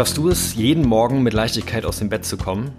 Schaffst 0.00 0.16
du 0.16 0.30
es, 0.30 0.54
jeden 0.54 0.88
Morgen 0.88 1.22
mit 1.22 1.34
Leichtigkeit 1.34 1.84
aus 1.84 1.98
dem 1.98 2.08
Bett 2.08 2.24
zu 2.24 2.38
kommen? 2.38 2.70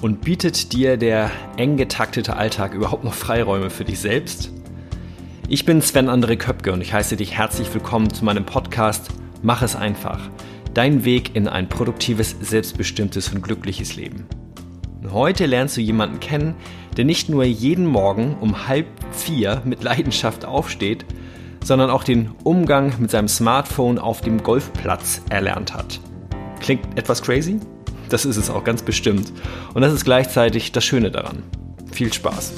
Und 0.00 0.22
bietet 0.22 0.72
dir 0.72 0.96
der 0.96 1.30
eng 1.56 1.76
getaktete 1.76 2.34
Alltag 2.34 2.74
überhaupt 2.74 3.04
noch 3.04 3.14
Freiräume 3.14 3.70
für 3.70 3.84
dich 3.84 4.00
selbst? 4.00 4.50
Ich 5.46 5.64
bin 5.64 5.80
Sven 5.80 6.10
André 6.10 6.36
Köpke 6.36 6.72
und 6.72 6.80
ich 6.80 6.92
heiße 6.92 7.14
dich 7.14 7.34
herzlich 7.38 7.72
willkommen 7.72 8.12
zu 8.12 8.24
meinem 8.24 8.44
Podcast 8.44 9.10
Mach 9.42 9.62
es 9.62 9.76
einfach. 9.76 10.18
Dein 10.74 11.04
Weg 11.04 11.36
in 11.36 11.46
ein 11.46 11.68
produktives, 11.68 12.34
selbstbestimmtes 12.40 13.32
und 13.32 13.40
glückliches 13.40 13.94
Leben. 13.94 14.26
Heute 15.12 15.46
lernst 15.46 15.76
du 15.76 15.80
jemanden 15.80 16.18
kennen, 16.18 16.56
der 16.96 17.04
nicht 17.04 17.28
nur 17.28 17.44
jeden 17.44 17.86
Morgen 17.86 18.36
um 18.40 18.66
halb 18.66 18.88
vier 19.12 19.62
mit 19.64 19.84
Leidenschaft 19.84 20.44
aufsteht, 20.44 21.04
sondern 21.62 21.88
auch 21.88 22.02
den 22.02 22.32
Umgang 22.42 22.94
mit 22.98 23.12
seinem 23.12 23.28
Smartphone 23.28 24.00
auf 24.00 24.22
dem 24.22 24.42
Golfplatz 24.42 25.22
erlernt 25.30 25.72
hat. 25.72 26.00
Klingt 26.66 26.98
etwas 26.98 27.22
crazy? 27.22 27.60
Das 28.08 28.24
ist 28.24 28.36
es 28.36 28.50
auch 28.50 28.64
ganz 28.64 28.82
bestimmt. 28.82 29.32
Und 29.74 29.82
das 29.82 29.92
ist 29.92 30.04
gleichzeitig 30.04 30.72
das 30.72 30.84
Schöne 30.84 31.12
daran. 31.12 31.44
Viel 31.92 32.12
Spaß! 32.12 32.54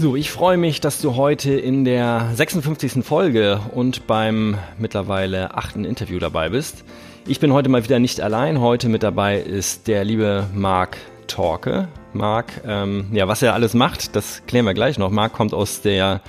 So, 0.00 0.16
ich 0.16 0.30
freue 0.30 0.56
mich, 0.56 0.80
dass 0.80 1.02
du 1.02 1.14
heute 1.14 1.52
in 1.52 1.84
der 1.84 2.30
56. 2.32 3.04
Folge 3.04 3.60
und 3.74 4.06
beim 4.06 4.56
mittlerweile 4.78 5.54
achten 5.58 5.84
Interview 5.84 6.18
dabei 6.18 6.48
bist. 6.48 6.84
Ich 7.26 7.38
bin 7.38 7.52
heute 7.52 7.68
mal 7.68 7.84
wieder 7.84 7.98
nicht 7.98 8.22
allein. 8.22 8.62
Heute 8.62 8.88
mit 8.88 9.02
dabei 9.02 9.38
ist 9.38 9.88
der 9.88 10.04
liebe 10.04 10.46
Marc 10.54 10.96
Torke. 11.26 11.88
Marc, 12.14 12.62
ähm, 12.66 13.08
ja, 13.12 13.28
was 13.28 13.42
er 13.42 13.52
alles 13.52 13.74
macht, 13.74 14.16
das 14.16 14.40
klären 14.46 14.64
wir 14.64 14.72
gleich 14.72 14.96
noch. 14.96 15.10
Marc 15.10 15.34
kommt 15.34 15.52
aus 15.52 15.82
der 15.82 16.22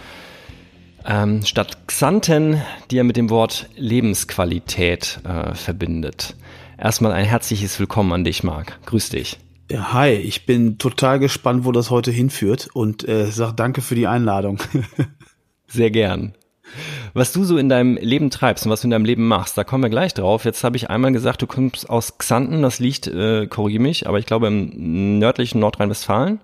ähm, 1.05 1.45
Stadt 1.45 1.87
Xanten, 1.87 2.61
die 2.91 2.97
er 2.97 3.05
mit 3.05 3.15
dem 3.15 3.29
Wort 3.29 3.69
Lebensqualität 3.77 5.21
äh, 5.23 5.55
verbindet. 5.55 6.35
Erstmal 6.77 7.13
ein 7.13 7.23
herzliches 7.23 7.79
Willkommen 7.79 8.11
an 8.11 8.25
dich, 8.25 8.43
Marc. 8.43 8.85
Grüß 8.85 9.11
dich. 9.11 9.37
Hi, 9.73 10.11
ich 10.11 10.45
bin 10.45 10.77
total 10.77 11.19
gespannt, 11.19 11.65
wo 11.65 11.71
das 11.71 11.89
heute 11.89 12.11
hinführt 12.11 12.69
und 12.73 13.07
äh, 13.07 13.25
sag 13.31 13.53
danke 13.53 13.81
für 13.81 13.95
die 13.95 14.07
Einladung. 14.07 14.57
Sehr 15.67 15.91
gern. 15.91 16.33
Was 17.13 17.33
du 17.33 17.43
so 17.43 17.57
in 17.57 17.69
deinem 17.69 17.97
Leben 17.97 18.29
treibst 18.29 18.65
und 18.65 18.71
was 18.71 18.81
du 18.81 18.87
in 18.87 18.91
deinem 18.91 19.05
Leben 19.05 19.27
machst, 19.27 19.57
da 19.57 19.63
kommen 19.63 19.83
wir 19.83 19.89
gleich 19.89 20.13
drauf. 20.13 20.45
Jetzt 20.45 20.63
habe 20.63 20.77
ich 20.77 20.89
einmal 20.89 21.11
gesagt, 21.11 21.41
du 21.41 21.47
kommst 21.47 21.89
aus 21.89 22.17
Xanten, 22.17 22.61
das 22.61 22.79
liegt, 22.79 23.07
äh, 23.07 23.47
korrigiere 23.47 23.81
mich, 23.81 24.07
aber 24.07 24.19
ich 24.19 24.25
glaube 24.25 24.47
im 24.47 25.19
nördlichen 25.19 25.59
Nordrhein-Westfalen. 25.59 26.39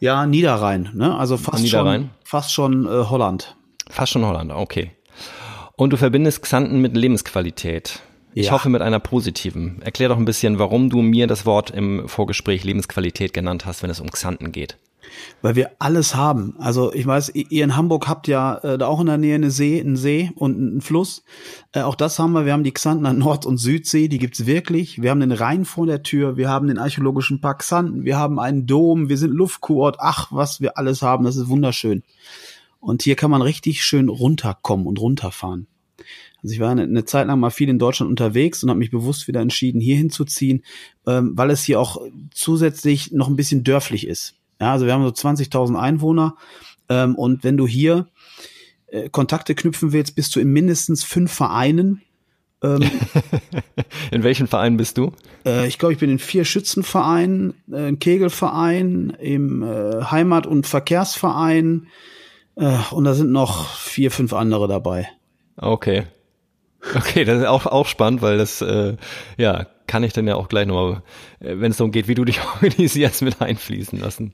Ja, 0.00 0.26
Niederrhein, 0.26 0.90
ne? 0.94 1.16
Also 1.16 1.36
fast 1.36 1.62
Niederrhein. 1.62 2.02
schon, 2.02 2.10
fast 2.24 2.52
schon 2.52 2.86
äh, 2.86 3.04
Holland. 3.08 3.56
Fast 3.88 4.12
schon 4.12 4.24
Holland, 4.24 4.52
okay. 4.52 4.90
Und 5.76 5.92
du 5.92 5.96
verbindest 5.96 6.42
Xanten 6.42 6.80
mit 6.80 6.96
Lebensqualität. 6.96 8.00
Ich 8.34 8.46
ja. 8.46 8.52
hoffe 8.52 8.68
mit 8.68 8.82
einer 8.82 8.98
positiven. 8.98 9.80
Erklär 9.82 10.08
doch 10.08 10.16
ein 10.16 10.24
bisschen, 10.24 10.58
warum 10.58 10.90
du 10.90 11.02
mir 11.02 11.28
das 11.28 11.46
Wort 11.46 11.70
im 11.70 12.08
Vorgespräch 12.08 12.64
Lebensqualität 12.64 13.32
genannt 13.32 13.64
hast, 13.64 13.82
wenn 13.82 13.90
es 13.90 14.00
um 14.00 14.10
Xanten 14.10 14.50
geht. 14.50 14.76
Weil 15.42 15.54
wir 15.54 15.70
alles 15.78 16.16
haben. 16.16 16.56
Also 16.58 16.92
ich 16.92 17.06
weiß, 17.06 17.32
ihr 17.34 17.62
in 17.62 17.76
Hamburg 17.76 18.08
habt 18.08 18.26
ja 18.26 18.56
äh, 18.58 18.76
da 18.76 18.88
auch 18.88 19.00
in 19.00 19.06
der 19.06 19.18
Nähe 19.18 19.36
eine 19.36 19.52
See, 19.52 19.78
einen 19.78 19.96
See 19.96 20.32
und 20.34 20.56
einen 20.56 20.80
Fluss. 20.80 21.22
Äh, 21.72 21.82
auch 21.82 21.94
das 21.94 22.18
haben 22.18 22.32
wir. 22.32 22.44
Wir 22.44 22.52
haben 22.52 22.64
die 22.64 22.72
Xantener 22.72 23.12
Nord- 23.12 23.46
und 23.46 23.58
Südsee, 23.58 24.08
die 24.08 24.18
gibt's 24.18 24.46
wirklich. 24.46 25.00
Wir 25.00 25.10
haben 25.10 25.20
den 25.20 25.30
Rhein 25.30 25.64
vor 25.64 25.86
der 25.86 26.02
Tür, 26.02 26.36
wir 26.36 26.48
haben 26.48 26.66
den 26.66 26.78
archäologischen 26.78 27.40
Park 27.40 27.60
Xanten, 27.60 28.04
wir 28.04 28.18
haben 28.18 28.40
einen 28.40 28.66
Dom, 28.66 29.08
wir 29.08 29.18
sind 29.18 29.32
Luftkurort. 29.32 29.98
Ach, 30.00 30.28
was 30.32 30.60
wir 30.60 30.76
alles 30.78 31.02
haben, 31.02 31.24
das 31.24 31.36
ist 31.36 31.48
wunderschön. 31.48 32.02
Und 32.80 33.02
hier 33.02 33.14
kann 33.14 33.30
man 33.30 33.42
richtig 33.42 33.84
schön 33.84 34.08
runterkommen 34.08 34.86
und 34.86 35.00
runterfahren. 35.00 35.68
Also 36.44 36.54
ich 36.54 36.60
war 36.60 36.70
eine, 36.70 36.82
eine 36.82 37.06
Zeit 37.06 37.26
lang 37.26 37.40
mal 37.40 37.48
viel 37.48 37.70
in 37.70 37.78
Deutschland 37.78 38.10
unterwegs 38.10 38.62
und 38.62 38.68
habe 38.68 38.78
mich 38.78 38.90
bewusst 38.90 39.26
wieder 39.28 39.40
entschieden, 39.40 39.80
hier 39.80 39.96
hinzuziehen, 39.96 40.62
ähm, 41.06 41.32
weil 41.34 41.50
es 41.50 41.64
hier 41.64 41.80
auch 41.80 42.02
zusätzlich 42.32 43.12
noch 43.12 43.28
ein 43.28 43.36
bisschen 43.36 43.64
dörflich 43.64 44.06
ist. 44.06 44.34
Ja, 44.60 44.72
also 44.72 44.84
wir 44.84 44.92
haben 44.92 45.02
so 45.02 45.10
20.000 45.10 45.80
Einwohner 45.80 46.36
ähm, 46.90 47.14
und 47.14 47.44
wenn 47.44 47.56
du 47.56 47.66
hier 47.66 48.08
äh, 48.88 49.08
Kontakte 49.08 49.54
knüpfen 49.54 49.92
willst, 49.92 50.16
bist 50.16 50.36
du 50.36 50.40
in 50.40 50.52
mindestens 50.52 51.02
fünf 51.02 51.32
Vereinen. 51.32 52.02
Ähm, 52.62 52.82
in 54.10 54.22
welchen 54.22 54.46
Vereinen 54.46 54.76
bist 54.76 54.98
du? 54.98 55.12
Äh, 55.46 55.66
ich 55.66 55.78
glaube, 55.78 55.94
ich 55.94 55.98
bin 55.98 56.10
in 56.10 56.18
vier 56.18 56.44
Schützenvereinen, 56.44 57.54
äh, 57.72 57.88
im 57.88 57.98
Kegelverein, 57.98 59.16
im 59.18 59.62
äh, 59.62 60.04
Heimat- 60.10 60.46
und 60.46 60.66
Verkehrsverein 60.66 61.86
äh, 62.56 62.76
und 62.90 63.04
da 63.04 63.14
sind 63.14 63.32
noch 63.32 63.74
vier, 63.76 64.10
fünf 64.10 64.34
andere 64.34 64.68
dabei. 64.68 65.08
Okay. 65.56 66.04
Okay, 66.94 67.24
das 67.24 67.40
ist 67.40 67.46
auch, 67.46 67.66
auch 67.66 67.86
spannend, 67.86 68.22
weil 68.22 68.38
das, 68.38 68.60
äh, 68.60 68.96
ja, 69.36 69.66
kann 69.86 70.02
ich 70.02 70.12
dann 70.12 70.26
ja 70.26 70.34
auch 70.34 70.48
gleich 70.48 70.66
nochmal, 70.66 71.02
äh, 71.40 71.54
wenn 71.58 71.70
es 71.70 71.76
darum 71.76 71.92
geht, 71.92 72.08
wie 72.08 72.14
du 72.14 72.24
dich 72.24 72.40
organisierst, 72.54 73.22
mit 73.22 73.40
einfließen 73.40 73.98
lassen. 73.98 74.32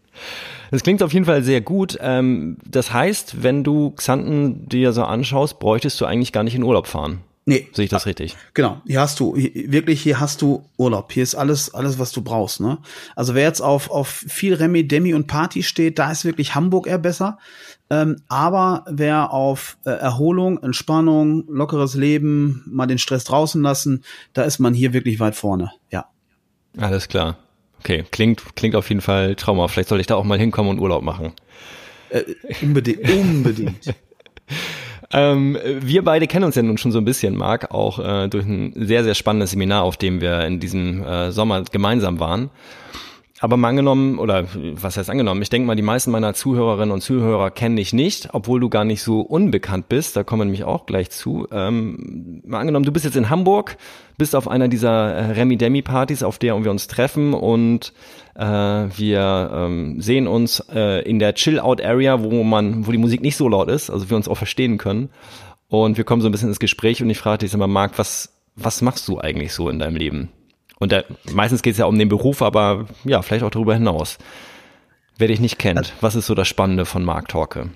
Das 0.71 0.83
klingt 0.83 1.03
auf 1.03 1.13
jeden 1.13 1.27
Fall 1.27 1.43
sehr 1.43 1.61
gut. 1.61 1.99
Ähm, 2.01 2.59
das 2.65 2.93
heißt, 2.93 3.43
wenn 3.43 3.65
du 3.65 3.91
Xanten 3.91 4.69
dir 4.69 4.93
so 4.93 5.05
anschaust, 5.05 5.59
bräuchtest 5.59 6.01
du 6.01 6.07
eigentlich 6.07 6.33
gar 6.33 6.45
nicht 6.45 6.55
in 6.55 6.63
Urlaub 6.63 6.87
fahren. 6.87 7.21
Nee. 7.51 7.67
Sehe 7.73 7.87
ich 7.87 7.91
das 7.91 8.07
richtig? 8.07 8.37
Genau. 8.55 8.81
Hier 8.87 9.01
hast 9.01 9.19
du, 9.19 9.35
hier, 9.35 9.73
wirklich, 9.73 10.01
hier 10.01 10.21
hast 10.21 10.41
du 10.41 10.65
Urlaub. 10.77 11.11
Hier 11.11 11.25
ist 11.25 11.35
alles, 11.35 11.75
alles, 11.75 11.99
was 11.99 12.13
du 12.13 12.23
brauchst, 12.23 12.61
ne? 12.61 12.79
Also 13.17 13.35
wer 13.35 13.43
jetzt 13.43 13.61
auf, 13.61 13.91
auf 13.91 14.07
viel 14.07 14.55
Remi, 14.55 14.87
Demi 14.87 15.15
und 15.15 15.27
Party 15.27 15.65
steht, 15.65 15.99
da 15.99 16.13
ist 16.13 16.25
wirklich 16.25 16.55
Hamburg 16.55 16.87
eher 16.87 16.99
besser. 16.99 17.39
Ähm, 17.91 18.23
aber 18.29 18.85
wer 18.89 19.33
auf 19.33 19.79
äh, 19.85 19.91
Erholung, 19.91 20.63
Entspannung, 20.63 21.43
lockeres 21.49 21.97
Leben, 21.97 22.63
mal 22.69 22.87
den 22.87 22.99
Stress 22.99 23.25
draußen 23.25 23.61
lassen, 23.61 24.05
da 24.33 24.43
ist 24.43 24.61
man 24.61 24.73
hier 24.73 24.93
wirklich 24.93 25.19
weit 25.19 25.35
vorne, 25.35 25.73
ja. 25.91 26.07
Alles 26.79 27.09
klar. 27.09 27.37
Okay, 27.81 28.05
klingt, 28.13 28.55
klingt 28.55 28.77
auf 28.77 28.89
jeden 28.91 29.01
Fall 29.01 29.35
traumhaft. 29.35 29.75
Vielleicht 29.75 29.89
soll 29.89 29.99
ich 29.99 30.07
da 30.07 30.15
auch 30.15 30.23
mal 30.23 30.39
hinkommen 30.39 30.71
und 30.71 30.79
Urlaub 30.79 31.03
machen. 31.03 31.33
Äh, 32.11 32.23
unbedingt, 32.63 33.11
unbedingt. 33.11 33.93
Ähm, 35.13 35.59
wir 35.65 36.05
beide 36.05 36.27
kennen 36.27 36.45
uns 36.45 36.55
ja 36.55 36.63
nun 36.63 36.79
schon 36.79 36.93
so 36.93 36.99
ein 36.99 37.05
bisschen, 37.05 37.37
Marc, 37.37 37.73
auch 37.73 37.99
äh, 37.99 38.29
durch 38.29 38.47
ein 38.47 38.73
sehr, 38.77 39.03
sehr 39.03 39.15
spannendes 39.15 39.51
Seminar, 39.51 39.83
auf 39.83 39.97
dem 39.97 40.21
wir 40.21 40.45
in 40.47 40.61
diesem 40.61 41.03
äh, 41.03 41.33
Sommer 41.33 41.63
gemeinsam 41.63 42.21
waren. 42.21 42.51
Aber 43.43 43.57
mal 43.57 43.71
angenommen, 43.71 44.19
oder 44.19 44.45
was 44.75 44.99
heißt 44.99 45.09
angenommen, 45.09 45.41
ich 45.41 45.49
denke 45.49 45.67
mal, 45.67 45.75
die 45.75 45.81
meisten 45.81 46.11
meiner 46.11 46.35
Zuhörerinnen 46.35 46.93
und 46.93 47.01
Zuhörer 47.01 47.51
kennen 47.51 47.77
dich 47.77 47.95
nicht, 47.95 48.29
obwohl 48.35 48.61
du 48.61 48.69
gar 48.69 48.85
nicht 48.85 49.03
so 49.03 49.23
unbekannt 49.23 49.89
bist, 49.89 50.15
da 50.15 50.25
kommen 50.25 50.41
wir 50.41 50.45
nämlich 50.45 50.65
auch 50.65 50.85
gleich 50.85 51.09
zu. 51.09 51.49
Ähm, 51.51 52.43
mal 52.45 52.61
angenommen, 52.61 52.85
du 52.85 52.93
bist 52.93 53.07
jetzt 53.07 53.17
in 53.17 53.31
Hamburg, 53.31 53.79
bist 54.19 54.37
auf 54.37 54.47
einer 54.47 54.69
dieser 54.69 55.15
äh, 55.15 55.25
Remi-Demi-Partys, 55.33 56.23
auf 56.23 56.39
der 56.39 56.63
wir 56.63 56.71
uns 56.71 56.87
treffen 56.87 57.33
und 57.33 57.95
äh, 58.35 58.45
wir 58.45 59.51
ähm, 59.55 60.03
sehen 60.03 60.27
uns 60.27 60.63
äh, 60.75 61.03
in 61.09 61.19
der 61.19 61.35
Chill-Out-Area, 61.35 62.23
wo 62.23 62.43
man, 62.45 62.87
wo 62.87 62.93
die 62.93 62.99
Musik 62.99 63.23
nicht 63.23 63.37
so 63.37 63.49
laut 63.49 63.71
ist, 63.71 63.89
also 63.89 64.11
wir 64.11 64.19
uns 64.19 64.29
auch 64.29 64.37
verstehen 64.37 64.77
können. 64.77 65.09
Und 65.69 65.97
wir 65.97 66.05
kommen 66.05 66.21
so 66.21 66.29
ein 66.29 66.33
bisschen 66.33 66.49
ins 66.49 66.61
Gespräch 66.61 67.03
und 67.03 67.09
ich 67.09 67.19
frage 67.19 67.39
dich 67.39 67.55
immer, 67.55 67.69
Marc, 67.69 67.99
was, 67.99 68.37
was 68.55 68.83
machst 68.83 69.09
du 69.09 69.19
eigentlich 69.19 69.55
so 69.55 69.71
in 69.71 69.79
deinem 69.79 69.97
Leben? 69.97 70.29
Und 70.81 70.93
da, 70.93 71.05
meistens 71.33 71.63
geht 71.63 71.73
es 71.73 71.79
ja 71.79 71.85
um 71.85 71.99
den 71.99 72.09
Beruf, 72.09 72.43
aber 72.43 72.87
ja, 73.05 73.23
vielleicht 73.23 73.45
auch 73.45 73.51
darüber 73.51 73.75
hinaus. 73.75 74.19
Wer 75.19 75.29
dich 75.29 75.39
nicht 75.39 75.59
kennt, 75.59 75.93
was 76.01 76.17
ist 76.17 76.27
so 76.27 76.35
das 76.35 76.49
Spannende 76.49 76.87
von 76.87 77.05
Mark 77.05 77.29
Torke? 77.29 77.71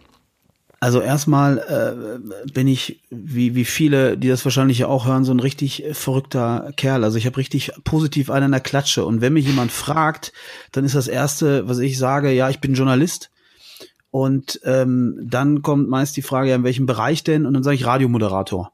Also 0.81 1.01
erstmal 1.01 1.59
äh, 1.59 2.51
bin 2.53 2.69
ich, 2.69 3.03
wie, 3.11 3.55
wie 3.55 3.65
viele, 3.65 4.19
die 4.19 4.29
das 4.29 4.45
wahrscheinlich 4.45 4.81
ja 4.81 4.87
auch 4.87 5.07
hören, 5.07 5.25
so 5.25 5.33
ein 5.33 5.41
richtig 5.41 5.85
verrückter 5.93 6.73
Kerl. 6.77 7.05
Also 7.05 7.17
ich 7.17 7.25
habe 7.25 7.39
richtig 7.39 7.73
positiv 7.85 8.29
einen 8.29 8.47
in 8.47 8.51
der 8.53 8.61
Klatsche. 8.61 9.07
Und 9.07 9.23
wenn 9.23 9.33
mich 9.33 9.47
jemand 9.47 9.73
fragt, 9.73 10.35
dann 10.73 10.85
ist 10.85 10.95
das 10.95 11.09
Erste, 11.09 11.67
was 11.69 11.79
ich 11.79 11.97
sage, 11.97 12.33
ja, 12.33 12.51
ich 12.51 12.61
bin 12.61 12.75
Journalist. 12.75 13.31
Und 14.11 14.61
ähm, 14.65 15.19
dann 15.23 15.63
kommt 15.63 15.89
meist 15.89 16.19
die 16.19 16.23
Frage, 16.23 16.51
ja, 16.51 16.57
in 16.57 16.65
welchem 16.65 16.85
Bereich 16.85 17.25
denn? 17.25 17.47
Und 17.47 17.55
dann 17.55 17.63
sage 17.63 17.77
ich 17.77 17.87
Radiomoderator. 17.87 18.74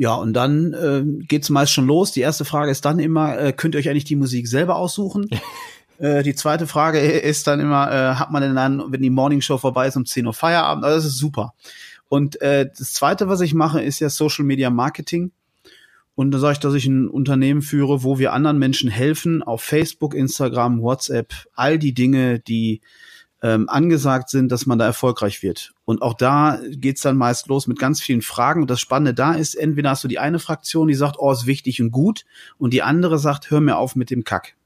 Ja, 0.00 0.14
und 0.14 0.32
dann 0.32 0.72
äh, 0.72 1.02
geht's 1.26 1.50
meist 1.50 1.72
schon 1.72 1.86
los. 1.86 2.10
Die 2.10 2.22
erste 2.22 2.46
Frage 2.46 2.70
ist 2.70 2.86
dann 2.86 2.98
immer, 3.00 3.38
äh, 3.38 3.52
könnt 3.52 3.74
ihr 3.74 3.80
euch 3.80 3.90
eigentlich 3.90 4.04
die 4.04 4.16
Musik 4.16 4.48
selber 4.48 4.76
aussuchen? 4.76 5.28
äh, 5.98 6.22
die 6.22 6.34
zweite 6.34 6.66
Frage 6.66 7.00
ist 7.00 7.46
dann 7.46 7.60
immer, 7.60 7.92
äh, 7.92 8.14
hat 8.14 8.30
man 8.30 8.40
denn 8.40 8.54
dann, 8.54 8.82
wenn 8.90 9.02
die 9.02 9.10
Morningshow 9.10 9.58
vorbei 9.58 9.88
ist, 9.88 9.98
um 9.98 10.06
10 10.06 10.26
Uhr 10.26 10.32
Feierabend? 10.32 10.86
Also 10.86 10.96
das 10.96 11.04
ist 11.04 11.18
super. 11.18 11.52
Und 12.08 12.40
äh, 12.40 12.70
das 12.78 12.94
zweite, 12.94 13.28
was 13.28 13.42
ich 13.42 13.52
mache, 13.52 13.82
ist 13.82 14.00
ja 14.00 14.08
Social 14.08 14.46
Media 14.46 14.70
Marketing. 14.70 15.32
Und 16.14 16.30
da 16.30 16.38
sage 16.38 16.54
ich, 16.54 16.60
dass 16.60 16.72
ich 16.72 16.86
ein 16.86 17.06
Unternehmen 17.06 17.60
führe, 17.60 18.02
wo 18.02 18.18
wir 18.18 18.32
anderen 18.32 18.58
Menschen 18.58 18.88
helfen, 18.88 19.42
auf 19.42 19.60
Facebook, 19.60 20.14
Instagram, 20.14 20.80
WhatsApp, 20.80 21.34
all 21.52 21.78
die 21.78 21.92
Dinge, 21.92 22.38
die 22.38 22.80
ähm, 23.42 23.68
angesagt 23.68 24.28
sind, 24.28 24.52
dass 24.52 24.66
man 24.66 24.78
da 24.78 24.84
erfolgreich 24.84 25.42
wird. 25.42 25.72
Und 25.84 26.02
auch 26.02 26.14
da 26.14 26.58
geht's 26.70 27.02
dann 27.02 27.16
meist 27.16 27.48
los 27.48 27.66
mit 27.66 27.78
ganz 27.78 28.00
vielen 28.00 28.22
Fragen. 28.22 28.62
Und 28.62 28.70
das 28.70 28.80
Spannende 28.80 29.14
da 29.14 29.32
ist, 29.32 29.54
entweder 29.54 29.90
hast 29.90 30.04
du 30.04 30.08
die 30.08 30.18
eine 30.18 30.38
Fraktion, 30.38 30.88
die 30.88 30.94
sagt, 30.94 31.16
oh, 31.18 31.32
ist 31.32 31.46
wichtig 31.46 31.80
und 31.80 31.90
gut, 31.90 32.24
und 32.58 32.72
die 32.72 32.82
andere 32.82 33.18
sagt, 33.18 33.50
hör 33.50 33.60
mir 33.60 33.76
auf 33.76 33.96
mit 33.96 34.10
dem 34.10 34.24
Kack. 34.24 34.56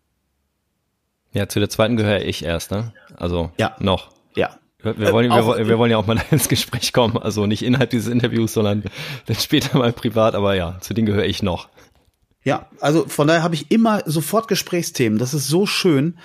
Ja, 1.33 1.49
zu 1.49 1.59
der 1.59 1.69
zweiten 1.69 1.97
gehöre 1.97 2.23
ich 2.23 2.45
erst, 2.45 2.71
ne? 2.71 2.93
Also 3.17 3.51
ja. 3.59 3.77
noch. 3.81 4.13
Ja. 4.37 4.57
Wir 4.83 5.13
wollen, 5.13 5.31
äh, 5.31 5.35
wir, 5.35 5.67
wir, 5.67 5.79
wollen 5.79 5.91
ja 5.91 5.97
auch 5.97 6.07
mal 6.07 6.21
ins 6.31 6.49
Gespräch 6.49 6.93
kommen, 6.93 7.17
also 7.17 7.47
nicht 7.47 7.63
innerhalb 7.65 7.91
dieses 7.91 8.09
Interviews, 8.09 8.53
sondern 8.53 8.85
dann 9.27 9.37
später 9.37 9.79
mal 9.79 9.93
privat, 9.93 10.35
aber 10.35 10.55
ja, 10.55 10.79
zu 10.81 10.95
denen 10.95 11.07
gehöre 11.07 11.25
ich 11.25 11.43
noch. 11.43 11.69
Ja, 12.45 12.67
also 12.79 13.09
von 13.09 13.27
daher 13.27 13.43
habe 13.43 13.55
ich 13.55 13.71
immer 13.71 14.03
sofort 14.05 14.49
Gesprächsthemen. 14.49 15.19
Das 15.19 15.33
ist 15.33 15.49
so 15.49 15.65
schön, 15.65 16.19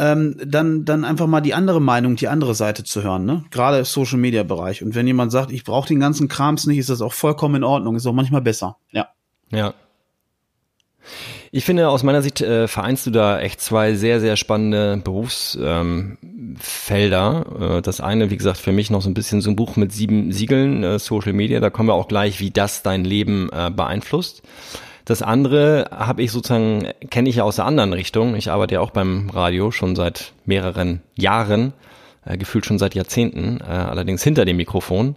ähm, 0.00 0.36
dann 0.44 0.84
dann 0.84 1.04
einfach 1.04 1.28
mal 1.28 1.40
die 1.40 1.54
andere 1.54 1.80
Meinung, 1.80 2.16
die 2.16 2.26
andere 2.26 2.56
Seite 2.56 2.82
zu 2.82 3.04
hören, 3.04 3.24
ne? 3.24 3.44
Gerade 3.52 3.78
im 3.78 3.84
Social 3.84 4.18
Media 4.18 4.42
Bereich. 4.42 4.82
Und 4.82 4.96
wenn 4.96 5.06
jemand 5.06 5.30
sagt, 5.30 5.52
ich 5.52 5.62
brauche 5.62 5.86
den 5.86 6.00
ganzen 6.00 6.26
Krams 6.26 6.66
nicht, 6.66 6.78
ist 6.78 6.90
das 6.90 7.00
auch 7.00 7.12
vollkommen 7.12 7.56
in 7.56 7.64
Ordnung. 7.64 7.94
Ist 7.94 8.06
auch 8.06 8.12
manchmal 8.12 8.42
besser. 8.42 8.78
Ja. 8.90 9.10
Ja. 9.52 9.74
Ich 11.52 11.64
finde, 11.64 11.88
aus 11.88 12.02
meiner 12.02 12.22
Sicht 12.22 12.40
äh, 12.40 12.66
vereinst 12.66 13.06
du 13.06 13.12
da 13.12 13.40
echt 13.40 13.60
zwei 13.60 13.94
sehr, 13.94 14.20
sehr 14.20 14.36
spannende 14.36 15.00
Berufsfelder. 15.02 17.46
Ähm, 17.58 17.78
äh, 17.78 17.82
das 17.82 18.00
eine, 18.00 18.30
wie 18.30 18.36
gesagt, 18.36 18.58
für 18.58 18.72
mich 18.72 18.90
noch 18.90 19.02
so 19.02 19.10
ein 19.10 19.14
bisschen 19.14 19.40
so 19.40 19.50
ein 19.50 19.56
Buch 19.56 19.76
mit 19.76 19.92
sieben 19.92 20.32
Siegeln, 20.32 20.82
äh, 20.82 20.98
Social 20.98 21.32
Media. 21.32 21.60
Da 21.60 21.70
kommen 21.70 21.88
wir 21.88 21.94
auch 21.94 22.08
gleich, 22.08 22.40
wie 22.40 22.50
das 22.50 22.82
dein 22.82 23.04
Leben 23.04 23.48
äh, 23.52 23.70
beeinflusst. 23.70 24.42
Das 25.10 25.22
andere 25.22 25.90
habe 25.90 26.22
ich 26.22 26.30
sozusagen, 26.30 26.86
kenne 27.10 27.28
ich 27.28 27.34
ja 27.34 27.42
aus 27.42 27.56
der 27.56 27.64
anderen 27.64 27.92
Richtung. 27.92 28.36
Ich 28.36 28.48
arbeite 28.48 28.74
ja 28.74 28.80
auch 28.80 28.92
beim 28.92 29.28
Radio 29.30 29.72
schon 29.72 29.96
seit 29.96 30.34
mehreren 30.44 31.02
Jahren, 31.16 31.72
äh, 32.24 32.38
gefühlt 32.38 32.64
schon 32.64 32.78
seit 32.78 32.94
Jahrzehnten, 32.94 33.58
äh, 33.60 33.64
allerdings 33.64 34.22
hinter 34.22 34.44
dem 34.44 34.56
Mikrofon. 34.56 35.16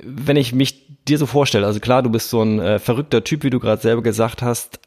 Wenn 0.00 0.36
ich 0.36 0.52
mich 0.52 0.86
dir 1.08 1.18
so 1.18 1.26
vorstelle, 1.26 1.66
also 1.66 1.80
klar, 1.80 2.04
du 2.04 2.10
bist 2.10 2.30
so 2.30 2.42
ein 2.42 2.60
äh, 2.60 2.78
verrückter 2.78 3.24
Typ, 3.24 3.42
wie 3.42 3.50
du 3.50 3.58
gerade 3.58 3.82
selber 3.82 4.04
gesagt 4.04 4.40
hast, 4.40 4.78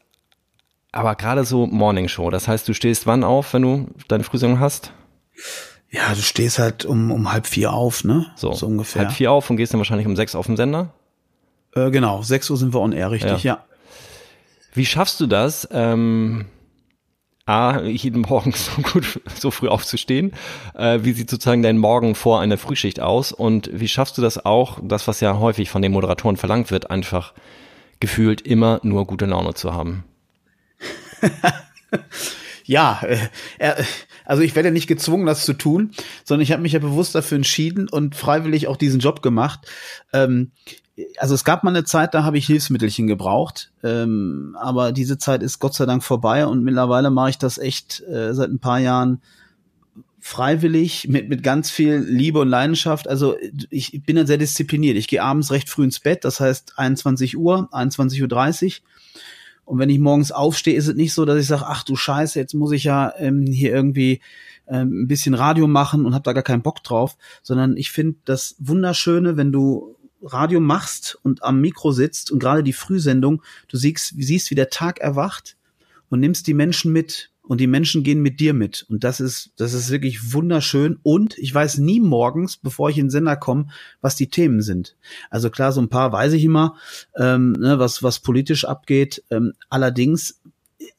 aber 0.92 1.14
gerade 1.14 1.44
so 1.44 1.66
Morning 1.66 2.08
Show, 2.08 2.30
das 2.30 2.48
heißt, 2.48 2.66
du 2.66 2.72
stehst 2.72 3.06
wann 3.06 3.22
auf, 3.22 3.52
wenn 3.52 3.60
du 3.60 3.88
deine 4.08 4.24
Frühsendung 4.24 4.60
hast? 4.60 4.92
Ja, 5.90 6.14
du 6.14 6.22
stehst 6.22 6.58
halt 6.58 6.86
um, 6.86 7.12
um 7.12 7.34
halb 7.34 7.46
vier 7.46 7.74
auf, 7.74 8.02
ne? 8.02 8.32
So, 8.34 8.54
so 8.54 8.66
ungefähr. 8.66 9.02
Halb 9.02 9.12
vier 9.12 9.30
auf 9.30 9.50
und 9.50 9.58
gehst 9.58 9.74
dann 9.74 9.80
wahrscheinlich 9.80 10.06
um 10.06 10.16
sechs 10.16 10.34
auf 10.34 10.46
den 10.46 10.56
Sender? 10.56 10.94
Äh, 11.74 11.90
genau, 11.90 12.22
sechs 12.22 12.48
Uhr 12.48 12.56
sind 12.56 12.72
wir 12.72 12.80
on 12.80 12.92
air, 12.92 13.10
richtig, 13.10 13.44
ja. 13.44 13.56
ja. 13.56 13.75
Wie 14.76 14.84
schaffst 14.84 15.20
du 15.20 15.26
das, 15.26 15.66
ähm, 15.72 16.44
A, 17.46 17.80
jeden 17.80 18.20
Morgen 18.22 18.52
so 18.54 18.82
gut, 18.82 19.20
so 19.34 19.50
früh 19.50 19.68
aufzustehen? 19.68 20.32
Äh, 20.74 20.98
wie 21.02 21.12
sieht 21.12 21.30
sozusagen 21.30 21.62
dein 21.62 21.78
Morgen 21.78 22.14
vor 22.14 22.40
einer 22.40 22.58
Frühschicht 22.58 23.00
aus? 23.00 23.32
Und 23.32 23.70
wie 23.72 23.88
schaffst 23.88 24.18
du 24.18 24.22
das 24.22 24.44
auch, 24.44 24.78
das, 24.82 25.08
was 25.08 25.20
ja 25.20 25.38
häufig 25.38 25.70
von 25.70 25.80
den 25.80 25.92
Moderatoren 25.92 26.36
verlangt 26.36 26.70
wird, 26.70 26.90
einfach 26.90 27.32
gefühlt 28.00 28.42
immer 28.42 28.80
nur 28.82 29.06
gute 29.06 29.24
Laune 29.24 29.54
zu 29.54 29.72
haben? 29.72 30.04
ja, 32.64 33.00
äh, 33.58 33.82
also 34.26 34.42
ich 34.42 34.54
werde 34.54 34.72
nicht 34.72 34.88
gezwungen, 34.88 35.24
das 35.24 35.46
zu 35.46 35.54
tun, 35.54 35.92
sondern 36.22 36.42
ich 36.42 36.52
habe 36.52 36.60
mich 36.60 36.72
ja 36.72 36.80
bewusst 36.80 37.14
dafür 37.14 37.36
entschieden 37.36 37.88
und 37.88 38.14
freiwillig 38.14 38.66
auch 38.66 38.76
diesen 38.76 39.00
Job 39.00 39.22
gemacht. 39.22 39.60
Ähm, 40.12 40.50
also 41.18 41.34
es 41.34 41.44
gab 41.44 41.64
mal 41.64 41.70
eine 41.70 41.84
Zeit, 41.84 42.14
da 42.14 42.24
habe 42.24 42.38
ich 42.38 42.46
Hilfsmittelchen 42.46 43.06
gebraucht, 43.06 43.70
ähm, 43.82 44.56
aber 44.58 44.92
diese 44.92 45.18
Zeit 45.18 45.42
ist 45.42 45.58
Gott 45.58 45.74
sei 45.74 45.86
Dank 45.86 46.02
vorbei 46.02 46.46
und 46.46 46.62
mittlerweile 46.62 47.10
mache 47.10 47.30
ich 47.30 47.38
das 47.38 47.58
echt 47.58 48.02
äh, 48.02 48.32
seit 48.34 48.50
ein 48.50 48.58
paar 48.58 48.78
Jahren 48.78 49.20
freiwillig 50.20 51.06
mit 51.08 51.28
mit 51.28 51.42
ganz 51.42 51.70
viel 51.70 51.98
Liebe 51.98 52.40
und 52.40 52.48
Leidenschaft. 52.48 53.08
Also 53.08 53.36
ich 53.70 54.02
bin 54.04 54.16
dann 54.16 54.26
sehr 54.26 54.38
diszipliniert. 54.38 54.96
Ich 54.96 55.06
gehe 55.06 55.22
abends 55.22 55.52
recht 55.52 55.68
früh 55.68 55.84
ins 55.84 56.00
Bett, 56.00 56.24
das 56.24 56.40
heißt 56.40 56.74
21 56.76 57.36
Uhr, 57.36 57.68
21.30 57.72 58.22
Uhr 58.22 58.86
und 59.66 59.80
wenn 59.80 59.90
ich 59.90 59.98
morgens 59.98 60.30
aufstehe, 60.30 60.76
ist 60.76 60.86
es 60.86 60.94
nicht 60.94 61.12
so, 61.12 61.24
dass 61.24 61.40
ich 61.40 61.48
sage, 61.48 61.64
ach 61.66 61.82
du 61.82 61.96
Scheiße, 61.96 62.38
jetzt 62.38 62.54
muss 62.54 62.70
ich 62.70 62.84
ja 62.84 63.12
ähm, 63.18 63.42
hier 63.42 63.74
irgendwie 63.74 64.20
ähm, 64.68 65.02
ein 65.02 65.08
bisschen 65.08 65.34
Radio 65.34 65.66
machen 65.66 66.06
und 66.06 66.14
habe 66.14 66.22
da 66.22 66.32
gar 66.32 66.44
keinen 66.44 66.62
Bock 66.62 66.84
drauf, 66.84 67.16
sondern 67.42 67.76
ich 67.76 67.90
finde 67.90 68.16
das 68.24 68.54
Wunderschöne, 68.60 69.36
wenn 69.36 69.50
du 69.50 69.95
Radio 70.22 70.60
machst 70.60 71.18
und 71.22 71.42
am 71.42 71.60
Mikro 71.60 71.92
sitzt 71.92 72.30
und 72.30 72.38
gerade 72.38 72.62
die 72.62 72.72
Frühsendung, 72.72 73.42
du 73.68 73.76
siehst, 73.76 74.14
siehst, 74.18 74.50
wie 74.50 74.54
der 74.54 74.70
Tag 74.70 74.98
erwacht 74.98 75.56
und 76.08 76.20
nimmst 76.20 76.46
die 76.46 76.54
Menschen 76.54 76.92
mit 76.92 77.30
und 77.42 77.60
die 77.60 77.66
Menschen 77.66 78.02
gehen 78.02 78.22
mit 78.22 78.40
dir 78.40 78.54
mit. 78.54 78.84
Und 78.88 79.04
das 79.04 79.20
ist, 79.20 79.52
das 79.56 79.72
ist 79.72 79.90
wirklich 79.90 80.32
wunderschön. 80.32 80.98
Und 81.02 81.38
ich 81.38 81.54
weiß 81.54 81.78
nie 81.78 82.00
morgens, 82.00 82.56
bevor 82.56 82.90
ich 82.90 82.98
in 82.98 83.06
den 83.06 83.10
Sender 83.10 83.36
komme, 83.36 83.68
was 84.00 84.16
die 84.16 84.28
Themen 84.28 84.62
sind. 84.62 84.96
Also 85.30 85.50
klar, 85.50 85.72
so 85.72 85.80
ein 85.80 85.88
paar 85.88 86.12
weiß 86.12 86.32
ich 86.32 86.44
immer, 86.44 86.76
ähm, 87.16 87.52
ne, 87.52 87.78
was, 87.78 88.02
was 88.02 88.18
politisch 88.18 88.64
abgeht. 88.64 89.22
Ähm, 89.30 89.52
allerdings 89.68 90.40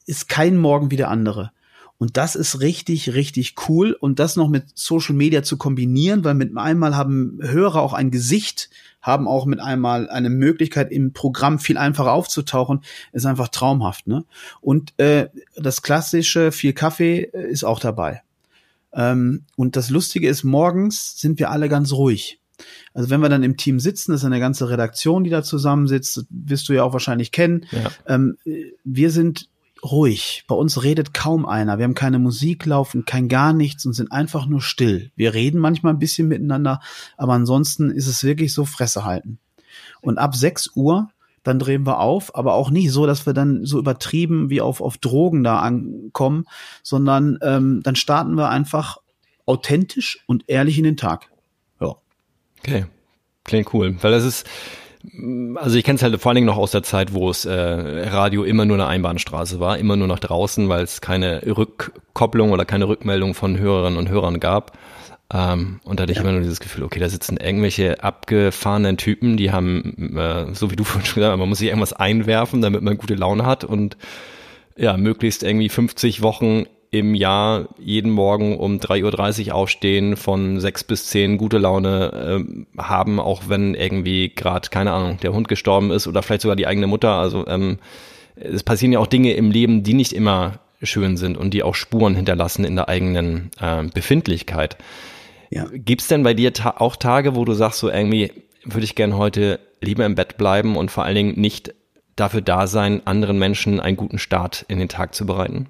ist 0.06 0.28
kein 0.28 0.56
Morgen 0.56 0.90
wie 0.90 0.96
der 0.96 1.10
andere. 1.10 1.52
Und 1.98 2.16
das 2.16 2.36
ist 2.36 2.60
richtig, 2.60 3.14
richtig 3.14 3.56
cool. 3.68 3.92
Und 3.92 4.20
das 4.20 4.36
noch 4.36 4.48
mit 4.48 4.66
Social 4.74 5.14
Media 5.14 5.42
zu 5.42 5.56
kombinieren, 5.56 6.24
weil 6.24 6.34
mit 6.34 6.56
einmal 6.56 6.96
haben 6.96 7.38
Hörer 7.42 7.82
auch 7.82 7.92
ein 7.92 8.10
Gesicht, 8.12 8.70
haben 9.02 9.26
auch 9.26 9.46
mit 9.46 9.60
einmal 9.60 10.08
eine 10.08 10.30
Möglichkeit 10.30 10.92
im 10.92 11.12
Programm 11.12 11.58
viel 11.58 11.76
einfacher 11.76 12.12
aufzutauchen, 12.12 12.82
ist 13.12 13.26
einfach 13.26 13.48
traumhaft. 13.48 14.06
Ne? 14.06 14.24
Und 14.60 14.94
äh, 14.98 15.28
das 15.56 15.82
klassische 15.82 16.52
viel 16.52 16.72
Kaffee 16.72 17.30
äh, 17.32 17.50
ist 17.50 17.64
auch 17.64 17.80
dabei. 17.80 18.22
Ähm, 18.92 19.44
und 19.56 19.76
das 19.76 19.90
Lustige 19.90 20.28
ist, 20.28 20.44
morgens 20.44 21.18
sind 21.18 21.38
wir 21.38 21.50
alle 21.50 21.68
ganz 21.68 21.92
ruhig. 21.92 22.40
Also 22.94 23.10
wenn 23.10 23.20
wir 23.20 23.28
dann 23.28 23.42
im 23.42 23.56
Team 23.56 23.80
sitzen, 23.80 24.12
das 24.12 24.22
ist 24.22 24.26
eine 24.26 24.40
ganze 24.40 24.68
Redaktion, 24.70 25.24
die 25.24 25.30
da 25.30 25.42
zusammensitzt, 25.42 26.26
wirst 26.30 26.68
du 26.68 26.72
ja 26.72 26.82
auch 26.82 26.92
wahrscheinlich 26.92 27.32
kennen. 27.32 27.66
Ja. 27.70 27.90
Ähm, 28.06 28.36
wir 28.84 29.10
sind 29.10 29.48
ruhig. 29.82 30.44
Bei 30.46 30.54
uns 30.54 30.82
redet 30.82 31.14
kaum 31.14 31.46
einer. 31.46 31.78
Wir 31.78 31.84
haben 31.84 31.94
keine 31.94 32.18
Musik 32.18 32.66
laufen, 32.66 33.04
kein 33.04 33.28
gar 33.28 33.52
nichts 33.52 33.86
und 33.86 33.92
sind 33.92 34.12
einfach 34.12 34.46
nur 34.46 34.60
still. 34.60 35.10
Wir 35.16 35.34
reden 35.34 35.60
manchmal 35.60 35.92
ein 35.92 35.98
bisschen 35.98 36.28
miteinander, 36.28 36.80
aber 37.16 37.34
ansonsten 37.34 37.90
ist 37.90 38.06
es 38.06 38.24
wirklich 38.24 38.52
so 38.52 38.64
Fresse 38.64 39.04
halten. 39.04 39.38
Und 40.00 40.18
ab 40.18 40.34
6 40.34 40.70
Uhr, 40.74 41.10
dann 41.42 41.58
drehen 41.58 41.86
wir 41.86 42.00
auf, 42.00 42.34
aber 42.34 42.54
auch 42.54 42.70
nicht 42.70 42.90
so, 42.90 43.06
dass 43.06 43.26
wir 43.26 43.32
dann 43.32 43.64
so 43.64 43.78
übertrieben 43.78 44.50
wie 44.50 44.60
auf, 44.60 44.80
auf 44.80 44.98
Drogen 44.98 45.44
da 45.44 45.60
ankommen, 45.60 46.44
sondern 46.82 47.38
ähm, 47.42 47.80
dann 47.82 47.96
starten 47.96 48.34
wir 48.34 48.50
einfach 48.50 48.98
authentisch 49.46 50.22
und 50.26 50.44
ehrlich 50.46 50.78
in 50.78 50.84
den 50.84 50.96
Tag. 50.96 51.30
Ja. 51.80 51.96
Okay. 52.58 52.86
Klingt 53.44 53.72
cool, 53.72 53.96
weil 54.02 54.12
das 54.12 54.24
ist, 54.24 54.46
also 55.54 55.76
ich 55.76 55.84
kenne 55.84 55.96
es 55.96 56.02
halt 56.02 56.20
vor 56.20 56.30
allen 56.30 56.36
Dingen 56.36 56.46
noch 56.46 56.56
aus 56.56 56.72
der 56.72 56.82
Zeit, 56.82 57.14
wo 57.14 57.30
es 57.30 57.44
äh, 57.44 57.52
Radio 57.52 58.44
immer 58.44 58.64
nur 58.64 58.76
eine 58.76 58.86
Einbahnstraße 58.86 59.60
war, 59.60 59.78
immer 59.78 59.96
nur 59.96 60.08
nach 60.08 60.18
draußen, 60.18 60.68
weil 60.68 60.82
es 60.82 61.00
keine 61.00 61.42
Rückkopplung 61.46 62.50
oder 62.50 62.64
keine 62.64 62.88
Rückmeldung 62.88 63.34
von 63.34 63.58
Hörerinnen 63.58 63.98
und 63.98 64.08
Hörern 64.08 64.40
gab. 64.40 64.76
Ähm, 65.32 65.80
und 65.84 65.98
da 65.98 66.02
hatte 66.02 66.12
ich 66.12 66.18
ja. 66.18 66.24
immer 66.24 66.32
nur 66.32 66.40
dieses 66.40 66.60
Gefühl, 66.60 66.84
okay, 66.84 67.00
da 67.00 67.08
sitzen 67.08 67.36
irgendwelche 67.36 68.02
abgefahrenen 68.02 68.96
Typen, 68.96 69.36
die 69.36 69.52
haben, 69.52 70.16
äh, 70.16 70.54
so 70.54 70.70
wie 70.70 70.76
du 70.76 70.84
vorhin 70.84 71.06
schon 71.06 71.16
gesagt 71.16 71.32
hast, 71.32 71.38
man 71.38 71.48
muss 71.48 71.58
sich 71.58 71.68
irgendwas 71.68 71.92
einwerfen, 71.92 72.62
damit 72.62 72.82
man 72.82 72.98
gute 72.98 73.14
Laune 73.14 73.46
hat 73.46 73.64
und 73.64 73.96
ja, 74.76 74.96
möglichst 74.96 75.42
irgendwie 75.42 75.68
50 75.68 76.22
Wochen 76.22 76.64
im 76.90 77.14
Jahr 77.14 77.68
jeden 77.78 78.10
Morgen 78.10 78.58
um 78.58 78.78
3.30 78.78 79.48
Uhr 79.48 79.54
aufstehen, 79.54 80.16
von 80.16 80.58
sechs 80.60 80.84
bis 80.84 81.06
zehn 81.06 81.36
gute 81.36 81.58
Laune 81.58 82.44
äh, 82.44 82.80
haben, 82.80 83.20
auch 83.20 83.42
wenn 83.48 83.74
irgendwie 83.74 84.30
gerade, 84.30 84.70
keine 84.70 84.92
Ahnung, 84.92 85.18
der 85.22 85.32
Hund 85.32 85.48
gestorben 85.48 85.90
ist 85.90 86.06
oder 86.06 86.22
vielleicht 86.22 86.42
sogar 86.42 86.56
die 86.56 86.66
eigene 86.66 86.86
Mutter. 86.86 87.10
Also 87.10 87.46
ähm, 87.46 87.78
es 88.36 88.62
passieren 88.62 88.92
ja 88.92 89.00
auch 89.00 89.06
Dinge 89.06 89.34
im 89.34 89.50
Leben, 89.50 89.82
die 89.82 89.94
nicht 89.94 90.12
immer 90.12 90.60
schön 90.82 91.16
sind 91.16 91.36
und 91.36 91.52
die 91.52 91.62
auch 91.62 91.74
Spuren 91.74 92.14
hinterlassen 92.14 92.64
in 92.64 92.76
der 92.76 92.88
eigenen 92.88 93.50
äh, 93.60 93.82
Befindlichkeit. 93.82 94.76
Ja. 95.50 95.66
Gibt 95.72 96.02
es 96.02 96.08
denn 96.08 96.22
bei 96.22 96.34
dir 96.34 96.52
ta 96.52 96.74
auch 96.78 96.96
Tage, 96.96 97.34
wo 97.36 97.44
du 97.44 97.52
sagst, 97.52 97.80
so 97.80 97.90
irgendwie 97.90 98.32
würde 98.64 98.84
ich 98.84 98.94
gern 98.94 99.16
heute 99.16 99.60
lieber 99.80 100.06
im 100.06 100.14
Bett 100.14 100.36
bleiben 100.38 100.76
und 100.76 100.90
vor 100.90 101.04
allen 101.04 101.14
Dingen 101.14 101.40
nicht 101.40 101.74
dafür 102.16 102.40
da 102.40 102.66
sein, 102.66 103.06
anderen 103.06 103.38
Menschen 103.38 103.80
einen 103.80 103.96
guten 103.96 104.18
Start 104.18 104.64
in 104.68 104.78
den 104.78 104.88
Tag 104.88 105.14
zu 105.14 105.26
bereiten? 105.26 105.66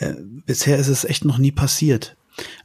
Äh, 0.00 0.14
bisher 0.46 0.78
ist 0.78 0.88
es 0.88 1.04
echt 1.04 1.24
noch 1.24 1.38
nie 1.38 1.52
passiert. 1.52 2.16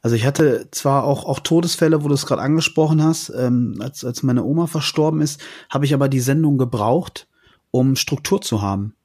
Also 0.02 0.16
ich 0.16 0.26
hatte 0.26 0.70
zwar 0.72 1.04
auch, 1.04 1.26
auch 1.26 1.40
Todesfälle, 1.40 2.04
wo 2.04 2.08
du 2.08 2.14
es 2.14 2.26
gerade 2.26 2.42
angesprochen 2.42 3.04
hast, 3.04 3.30
ähm, 3.30 3.76
als, 3.80 4.06
als 4.06 4.24
meine 4.24 4.44
Oma 4.44 4.68
verstorben 4.68 5.22
ist, 5.22 5.42
habe 5.70 5.86
ich 5.86 5.94
aber 5.94 6.08
die 6.08 6.22
Sendung 6.22 6.58
gebraucht, 6.58 7.28
um 7.72 7.98
Struktur 7.98 8.42
zu 8.42 8.62
haben. 8.62 8.96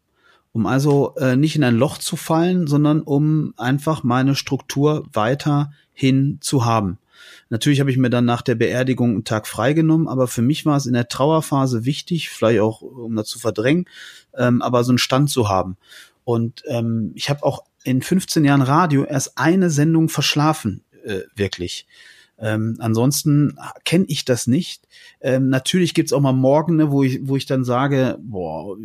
Um 0.53 0.67
also 0.67 1.15
äh, 1.17 1.37
nicht 1.37 1.57
in 1.57 1.65
ein 1.65 1.77
Loch 1.77 1.99
zu 1.99 2.17
fallen, 2.17 2.67
sondern 2.69 3.03
um 3.03 3.53
einfach 3.57 4.05
meine 4.05 4.37
Struktur 4.37 5.07
weiterhin 5.13 6.39
zu 6.41 6.65
haben. 6.65 6.99
Natürlich 7.49 7.81
habe 7.81 7.91
ich 7.91 7.97
mir 7.97 8.11
dann 8.11 8.25
nach 8.25 8.43
der 8.43 8.55
Beerdigung 8.55 9.11
einen 9.11 9.25
Tag 9.25 9.49
freigenommen, 9.49 10.07
aber 10.07 10.29
für 10.29 10.43
mich 10.43 10.67
war 10.67 10.77
es 10.77 10.87
in 10.87 10.95
der 10.95 11.09
Trauerphase 11.09 11.85
wichtig, 11.85 12.31
vielleicht 12.31 12.61
auch 12.61 12.81
um 12.81 13.17
das 13.17 13.27
zu 13.27 13.41
verdrängen, 13.41 13.87
ähm, 14.37 14.63
aber 14.63 14.85
so 14.85 14.93
einen 14.93 14.99
Stand 14.99 15.31
zu 15.31 15.49
haben. 15.49 15.77
Und 16.25 16.63
ähm, 16.69 17.13
ich 17.15 17.29
habe 17.29 17.43
auch 17.43 17.65
in 17.85 18.03
15 18.03 18.45
Jahren 18.45 18.63
Radio 18.63 19.05
erst 19.05 19.39
eine 19.39 19.71
Sendung 19.71 20.09
verschlafen. 20.09 20.85
äh, 21.05 21.21
wirklich. 21.35 21.87
Ähm, 22.41 22.77
ansonsten 22.79 23.59
kenne 23.85 24.07
ich 24.09 24.25
das 24.25 24.47
nicht. 24.47 24.89
Ähm, 25.21 25.51
natürlich 25.51 25.93
gibt's 25.93 26.13
auch 26.13 26.21
mal 26.21 26.33
Morgen, 26.33 26.77
ne, 26.77 26.91
wo 26.91 27.03
ich, 27.03 27.21
wo 27.23 27.37
ich 27.37 27.45
dann 27.45 27.65
sage, 27.65 28.19
boah, 28.23 28.77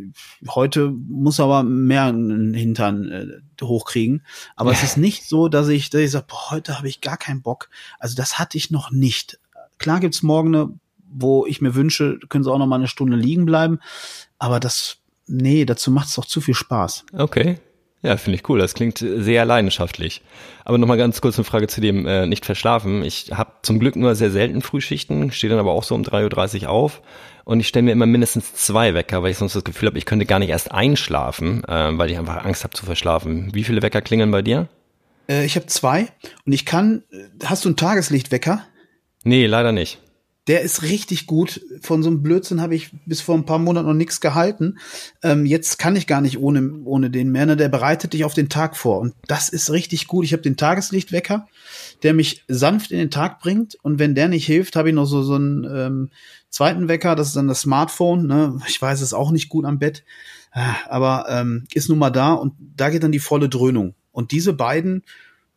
heute 0.49 0.91
muss 0.91 1.39
aber 1.39 1.63
mehr 1.63 2.03
einen 2.03 2.53
Hintern 2.53 3.11
äh, 3.11 3.63
hochkriegen. 3.63 4.25
Aber 4.57 4.71
ja. 4.71 4.77
es 4.77 4.83
ist 4.83 4.97
nicht 4.97 5.23
so, 5.23 5.47
dass 5.47 5.69
ich, 5.69 5.89
dass 5.89 6.01
ich 6.01 6.11
sage, 6.11 6.25
boah, 6.27 6.51
heute 6.51 6.77
habe 6.77 6.89
ich 6.89 6.99
gar 6.99 7.17
keinen 7.17 7.41
Bock. 7.41 7.69
Also 7.97 8.15
das 8.15 8.37
hatte 8.37 8.57
ich 8.57 8.71
noch 8.71 8.91
nicht. 8.91 9.39
Klar 9.77 10.01
gibt's 10.01 10.21
Morgen, 10.21 10.81
wo 11.09 11.45
ich 11.45 11.61
mir 11.61 11.75
wünsche, 11.75 12.19
können 12.27 12.43
sie 12.43 12.51
auch 12.51 12.59
noch 12.59 12.67
mal 12.67 12.75
eine 12.75 12.89
Stunde 12.89 13.15
liegen 13.15 13.45
bleiben. 13.45 13.79
Aber 14.37 14.59
das, 14.59 14.97
nee, 15.27 15.63
dazu 15.63 15.91
macht's 15.91 16.15
doch 16.15 16.25
zu 16.25 16.41
viel 16.41 16.55
Spaß. 16.55 17.05
Okay. 17.13 17.57
Ja, 18.05 18.17
finde 18.17 18.35
ich 18.37 18.47
cool. 18.47 18.59
Das 18.59 18.75
klingt 18.75 18.99
sehr 18.99 19.45
leidenschaftlich. 19.45 20.21
Aber 20.63 20.77
nochmal 20.77 20.97
ganz 20.97 21.21
kurz 21.21 21.39
eine 21.39 21.43
Frage 21.43 21.67
zu 21.67 21.81
dem 21.81 22.05
äh, 22.05 22.27
nicht 22.27 22.45
verschlafen. 22.45 23.03
Ich 23.03 23.31
habe 23.33 23.53
zum 23.63 23.79
Glück 23.79 23.95
nur 23.95 24.13
sehr 24.13 24.29
selten 24.29 24.61
Frühschichten, 24.61 25.31
stehe 25.31 25.49
dann 25.49 25.59
aber 25.59 25.71
auch 25.71 25.83
so 25.83 25.95
um 25.95 26.03
3.30 26.03 26.63
Uhr 26.63 26.69
auf 26.69 27.01
und 27.45 27.59
ich 27.59 27.67
stelle 27.67 27.81
mir 27.81 27.93
immer 27.93 28.05
mindestens 28.05 28.53
zwei 28.53 28.93
Wecker, 28.93 29.23
weil 29.23 29.31
ich 29.31 29.37
sonst 29.37 29.55
das 29.55 29.63
Gefühl 29.63 29.87
habe, 29.87 29.97
ich 29.97 30.05
könnte 30.05 30.27
gar 30.27 30.37
nicht 30.37 30.49
erst 30.49 30.71
einschlafen, 30.71 31.63
äh, 31.63 31.97
weil 31.97 32.11
ich 32.11 32.19
einfach 32.19 32.45
Angst 32.45 32.63
habe 32.63 32.75
zu 32.75 32.85
verschlafen. 32.85 33.49
Wie 33.55 33.63
viele 33.63 33.81
Wecker 33.81 34.03
klingeln 34.03 34.29
bei 34.29 34.43
dir? 34.43 34.67
Äh, 35.27 35.43
ich 35.45 35.55
habe 35.55 35.65
zwei 35.65 36.07
und 36.45 36.53
ich 36.53 36.67
kann. 36.67 37.01
Hast 37.43 37.65
du 37.65 37.69
einen 37.69 37.75
Tageslichtwecker? 37.75 38.67
Nee, 39.23 39.47
leider 39.47 39.71
nicht. 39.71 39.97
Der 40.47 40.61
ist 40.61 40.83
richtig 40.83 41.25
gut. 41.25 41.61
Von 41.81 42.03
so 42.03 42.09
einem 42.09 42.21
Blödsinn 42.21 42.61
habe 42.61 42.75
ich 42.75 42.91
bis 43.05 43.21
vor 43.21 43.35
ein 43.35 43.45
paar 43.45 43.57
Monaten 43.57 43.87
noch 43.87 43.95
nichts 43.95 44.21
gehalten. 44.21 44.77
Ähm, 45.23 45.45
jetzt 45.45 45.79
kann 45.79 45.95
ich 45.95 46.05
gar 46.05 46.21
nicht 46.21 46.37
ohne, 46.37 46.81
ohne 46.83 47.09
den 47.09 47.31
mehr. 47.31 47.47
Ne? 47.47 47.57
Der 47.57 47.69
bereitet 47.69 48.13
dich 48.13 48.25
auf 48.25 48.35
den 48.35 48.47
Tag 48.47 48.77
vor. 48.77 48.99
Und 48.99 49.15
das 49.27 49.49
ist 49.49 49.71
richtig 49.71 50.07
gut. 50.07 50.23
Ich 50.23 50.33
habe 50.33 50.43
den 50.43 50.55
Tageslichtwecker, 50.55 51.47
der 52.03 52.13
mich 52.13 52.43
sanft 52.47 52.91
in 52.91 52.99
den 52.99 53.09
Tag 53.09 53.39
bringt. 53.39 53.75
Und 53.81 53.97
wenn 53.97 54.13
der 54.13 54.27
nicht 54.27 54.45
hilft, 54.45 54.75
habe 54.75 54.89
ich 54.89 54.95
noch 54.95 55.05
so, 55.05 55.23
so 55.23 55.33
einen 55.33 55.63
ähm, 55.63 56.09
zweiten 56.49 56.87
Wecker. 56.87 57.15
Das 57.15 57.29
ist 57.29 57.35
dann 57.35 57.47
das 57.47 57.61
Smartphone. 57.61 58.27
Ne? 58.27 58.59
Ich 58.67 58.79
weiß 58.79 59.01
es 59.01 59.13
auch 59.13 59.31
nicht 59.31 59.49
gut 59.49 59.65
am 59.65 59.79
Bett. 59.79 60.03
Ah, 60.51 60.75
aber 60.87 61.25
ähm, 61.27 61.65
ist 61.73 61.89
nun 61.89 61.97
mal 61.97 62.11
da. 62.11 62.33
Und 62.33 62.53
da 62.59 62.91
geht 62.91 63.03
dann 63.03 63.11
die 63.11 63.19
volle 63.19 63.49
Dröhnung. 63.49 63.95
Und 64.11 64.31
diese 64.31 64.53
beiden 64.53 65.03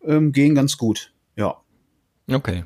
ähm, 0.02 0.32
gehen 0.32 0.54
ganz 0.54 0.78
gut. 0.78 1.12
Ja. 1.36 1.56
Okay. 2.30 2.64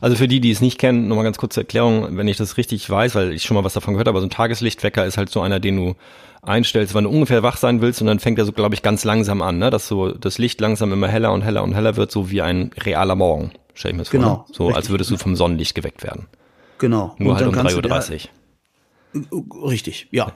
Also 0.00 0.16
für 0.16 0.28
die, 0.28 0.40
die 0.40 0.50
es 0.50 0.60
nicht 0.60 0.78
kennen, 0.78 1.08
nochmal 1.08 1.24
ganz 1.24 1.38
kurze 1.38 1.60
Erklärung, 1.60 2.16
wenn 2.16 2.28
ich 2.28 2.36
das 2.36 2.56
richtig 2.56 2.88
weiß, 2.88 3.14
weil 3.14 3.32
ich 3.32 3.42
schon 3.42 3.54
mal 3.54 3.64
was 3.64 3.72
davon 3.72 3.94
gehört 3.94 4.08
habe, 4.08 4.20
so 4.20 4.26
ein 4.26 4.30
Tageslichtwecker 4.30 5.04
ist 5.04 5.16
halt 5.16 5.30
so 5.30 5.40
einer, 5.40 5.60
den 5.60 5.76
du 5.76 5.94
einstellst, 6.42 6.94
wann 6.94 7.04
du 7.04 7.10
ungefähr 7.10 7.42
wach 7.42 7.56
sein 7.56 7.80
willst 7.80 8.00
und 8.00 8.08
dann 8.08 8.18
fängt 8.18 8.38
er 8.38 8.44
so, 8.44 8.52
glaube 8.52 8.74
ich, 8.74 8.82
ganz 8.82 9.04
langsam 9.04 9.42
an, 9.42 9.58
ne? 9.58 9.70
dass 9.70 9.88
so 9.88 10.12
das 10.12 10.38
Licht 10.38 10.60
langsam 10.60 10.92
immer 10.92 11.08
heller 11.08 11.32
und 11.32 11.42
heller 11.42 11.62
und 11.62 11.74
heller 11.74 11.96
wird, 11.96 12.10
so 12.10 12.30
wie 12.30 12.42
ein 12.42 12.70
realer 12.84 13.14
Morgen, 13.14 13.52
stell 13.74 13.92
ich 13.92 13.96
mir 13.96 14.02
das 14.02 14.10
genau, 14.10 14.24
vor. 14.24 14.46
Ne? 14.48 14.54
So 14.54 14.64
richtig. 14.64 14.76
als 14.76 14.90
würdest 14.90 15.10
du 15.10 15.16
vom 15.16 15.36
Sonnenlicht 15.36 15.74
geweckt 15.74 16.02
werden. 16.02 16.26
Genau. 16.78 17.14
Nur 17.18 17.32
und 17.32 17.38
halt 17.38 17.48
um 17.48 17.54
3.30 17.54 18.28
Uhr. 19.30 19.70
Richtig, 19.70 20.08
ja. 20.10 20.32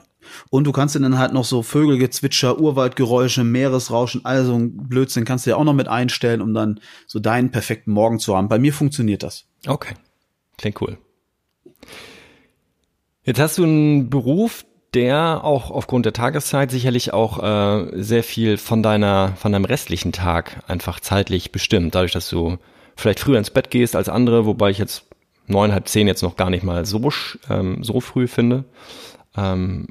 Und 0.49 0.65
du 0.65 0.71
kannst 0.71 0.95
dann 0.95 1.17
halt 1.17 1.33
noch 1.33 1.45
so 1.45 1.63
Vögelgezwitscher, 1.63 2.59
Urwaldgeräusche, 2.59 3.43
Meeresrauschen, 3.43 4.25
also 4.25 4.55
ein 4.55 4.87
Blödsinn 4.87 5.25
kannst 5.25 5.45
du 5.45 5.51
ja 5.51 5.55
auch 5.55 5.63
noch 5.63 5.73
mit 5.73 5.87
einstellen, 5.87 6.41
um 6.41 6.53
dann 6.53 6.79
so 7.05 7.19
deinen 7.19 7.51
perfekten 7.51 7.91
Morgen 7.91 8.19
zu 8.19 8.35
haben. 8.35 8.49
Bei 8.49 8.59
mir 8.59 8.73
funktioniert 8.73 9.23
das. 9.23 9.45
Okay. 9.65 9.93
Klingt 10.57 10.81
cool. 10.81 10.97
Jetzt 13.23 13.39
hast 13.39 13.57
du 13.57 13.63
einen 13.63 14.09
Beruf, 14.09 14.65
der 14.93 15.43
auch 15.43 15.69
aufgrund 15.69 16.05
der 16.05 16.13
Tageszeit 16.13 16.71
sicherlich 16.71 17.13
auch 17.13 17.43
äh, 17.43 18.01
sehr 18.01 18.23
viel 18.23 18.57
von 18.57 18.81
deiner, 18.81 19.33
von 19.35 19.51
deinem 19.51 19.65
restlichen 19.65 20.11
Tag 20.11 20.63
einfach 20.67 20.99
zeitlich 20.99 21.51
bestimmt. 21.51 21.93
Dadurch, 21.93 22.13
dass 22.13 22.29
du 22.29 22.57
vielleicht 22.95 23.19
früher 23.19 23.37
ins 23.37 23.51
Bett 23.51 23.69
gehst 23.69 23.95
als 23.95 24.09
andere, 24.09 24.45
wobei 24.45 24.69
ich 24.69 24.77
jetzt 24.77 25.03
neun, 25.45 25.71
halb 25.71 25.87
zehn 25.87 26.07
jetzt 26.07 26.23
noch 26.23 26.35
gar 26.35 26.49
nicht 26.49 26.63
mal 26.63 26.85
so, 26.85 27.11
ähm, 27.49 27.83
so 27.83 27.99
früh 27.99 28.27
finde. 28.27 28.65
Ähm, 29.35 29.87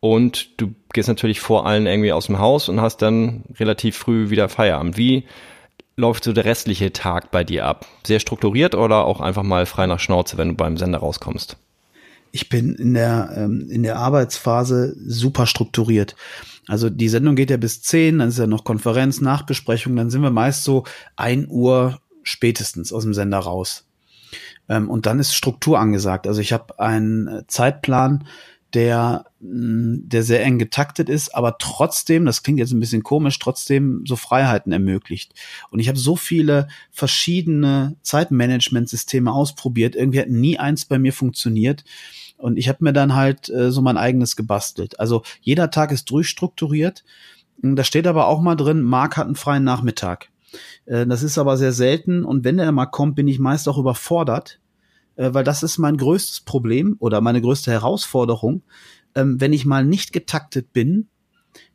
und 0.00 0.60
du 0.60 0.74
gehst 0.92 1.08
natürlich 1.08 1.40
vor 1.40 1.66
allen 1.66 1.86
irgendwie 1.86 2.12
aus 2.12 2.26
dem 2.26 2.38
Haus 2.38 2.68
und 2.68 2.80
hast 2.80 3.02
dann 3.02 3.44
relativ 3.58 3.96
früh 3.96 4.30
wieder 4.30 4.48
Feierabend. 4.48 4.96
Wie 4.96 5.24
läuft 5.96 6.24
so 6.24 6.32
der 6.32 6.44
restliche 6.44 6.92
Tag 6.92 7.30
bei 7.30 7.44
dir 7.44 7.66
ab? 7.66 7.86
Sehr 8.06 8.20
strukturiert 8.20 8.74
oder 8.74 9.04
auch 9.04 9.20
einfach 9.20 9.42
mal 9.42 9.66
frei 9.66 9.86
nach 9.86 10.00
Schnauze, 10.00 10.38
wenn 10.38 10.50
du 10.50 10.54
beim 10.54 10.76
Sender 10.76 10.98
rauskommst? 10.98 11.56
Ich 12.30 12.48
bin 12.48 12.74
in 12.74 12.94
der, 12.94 13.32
ähm, 13.36 13.68
in 13.70 13.82
der 13.82 13.96
Arbeitsphase 13.96 14.94
super 15.04 15.46
strukturiert. 15.46 16.14
Also 16.68 16.90
die 16.90 17.08
Sendung 17.08 17.34
geht 17.34 17.50
ja 17.50 17.56
bis 17.56 17.82
zehn, 17.82 18.18
dann 18.18 18.28
ist 18.28 18.38
ja 18.38 18.46
noch 18.46 18.64
Konferenz, 18.64 19.20
Nachbesprechung, 19.20 19.96
dann 19.96 20.10
sind 20.10 20.20
wir 20.20 20.30
meist 20.30 20.64
so 20.64 20.84
ein 21.16 21.46
Uhr 21.48 22.00
spätestens 22.22 22.92
aus 22.92 23.04
dem 23.04 23.14
Sender 23.14 23.38
raus. 23.38 23.86
Ähm, 24.68 24.90
und 24.90 25.06
dann 25.06 25.18
ist 25.18 25.34
Struktur 25.34 25.80
angesagt. 25.80 26.26
Also 26.26 26.40
ich 26.40 26.52
habe 26.52 26.78
einen 26.78 27.44
Zeitplan, 27.48 28.26
der, 28.74 29.24
mm, 29.40 30.08
der 30.08 30.22
sehr 30.22 30.44
eng 30.44 30.58
getaktet 30.58 31.08
ist, 31.08 31.34
aber 31.34 31.56
trotzdem, 31.58 32.26
das 32.26 32.42
klingt 32.42 32.58
jetzt 32.58 32.72
ein 32.72 32.80
bisschen 32.80 33.02
komisch, 33.02 33.38
trotzdem 33.38 34.04
so 34.06 34.16
Freiheiten 34.16 34.72
ermöglicht. 34.72 35.34
Und 35.70 35.78
ich 35.78 35.88
habe 35.88 35.98
so 35.98 36.16
viele 36.16 36.68
verschiedene 36.90 37.96
Zeitmanagementsysteme 38.02 39.32
ausprobiert. 39.32 39.96
Irgendwie 39.96 40.20
hat 40.20 40.28
nie 40.28 40.58
eins 40.58 40.84
bei 40.84 40.98
mir 40.98 41.12
funktioniert. 41.12 41.84
Und 42.36 42.56
ich 42.56 42.68
habe 42.68 42.84
mir 42.84 42.92
dann 42.92 43.14
halt 43.14 43.48
äh, 43.48 43.72
so 43.72 43.80
mein 43.80 43.96
eigenes 43.96 44.36
gebastelt. 44.36 45.00
Also 45.00 45.22
jeder 45.40 45.70
Tag 45.70 45.90
ist 45.90 46.10
durchstrukturiert. 46.10 47.04
Da 47.60 47.82
steht 47.82 48.06
aber 48.06 48.28
auch 48.28 48.40
mal 48.40 48.54
drin, 48.54 48.82
Marc 48.82 49.16
hat 49.16 49.26
einen 49.26 49.34
freien 49.34 49.64
Nachmittag. 49.64 50.28
Äh, 50.84 51.06
das 51.06 51.22
ist 51.22 51.38
aber 51.38 51.56
sehr 51.56 51.72
selten. 51.72 52.24
Und 52.24 52.44
wenn 52.44 52.58
der 52.58 52.70
mal 52.70 52.86
kommt, 52.86 53.16
bin 53.16 53.28
ich 53.28 53.38
meist 53.38 53.68
auch 53.68 53.78
überfordert 53.78 54.60
äh, 55.18 55.34
weil 55.34 55.44
das 55.44 55.62
ist 55.62 55.76
mein 55.76 55.98
größtes 55.98 56.40
Problem 56.42 56.96
oder 57.00 57.20
meine 57.20 57.42
größte 57.42 57.70
Herausforderung, 57.70 58.62
ähm, 59.14 59.40
wenn 59.40 59.52
ich 59.52 59.66
mal 59.66 59.84
nicht 59.84 60.12
getaktet 60.12 60.72
bin, 60.72 61.08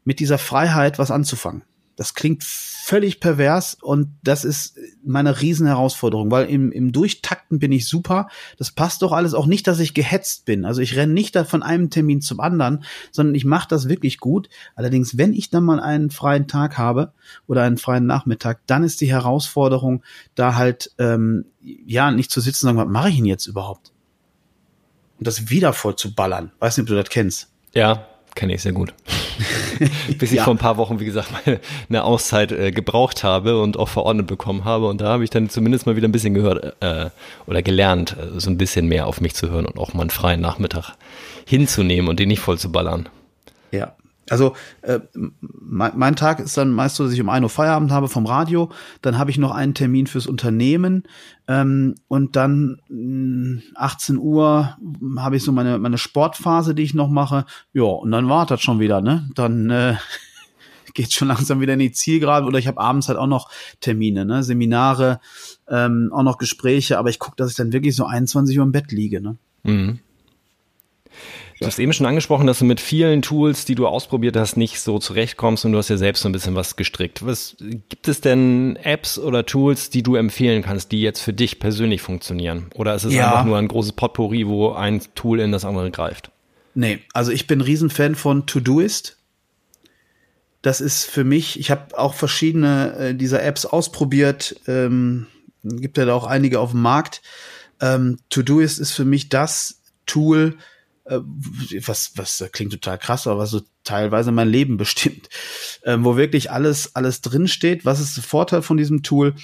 mit 0.03 0.19
dieser 0.19 0.37
Freiheit 0.37 0.97
was 0.97 1.11
anzufangen. 1.11 1.63
Das 1.95 2.15
klingt 2.15 2.43
völlig 2.43 3.19
pervers 3.19 3.77
und 3.79 4.09
das 4.23 4.43
ist 4.43 4.77
meine 5.05 5.39
Riesenherausforderung, 5.41 6.31
weil 6.31 6.49
im, 6.49 6.71
im 6.71 6.91
Durchtakten 6.91 7.59
bin 7.59 7.71
ich 7.71 7.87
super. 7.87 8.27
Das 8.57 8.71
passt 8.71 9.03
doch 9.03 9.11
alles 9.11 9.33
auch 9.33 9.45
nicht, 9.45 9.67
dass 9.67 9.79
ich 9.79 9.93
gehetzt 9.93 10.45
bin. 10.45 10.65
Also 10.65 10.81
ich 10.81 10.95
renne 10.95 11.13
nicht 11.13 11.35
da 11.35 11.43
von 11.43 11.61
einem 11.61 11.91
Termin 11.91 12.21
zum 12.21 12.39
anderen, 12.39 12.83
sondern 13.11 13.35
ich 13.35 13.45
mache 13.45 13.67
das 13.69 13.87
wirklich 13.89 14.17
gut. 14.17 14.49
Allerdings, 14.75 15.17
wenn 15.17 15.33
ich 15.33 15.49
dann 15.49 15.63
mal 15.63 15.79
einen 15.79 16.09
freien 16.09 16.47
Tag 16.47 16.77
habe 16.77 17.13
oder 17.47 17.61
einen 17.61 17.77
freien 17.77 18.07
Nachmittag, 18.07 18.61
dann 18.65 18.83
ist 18.83 18.99
die 19.01 19.11
Herausforderung, 19.11 20.03
da 20.33 20.55
halt 20.55 20.91
ähm, 20.97 21.45
ja 21.61 22.11
nicht 22.11 22.31
zu 22.31 22.41
sitzen 22.41 22.67
und 22.67 22.75
sagen, 22.75 22.89
was 22.89 22.93
mache 22.93 23.09
ich 23.09 23.17
denn 23.17 23.25
jetzt 23.25 23.45
überhaupt? 23.45 23.91
Und 25.19 25.27
das 25.27 25.49
wieder 25.49 25.73
voll 25.73 25.95
zu 25.95 26.15
ballern. 26.15 26.51
Weiß 26.59 26.75
nicht, 26.75 26.83
ob 26.83 26.87
du 26.87 26.95
das 26.95 27.09
kennst. 27.09 27.49
Ja, 27.73 28.07
kenne 28.35 28.55
ich 28.55 28.61
sehr 28.61 28.73
gut. 28.73 28.93
bis 30.17 30.31
ich 30.31 30.37
ja. 30.37 30.43
vor 30.43 30.53
ein 30.53 30.57
paar 30.57 30.77
Wochen, 30.77 30.99
wie 30.99 31.05
gesagt, 31.05 31.31
mal 31.31 31.59
eine 31.89 32.03
Auszeit 32.03 32.51
äh, 32.51 32.71
gebraucht 32.71 33.23
habe 33.23 33.61
und 33.61 33.77
auch 33.77 33.89
verordnet 33.89 34.27
bekommen 34.27 34.65
habe. 34.65 34.87
Und 34.87 35.01
da 35.01 35.07
habe 35.07 35.23
ich 35.23 35.29
dann 35.29 35.49
zumindest 35.49 35.85
mal 35.85 35.95
wieder 35.95 36.07
ein 36.07 36.11
bisschen 36.11 36.33
gehört 36.33 36.75
äh, 36.81 37.09
oder 37.45 37.61
gelernt, 37.61 38.15
äh, 38.19 38.39
so 38.39 38.49
ein 38.49 38.57
bisschen 38.57 38.87
mehr 38.87 39.07
auf 39.07 39.21
mich 39.21 39.35
zu 39.35 39.49
hören 39.49 39.65
und 39.65 39.77
auch 39.77 39.93
mal 39.93 40.01
einen 40.01 40.09
freien 40.09 40.41
Nachmittag 40.41 40.95
hinzunehmen 41.45 42.09
und 42.09 42.19
den 42.19 42.29
nicht 42.29 42.39
voll 42.39 42.57
zu 42.57 42.71
ballern. 42.71 43.09
Ja, 43.71 43.95
also 44.29 44.55
äh, 44.81 44.99
mein, 45.41 45.91
mein, 45.95 46.15
Tag 46.15 46.39
ist 46.39 46.57
dann 46.57 46.71
meist 46.71 46.95
so, 46.95 47.03
dass 47.03 47.13
ich 47.13 47.21
um 47.21 47.29
1 47.29 47.43
Uhr 47.43 47.49
Feierabend 47.49 47.91
habe 47.91 48.07
vom 48.07 48.25
Radio, 48.25 48.71
dann 49.01 49.17
habe 49.17 49.31
ich 49.31 49.37
noch 49.37 49.51
einen 49.51 49.73
Termin 49.73 50.07
fürs 50.07 50.27
Unternehmen 50.27 51.03
ähm, 51.47 51.95
und 52.07 52.35
dann 52.35 52.77
mh, 52.89 53.61
18 53.75 54.17
Uhr 54.17 54.77
habe 55.17 55.35
ich 55.35 55.43
so 55.43 55.51
meine, 55.51 55.77
meine 55.77 55.97
Sportphase, 55.97 56.73
die 56.73 56.83
ich 56.83 56.93
noch 56.93 57.09
mache. 57.09 57.45
Ja, 57.73 57.83
und 57.83 58.11
dann 58.11 58.29
wartet 58.29 58.61
schon 58.61 58.79
wieder, 58.79 59.01
ne? 59.01 59.29
Dann 59.35 59.69
äh, 59.69 59.95
geht 60.93 61.13
schon 61.13 61.27
langsam 61.27 61.59
wieder 61.59 61.73
in 61.73 61.79
die 61.79 61.91
Zielgerade 61.91 62.45
oder 62.45 62.59
ich 62.59 62.67
habe 62.67 62.79
abends 62.79 63.09
halt 63.09 63.17
auch 63.17 63.27
noch 63.27 63.49
Termine, 63.81 64.25
ne? 64.25 64.43
Seminare, 64.43 65.19
ähm, 65.67 66.11
auch 66.13 66.23
noch 66.23 66.37
Gespräche, 66.37 66.97
aber 66.97 67.09
ich 67.09 67.19
gucke, 67.19 67.35
dass 67.35 67.51
ich 67.51 67.57
dann 67.57 67.73
wirklich 67.73 67.95
so 67.95 68.05
21 68.05 68.57
Uhr 68.57 68.63
im 68.63 68.71
Bett 68.71 68.91
liege, 68.91 69.19
ne? 69.19 69.37
Mhm. 69.63 69.99
Du 71.59 71.65
hast 71.65 71.79
eben 71.79 71.93
schon 71.93 72.05
angesprochen, 72.05 72.47
dass 72.47 72.59
du 72.59 72.65
mit 72.65 72.79
vielen 72.79 73.21
Tools, 73.21 73.65
die 73.65 73.75
du 73.75 73.87
ausprobiert 73.87 74.35
hast, 74.35 74.57
nicht 74.57 74.79
so 74.79 74.99
zurechtkommst 74.99 75.65
und 75.65 75.71
du 75.71 75.77
hast 75.77 75.89
ja 75.89 75.97
selbst 75.97 76.21
so 76.21 76.29
ein 76.29 76.31
bisschen 76.31 76.55
was 76.55 76.75
gestrickt. 76.75 77.25
Was 77.25 77.55
gibt 77.59 78.07
es 78.07 78.21
denn 78.21 78.75
Apps 78.77 79.17
oder 79.19 79.45
Tools, 79.45 79.89
die 79.89 80.03
du 80.03 80.15
empfehlen 80.15 80.63
kannst, 80.63 80.91
die 80.91 81.01
jetzt 81.01 81.21
für 81.21 81.33
dich 81.33 81.59
persönlich 81.59 82.01
funktionieren? 82.01 82.67
Oder 82.75 82.95
ist 82.95 83.03
es 83.03 83.13
ja. 83.13 83.27
einfach 83.27 83.45
nur 83.45 83.57
ein 83.57 83.67
großes 83.67 83.93
Potpourri, 83.93 84.47
wo 84.47 84.71
ein 84.71 85.01
Tool 85.15 85.39
in 85.39 85.51
das 85.51 85.65
andere 85.65 85.91
greift? 85.91 86.31
Nee, 86.75 86.99
also 87.13 87.31
ich 87.31 87.47
bin 87.47 87.61
Riesenfan 87.61 88.15
von 88.15 88.45
Todoist. 88.45 89.17
Das 90.61 90.81
ist 90.81 91.05
für 91.05 91.23
mich, 91.23 91.59
ich 91.59 91.71
habe 91.71 91.97
auch 91.97 92.13
verschiedene 92.13 92.95
äh, 92.97 93.15
dieser 93.15 93.43
Apps 93.43 93.65
ausprobiert, 93.65 94.55
ähm, 94.67 95.27
gibt 95.63 95.97
ja 95.97 96.05
da 96.05 96.13
auch 96.13 96.25
einige 96.25 96.59
auf 96.59 96.71
dem 96.71 96.81
Markt. 96.81 97.21
Ähm, 97.81 98.17
Todoist 98.29 98.79
ist 98.79 98.91
für 98.91 99.05
mich 99.05 99.29
das 99.29 99.81
Tool, 100.05 100.57
was, 101.05 102.13
was 102.15 102.49
klingt 102.53 102.71
total 102.71 102.97
krass, 102.97 103.27
aber 103.27 103.39
was 103.39 103.51
so 103.51 103.61
teilweise 103.83 104.31
mein 104.31 104.47
Leben 104.47 104.77
bestimmt, 104.77 105.29
äh, 105.83 105.97
wo 105.99 106.15
wirklich 106.15 106.51
alles, 106.51 106.95
alles 106.95 107.21
drinsteht. 107.21 107.85
Was 107.85 107.99
ist 107.99 108.15
der 108.15 108.23
Vorteil 108.23 108.61
von 108.61 108.77
diesem 108.77 109.03
Tool? 109.03 109.35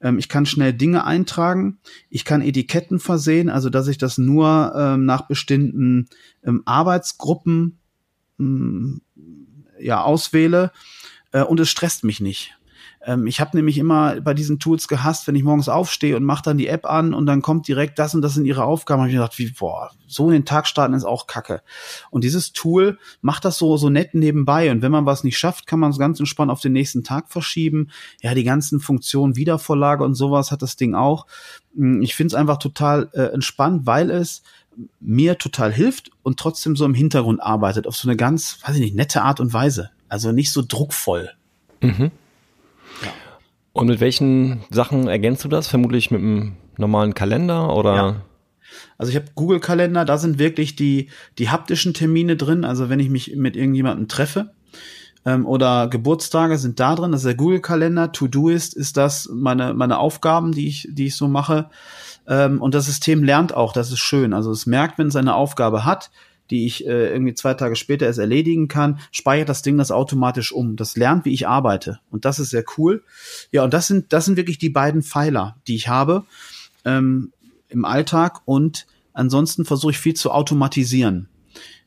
Ähm, 0.00 0.18
ich 0.18 0.28
kann 0.28 0.46
schnell 0.46 0.72
Dinge 0.72 1.04
eintragen, 1.04 1.78
ich 2.08 2.24
kann 2.24 2.42
Etiketten 2.42 3.00
versehen, 3.00 3.48
also 3.48 3.70
dass 3.70 3.88
ich 3.88 3.98
das 3.98 4.18
nur 4.18 4.72
ähm, 4.76 5.04
nach 5.04 5.26
bestimmten 5.26 6.08
ähm, 6.44 6.62
Arbeitsgruppen 6.64 7.78
ähm, 8.38 9.02
ja 9.80 10.02
auswähle 10.02 10.72
äh, 11.32 11.42
und 11.42 11.60
es 11.60 11.68
stresst 11.68 12.04
mich 12.04 12.20
nicht. 12.20 12.57
Ähm, 13.08 13.26
ich 13.26 13.40
habe 13.40 13.56
nämlich 13.56 13.78
immer 13.78 14.20
bei 14.20 14.34
diesen 14.34 14.58
Tools 14.58 14.86
gehasst, 14.86 15.26
wenn 15.26 15.34
ich 15.34 15.42
morgens 15.42 15.70
aufstehe 15.70 16.14
und 16.14 16.24
mache 16.24 16.42
dann 16.42 16.58
die 16.58 16.68
App 16.68 16.84
an 16.84 17.14
und 17.14 17.24
dann 17.24 17.40
kommt 17.40 17.66
direkt 17.66 17.98
das 17.98 18.14
und 18.14 18.20
das 18.20 18.34
sind 18.34 18.44
ihre 18.44 18.64
Aufgaben. 18.64 19.00
Habe 19.00 19.08
ich 19.08 19.16
gedacht, 19.16 19.38
wie 19.38 19.50
boah, 19.50 19.90
so 20.06 20.26
in 20.26 20.32
den 20.32 20.44
Tag 20.44 20.66
starten 20.66 20.92
ist 20.92 21.04
auch 21.04 21.26
Kacke. 21.26 21.62
Und 22.10 22.22
dieses 22.22 22.52
Tool 22.52 22.98
macht 23.22 23.46
das 23.46 23.56
so 23.56 23.78
so 23.78 23.88
nett 23.88 24.12
nebenbei 24.12 24.70
und 24.70 24.82
wenn 24.82 24.92
man 24.92 25.06
was 25.06 25.24
nicht 25.24 25.38
schafft, 25.38 25.66
kann 25.66 25.80
man 25.80 25.90
es 25.90 25.98
ganz 25.98 26.20
entspannt 26.20 26.50
auf 26.50 26.60
den 26.60 26.74
nächsten 26.74 27.02
Tag 27.02 27.30
verschieben. 27.30 27.88
Ja, 28.20 28.34
die 28.34 28.44
ganzen 28.44 28.78
Funktionen 28.78 29.36
Wiedervorlage 29.36 30.04
und 30.04 30.14
sowas 30.14 30.52
hat 30.52 30.60
das 30.60 30.76
Ding 30.76 30.94
auch. 30.94 31.26
Hm, 31.74 32.02
ich 32.02 32.14
finde 32.14 32.28
es 32.28 32.34
einfach 32.34 32.58
total 32.58 33.08
äh, 33.14 33.32
entspannt, 33.32 33.86
weil 33.86 34.10
es 34.10 34.42
mir 35.00 35.38
total 35.38 35.72
hilft 35.72 36.10
und 36.22 36.38
trotzdem 36.38 36.76
so 36.76 36.84
im 36.84 36.94
Hintergrund 36.94 37.42
arbeitet 37.42 37.86
auf 37.86 37.96
so 37.96 38.06
eine 38.06 38.16
ganz, 38.16 38.58
weiß 38.64 38.76
ich 38.76 38.82
nicht, 38.82 38.94
nette 38.94 39.22
Art 39.22 39.40
und 39.40 39.54
Weise. 39.54 39.90
Also 40.10 40.30
nicht 40.30 40.52
so 40.52 40.62
druckvoll. 40.66 41.30
Mhm. 41.80 42.10
Und 43.78 43.86
mit 43.86 44.00
welchen 44.00 44.64
Sachen 44.70 45.06
ergänzt 45.06 45.44
du 45.44 45.48
das? 45.48 45.68
Vermutlich 45.68 46.10
mit 46.10 46.20
einem 46.20 46.56
normalen 46.78 47.14
Kalender 47.14 47.76
oder? 47.76 47.94
Ja. 47.94 48.16
Also 48.98 49.10
ich 49.10 49.16
habe 49.16 49.26
Google 49.36 49.60
Kalender, 49.60 50.04
da 50.04 50.18
sind 50.18 50.40
wirklich 50.40 50.74
die, 50.74 51.10
die 51.38 51.48
haptischen 51.48 51.94
Termine 51.94 52.36
drin. 52.36 52.64
Also 52.64 52.88
wenn 52.88 52.98
ich 52.98 53.08
mich 53.08 53.36
mit 53.36 53.54
irgendjemandem 53.56 54.08
treffe 54.08 54.50
ähm, 55.24 55.46
oder 55.46 55.86
Geburtstage 55.86 56.58
sind 56.58 56.80
da 56.80 56.96
drin. 56.96 57.12
Das 57.12 57.20
ist 57.20 57.26
der 57.26 57.36
Google 57.36 57.60
Kalender. 57.60 58.10
To-Do 58.10 58.48
ist, 58.48 58.74
ist 58.74 58.96
das 58.96 59.28
meine, 59.32 59.74
meine 59.74 59.98
Aufgaben, 59.98 60.50
die 60.50 60.66
ich, 60.66 60.88
die 60.90 61.06
ich 61.06 61.14
so 61.14 61.28
mache. 61.28 61.70
Ähm, 62.26 62.60
und 62.60 62.74
das 62.74 62.86
System 62.86 63.22
lernt 63.22 63.54
auch, 63.54 63.72
das 63.72 63.92
ist 63.92 64.00
schön. 64.00 64.34
Also 64.34 64.50
es 64.50 64.66
merkt, 64.66 64.98
wenn 64.98 65.06
es 65.06 65.16
eine 65.16 65.36
Aufgabe 65.36 65.84
hat, 65.84 66.10
die 66.50 66.66
ich 66.66 66.86
äh, 66.86 67.12
irgendwie 67.12 67.34
zwei 67.34 67.54
Tage 67.54 67.76
später 67.76 68.06
erst 68.06 68.18
erledigen 68.18 68.68
kann, 68.68 69.00
speichert 69.12 69.48
das 69.48 69.62
Ding 69.62 69.78
das 69.78 69.90
automatisch 69.90 70.52
um. 70.52 70.76
Das 70.76 70.96
lernt, 70.96 71.24
wie 71.24 71.32
ich 71.32 71.46
arbeite. 71.46 72.00
Und 72.10 72.24
das 72.24 72.38
ist 72.38 72.50
sehr 72.50 72.64
cool. 72.76 73.02
Ja, 73.52 73.64
und 73.64 73.74
das 73.74 73.86
sind, 73.86 74.12
das 74.12 74.24
sind 74.24 74.36
wirklich 74.36 74.58
die 74.58 74.70
beiden 74.70 75.02
Pfeiler, 75.02 75.56
die 75.66 75.76
ich 75.76 75.88
habe 75.88 76.24
ähm, 76.84 77.32
im 77.68 77.84
Alltag. 77.84 78.40
Und 78.44 78.86
ansonsten 79.12 79.64
versuche 79.64 79.92
ich 79.92 79.98
viel 79.98 80.14
zu 80.14 80.30
automatisieren. 80.30 81.28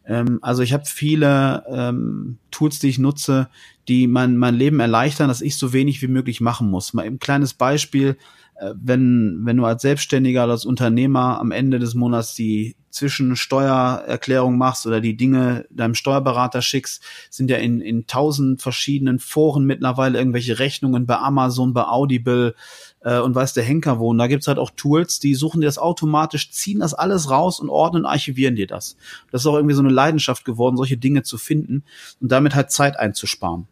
Ähm, 0.06 0.40
also 0.42 0.64
ich 0.64 0.74
habe 0.74 0.86
viele 0.86 1.64
ähm, 1.68 2.38
Tools, 2.52 2.80
die 2.80 2.90
ich 2.90 3.00
nutze, 3.00 3.50
die 3.88 4.08
mein, 4.08 4.38
mein 4.38 4.56
Leben 4.56 4.80
erleichtern, 4.80 5.28
dass 5.28 5.42
ich 5.42 5.58
so 5.58 5.74
wenig 5.74 6.02
wie 6.02 6.08
möglich 6.08 6.40
machen 6.40 6.70
muss. 6.70 6.94
Mal 6.94 7.06
ein 7.06 7.20
kleines 7.20 7.54
Beispiel 7.54 8.18
äh, 8.62 8.74
wenn, 8.80 9.42
wenn 9.44 9.58
du 9.58 9.66
als 9.66 9.82
Selbstständiger 9.82 10.44
oder 10.44 10.54
als 10.54 10.66
Unternehmer 10.66 11.40
am 11.40 11.52
Ende 11.52 11.80
des 11.80 11.96
Monats 11.96 12.36
die 12.36 12.76
Zwischensteuererklärung 12.92 14.58
machst 14.58 14.86
oder 14.86 15.02
die 15.02 15.18
Dinge 15.18 15.66
deinem 15.70 15.96
Steuerberater 15.96 16.62
schickst, 16.62 17.02
sind 17.30 17.50
ja 17.50 17.58
in, 17.58 17.82
in 17.82 18.06
tausend 18.08 18.62
verschiedenen 18.62 19.20
Foren 19.20 19.66
mittlerweile 19.66 20.18
irgendwelche 20.18 20.60
Rechnungen 20.60 21.06
bei 21.06 21.18
Amazon, 21.18 21.74
bei 21.74 21.86
Audible 21.86 22.56
äh, 23.02 23.20
und 23.20 23.34
weiß 23.36 23.54
der 23.54 23.64
Henker 23.64 24.00
wo. 24.00 24.10
Und 24.10 24.18
da 24.18 24.28
gibt's 24.28 24.48
halt 24.48 24.60
auch 24.60 24.72
Tools, 24.76 25.20
die 25.20 25.36
suchen 25.36 25.62
dir 25.62 25.68
das 25.68 25.78
automatisch, 25.78 26.52
ziehen 26.52 26.80
das 26.80 26.94
alles 26.94 27.30
raus 27.30 27.60
und 27.60 27.70
ordnen 27.70 28.04
und 28.04 28.10
archivieren 28.10 28.56
dir 28.56 28.68
das. 28.68 28.98
Das 29.32 29.42
ist 29.42 29.48
auch 29.48 29.56
irgendwie 29.56 29.76
so 29.76 29.82
eine 29.82 29.92
Leidenschaft 29.92 30.46
geworden, 30.46 30.78
solche 30.78 30.98
Dinge 30.98 31.24
zu 31.24 31.38
finden 31.38 31.84
und 32.20 32.32
damit 32.32 32.56
halt 32.56 32.72
Zeit 32.72 33.00
einzusparen. 33.00 33.68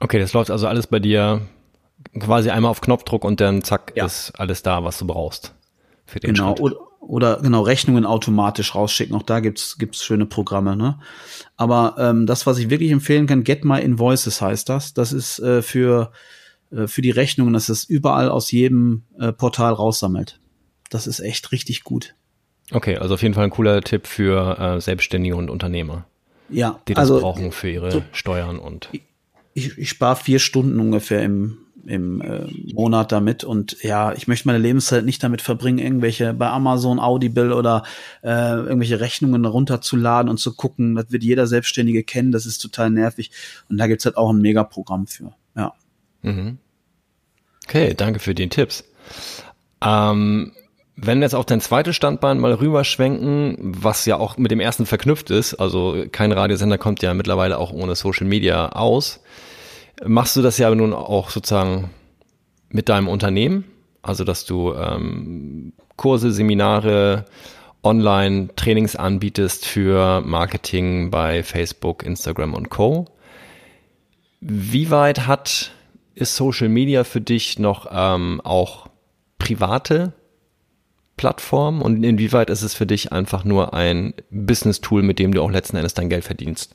Okay, 0.00 0.18
das 0.18 0.32
läuft 0.32 0.50
also 0.50 0.66
alles 0.66 0.88
bei 0.88 0.98
dir 0.98 1.42
quasi 2.18 2.50
einmal 2.50 2.70
auf 2.70 2.80
Knopfdruck 2.80 3.24
und 3.24 3.40
dann 3.40 3.62
zack 3.62 3.92
ja. 3.94 4.04
ist 4.04 4.32
alles 4.36 4.62
da, 4.62 4.84
was 4.84 4.98
du 4.98 5.06
brauchst. 5.06 5.54
Für 6.04 6.20
den 6.20 6.34
genau, 6.34 6.56
Schritt. 6.56 6.74
Oder, 7.02 7.40
genau 7.42 7.62
Rechnungen 7.62 8.06
automatisch 8.06 8.74
rausschicken. 8.74 9.14
Auch 9.16 9.24
da 9.24 9.40
gibt's 9.40 9.76
gibt's 9.76 10.04
schöne 10.04 10.24
Programme. 10.24 10.76
Ne? 10.76 11.00
Aber 11.56 11.96
ähm, 11.98 12.26
das, 12.26 12.46
was 12.46 12.58
ich 12.58 12.70
wirklich 12.70 12.92
empfehlen 12.92 13.26
kann, 13.26 13.44
Get 13.44 13.64
My 13.64 13.80
Invoices 13.80 14.40
heißt 14.40 14.68
das. 14.68 14.94
Das 14.94 15.12
ist 15.12 15.40
äh, 15.40 15.62
für 15.62 16.12
äh, 16.72 16.86
für 16.86 17.02
die 17.02 17.10
Rechnungen, 17.10 17.52
dass 17.52 17.68
es 17.68 17.84
überall 17.84 18.28
aus 18.28 18.50
jedem 18.50 19.02
äh, 19.18 19.32
Portal 19.32 19.72
raussammelt. 19.72 20.40
Das 20.90 21.06
ist 21.06 21.20
echt 21.20 21.52
richtig 21.52 21.84
gut. 21.84 22.14
Okay, 22.70 22.96
also 22.96 23.14
auf 23.14 23.22
jeden 23.22 23.34
Fall 23.34 23.44
ein 23.44 23.50
cooler 23.50 23.80
Tipp 23.82 24.06
für 24.06 24.58
äh, 24.58 24.80
Selbstständige 24.80 25.36
und 25.36 25.50
Unternehmer. 25.50 26.06
Ja, 26.48 26.80
die 26.88 26.94
das 26.94 27.02
also, 27.02 27.20
brauchen 27.20 27.52
für 27.52 27.70
ihre 27.70 27.90
so, 27.90 28.02
Steuern 28.12 28.58
und. 28.58 28.88
Ich, 29.54 29.76
ich 29.78 29.88
spare 29.88 30.16
vier 30.16 30.38
Stunden 30.38 30.80
ungefähr 30.80 31.22
im 31.22 31.58
im 31.86 32.20
äh, 32.20 32.46
Monat 32.72 33.12
damit 33.12 33.44
und 33.44 33.76
ja, 33.82 34.12
ich 34.12 34.28
möchte 34.28 34.48
meine 34.48 34.58
Lebenszeit 34.58 35.04
nicht 35.04 35.22
damit 35.22 35.42
verbringen, 35.42 35.78
irgendwelche 35.78 36.32
bei 36.34 36.48
Amazon 36.48 36.98
Audible 36.98 37.54
oder 37.54 37.82
äh, 38.22 38.52
irgendwelche 38.52 39.00
Rechnungen 39.00 39.44
runterzuladen 39.44 40.28
und 40.28 40.38
zu 40.38 40.54
gucken, 40.54 40.94
das 40.94 41.10
wird 41.10 41.24
jeder 41.24 41.46
Selbstständige 41.46 42.04
kennen, 42.04 42.32
das 42.32 42.46
ist 42.46 42.58
total 42.58 42.90
nervig 42.90 43.30
und 43.68 43.78
da 43.78 43.86
gibt's 43.86 44.04
halt 44.04 44.16
auch 44.16 44.30
ein 44.30 44.40
Megaprogramm 44.40 45.06
für, 45.06 45.32
ja. 45.56 45.72
Mhm. 46.22 46.58
Okay, 47.66 47.94
danke 47.94 48.20
für 48.20 48.34
den 48.34 48.50
Tipps. 48.50 48.84
Ähm, 49.84 50.52
wenn 50.96 51.18
wir 51.18 51.24
jetzt 51.24 51.34
auf 51.34 51.46
dein 51.46 51.60
zweites 51.60 51.96
Standbein 51.96 52.38
mal 52.38 52.52
rüberschwenken, 52.52 53.56
was 53.60 54.04
ja 54.06 54.16
auch 54.16 54.36
mit 54.36 54.50
dem 54.50 54.60
ersten 54.60 54.86
verknüpft 54.86 55.30
ist, 55.30 55.54
also 55.54 56.04
kein 56.12 56.32
Radiosender 56.32 56.78
kommt 56.78 57.02
ja 57.02 57.14
mittlerweile 57.14 57.58
auch 57.58 57.72
ohne 57.72 57.94
Social 57.94 58.26
Media 58.26 58.70
aus 58.70 59.20
machst 60.04 60.36
du 60.36 60.42
das 60.42 60.58
ja 60.58 60.74
nun 60.74 60.92
auch 60.92 61.30
sozusagen 61.30 61.90
mit 62.68 62.88
deinem 62.88 63.08
Unternehmen, 63.08 63.64
also 64.02 64.24
dass 64.24 64.44
du 64.44 64.72
ähm, 64.74 65.72
Kurse, 65.96 66.32
Seminare, 66.32 67.26
Online-Trainings 67.82 68.96
anbietest 68.96 69.66
für 69.66 70.20
Marketing 70.20 71.10
bei 71.10 71.42
Facebook, 71.42 72.04
Instagram 72.04 72.54
und 72.54 72.70
Co. 72.70 73.06
Wie 74.40 74.90
weit 74.90 75.26
hat 75.26 75.72
ist 76.14 76.36
Social 76.36 76.68
Media 76.68 77.04
für 77.04 77.20
dich 77.20 77.58
noch 77.58 77.86
ähm, 77.90 78.40
auch 78.44 78.88
private 79.38 80.12
Plattform 81.16 81.82
und 81.82 82.02
inwieweit 82.04 82.50
ist 82.50 82.62
es 82.62 82.74
für 82.74 82.86
dich 82.86 83.12
einfach 83.12 83.44
nur 83.44 83.74
ein 83.74 84.14
Business-Tool, 84.30 85.02
mit 85.02 85.18
dem 85.18 85.32
du 85.32 85.42
auch 85.42 85.50
letzten 85.50 85.76
Endes 85.76 85.94
dein 85.94 86.08
Geld 86.08 86.24
verdienst? 86.24 86.74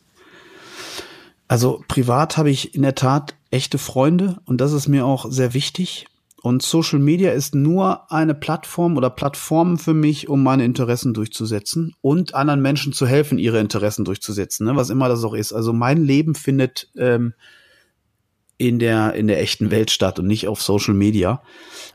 Also 1.47 1.83
privat 1.87 2.37
habe 2.37 2.49
ich 2.49 2.75
in 2.75 2.81
der 2.81 2.95
Tat 2.95 3.35
echte 3.51 3.77
Freunde 3.77 4.37
und 4.45 4.59
das 4.59 4.73
ist 4.73 4.87
mir 4.87 5.05
auch 5.05 5.25
sehr 5.29 5.53
wichtig. 5.53 6.07
Und 6.43 6.61
Social 6.61 6.99
Media 6.99 7.31
ist 7.31 7.55
nur 7.55 8.11
eine 8.11 8.35
Plattform 8.35 8.95
oder 8.95 9.09
Plattformen 9.09 9.77
für 9.77 9.93
mich, 9.93 10.29
um 10.29 10.43
meine 10.43 10.65
Interessen 10.65 11.13
durchzusetzen 11.13 11.95
und 12.01 12.35
anderen 12.35 12.61
Menschen 12.61 12.93
zu 12.93 13.07
helfen, 13.07 13.39
ihre 13.39 13.59
Interessen 13.59 14.05
durchzusetzen, 14.05 14.67
ne? 14.67 14.75
was 14.75 14.89
immer 14.89 15.09
das 15.09 15.23
auch 15.23 15.33
ist. 15.33 15.51
Also 15.51 15.73
mein 15.73 16.03
Leben 16.03 16.35
findet 16.35 16.89
ähm, 16.95 17.33
in 18.57 18.79
der 18.79 19.13
in 19.13 19.27
der 19.27 19.41
echten 19.41 19.71
Welt 19.71 19.91
statt 19.91 20.19
und 20.19 20.27
nicht 20.27 20.47
auf 20.47 20.61
Social 20.61 20.93
Media. 20.93 21.41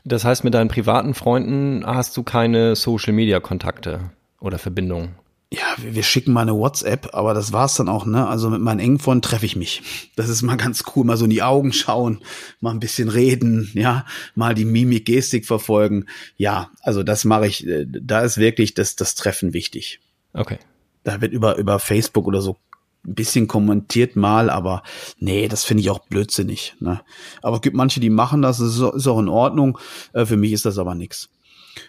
Das 0.03 0.25
heißt, 0.25 0.43
mit 0.43 0.53
deinen 0.53 0.69
privaten 0.69 1.13
Freunden 1.13 1.83
hast 1.85 2.15
du 2.17 2.23
keine 2.23 2.75
Social 2.75 3.13
Media 3.13 3.39
Kontakte 3.39 4.11
oder 4.39 4.57
Verbindungen? 4.57 5.15
Ja, 5.53 5.75
wir 5.77 6.01
schicken 6.01 6.33
mal 6.33 6.41
eine 6.41 6.55
WhatsApp, 6.55 7.13
aber 7.13 7.35
das 7.35 7.53
war's 7.53 7.75
dann 7.75 7.87
auch, 7.87 8.07
ne? 8.07 8.27
Also 8.27 8.49
mit 8.49 8.59
meinen 8.59 8.79
engen 8.79 8.97
Freunden 8.97 9.21
treffe 9.21 9.45
ich 9.45 9.55
mich. 9.55 9.83
Das 10.15 10.27
ist 10.27 10.41
mal 10.41 10.57
ganz 10.57 10.83
cool, 10.95 11.05
mal 11.05 11.15
so 11.15 11.25
in 11.25 11.29
die 11.29 11.43
Augen 11.43 11.73
schauen, 11.73 12.21
mal 12.59 12.71
ein 12.71 12.79
bisschen 12.79 13.07
reden, 13.07 13.69
ja, 13.75 14.07
mal 14.33 14.55
die 14.55 14.65
Mimik, 14.65 15.05
Gestik 15.05 15.45
verfolgen. 15.45 16.07
Ja, 16.37 16.71
also 16.81 17.03
das 17.03 17.23
mache 17.23 17.45
ich, 17.45 17.67
äh, 17.67 17.85
da 17.87 18.21
ist 18.21 18.37
wirklich 18.37 18.73
das, 18.73 18.95
das 18.95 19.13
Treffen 19.13 19.53
wichtig. 19.53 19.99
Okay. 20.33 20.57
Da 21.03 21.21
wird 21.21 21.33
über, 21.33 21.57
über 21.57 21.77
Facebook 21.77 22.25
oder 22.25 22.41
so 22.41 22.57
ein 23.05 23.13
bisschen 23.13 23.47
kommentiert 23.47 24.15
mal, 24.15 24.49
aber 24.49 24.81
nee, 25.19 25.47
das 25.47 25.65
finde 25.65 25.81
ich 25.81 25.91
auch 25.91 25.99
blödsinnig. 25.99 26.73
Ne? 26.79 27.01
Aber 27.43 27.57
es 27.57 27.61
gibt 27.61 27.75
manche, 27.75 27.99
die 27.99 28.09
machen 28.09 28.41
das, 28.41 28.57
das 28.57 28.79
ist 28.79 29.07
auch 29.07 29.19
in 29.19 29.29
Ordnung. 29.29 29.77
Äh, 30.13 30.25
für 30.25 30.37
mich 30.37 30.51
ist 30.51 30.65
das 30.65 30.79
aber 30.79 30.95
nix. 30.95 31.29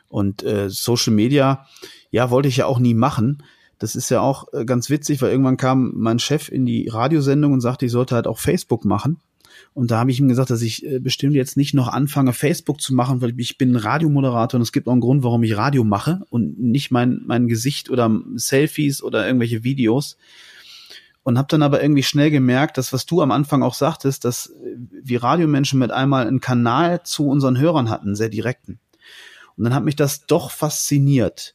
Und 0.08 0.42
äh, 0.42 0.70
Social 0.70 1.12
Media, 1.12 1.66
ja, 2.10 2.30
wollte 2.30 2.48
ich 2.48 2.58
ja 2.58 2.66
auch 2.66 2.78
nie 2.78 2.94
machen. 2.94 3.42
Das 3.78 3.96
ist 3.96 4.10
ja 4.10 4.20
auch 4.20 4.52
äh, 4.52 4.64
ganz 4.64 4.90
witzig, 4.90 5.20
weil 5.20 5.30
irgendwann 5.30 5.56
kam 5.56 5.92
mein 5.96 6.18
Chef 6.18 6.48
in 6.48 6.64
die 6.64 6.88
Radiosendung 6.88 7.52
und 7.52 7.60
sagte, 7.60 7.86
ich 7.86 7.92
sollte 7.92 8.14
halt 8.14 8.26
auch 8.26 8.38
Facebook 8.38 8.84
machen. 8.84 9.18
Und 9.72 9.90
da 9.90 9.98
habe 9.98 10.10
ich 10.10 10.20
ihm 10.20 10.28
gesagt, 10.28 10.50
dass 10.50 10.62
ich 10.62 10.86
äh, 10.86 11.00
bestimmt 11.00 11.34
jetzt 11.34 11.56
nicht 11.56 11.74
noch 11.74 11.88
anfange, 11.88 12.32
Facebook 12.32 12.80
zu 12.80 12.94
machen, 12.94 13.20
weil 13.20 13.38
ich 13.38 13.58
bin 13.58 13.74
Radiomoderator 13.74 14.58
und 14.58 14.62
es 14.62 14.72
gibt 14.72 14.86
auch 14.86 14.92
einen 14.92 15.00
Grund, 15.00 15.24
warum 15.24 15.42
ich 15.42 15.56
Radio 15.56 15.82
mache 15.84 16.24
und 16.30 16.60
nicht 16.60 16.90
mein, 16.92 17.22
mein 17.26 17.48
Gesicht 17.48 17.90
oder 17.90 18.10
Selfies 18.36 19.02
oder 19.02 19.26
irgendwelche 19.26 19.64
Videos. 19.64 20.16
Und 21.24 21.38
habe 21.38 21.48
dann 21.48 21.62
aber 21.62 21.82
irgendwie 21.82 22.02
schnell 22.02 22.30
gemerkt, 22.30 22.76
dass 22.76 22.92
was 22.92 23.06
du 23.06 23.22
am 23.22 23.30
Anfang 23.30 23.62
auch 23.62 23.74
sagtest, 23.74 24.24
dass 24.24 24.52
wir 25.02 25.22
Radiomenschen 25.22 25.78
mit 25.78 25.90
einmal 25.90 26.26
einen 26.26 26.40
Kanal 26.40 27.02
zu 27.02 27.26
unseren 27.26 27.58
Hörern 27.58 27.88
hatten, 27.88 28.14
sehr 28.14 28.28
direkten. 28.28 28.78
Und 29.56 29.64
dann 29.64 29.74
hat 29.74 29.84
mich 29.84 29.96
das 29.96 30.26
doch 30.26 30.50
fasziniert 30.50 31.54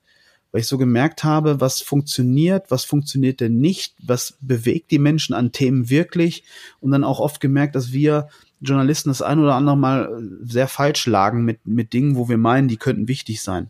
weil 0.51 0.61
ich 0.61 0.67
so 0.67 0.77
gemerkt 0.77 1.23
habe, 1.23 1.61
was 1.61 1.81
funktioniert, 1.81 2.71
was 2.71 2.83
funktioniert 2.83 3.39
denn 3.39 3.57
nicht, 3.57 3.93
was 4.01 4.37
bewegt 4.41 4.91
die 4.91 4.99
Menschen 4.99 5.35
an 5.35 5.51
Themen 5.51 5.89
wirklich 5.89 6.43
und 6.79 6.91
dann 6.91 7.03
auch 7.03 7.19
oft 7.19 7.39
gemerkt, 7.39 7.75
dass 7.75 7.91
wir 7.91 8.29
Journalisten 8.61 9.09
das 9.09 9.21
ein 9.21 9.39
oder 9.39 9.55
andere 9.55 9.77
Mal 9.77 10.21
sehr 10.43 10.67
falsch 10.67 11.05
lagen 11.05 11.45
mit, 11.45 11.65
mit 11.65 11.93
Dingen, 11.93 12.15
wo 12.15 12.27
wir 12.27 12.37
meinen, 12.37 12.67
die 12.67 12.77
könnten 12.77 13.07
wichtig 13.07 13.41
sein. 13.41 13.69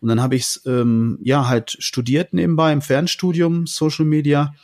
Und 0.00 0.08
dann 0.08 0.20
habe 0.20 0.36
ich 0.36 0.42
es 0.42 0.62
ähm, 0.66 1.18
ja 1.22 1.48
halt 1.48 1.76
studiert 1.78 2.34
nebenbei 2.34 2.72
im 2.72 2.82
Fernstudium 2.82 3.66
Social 3.66 4.04
Media 4.04 4.54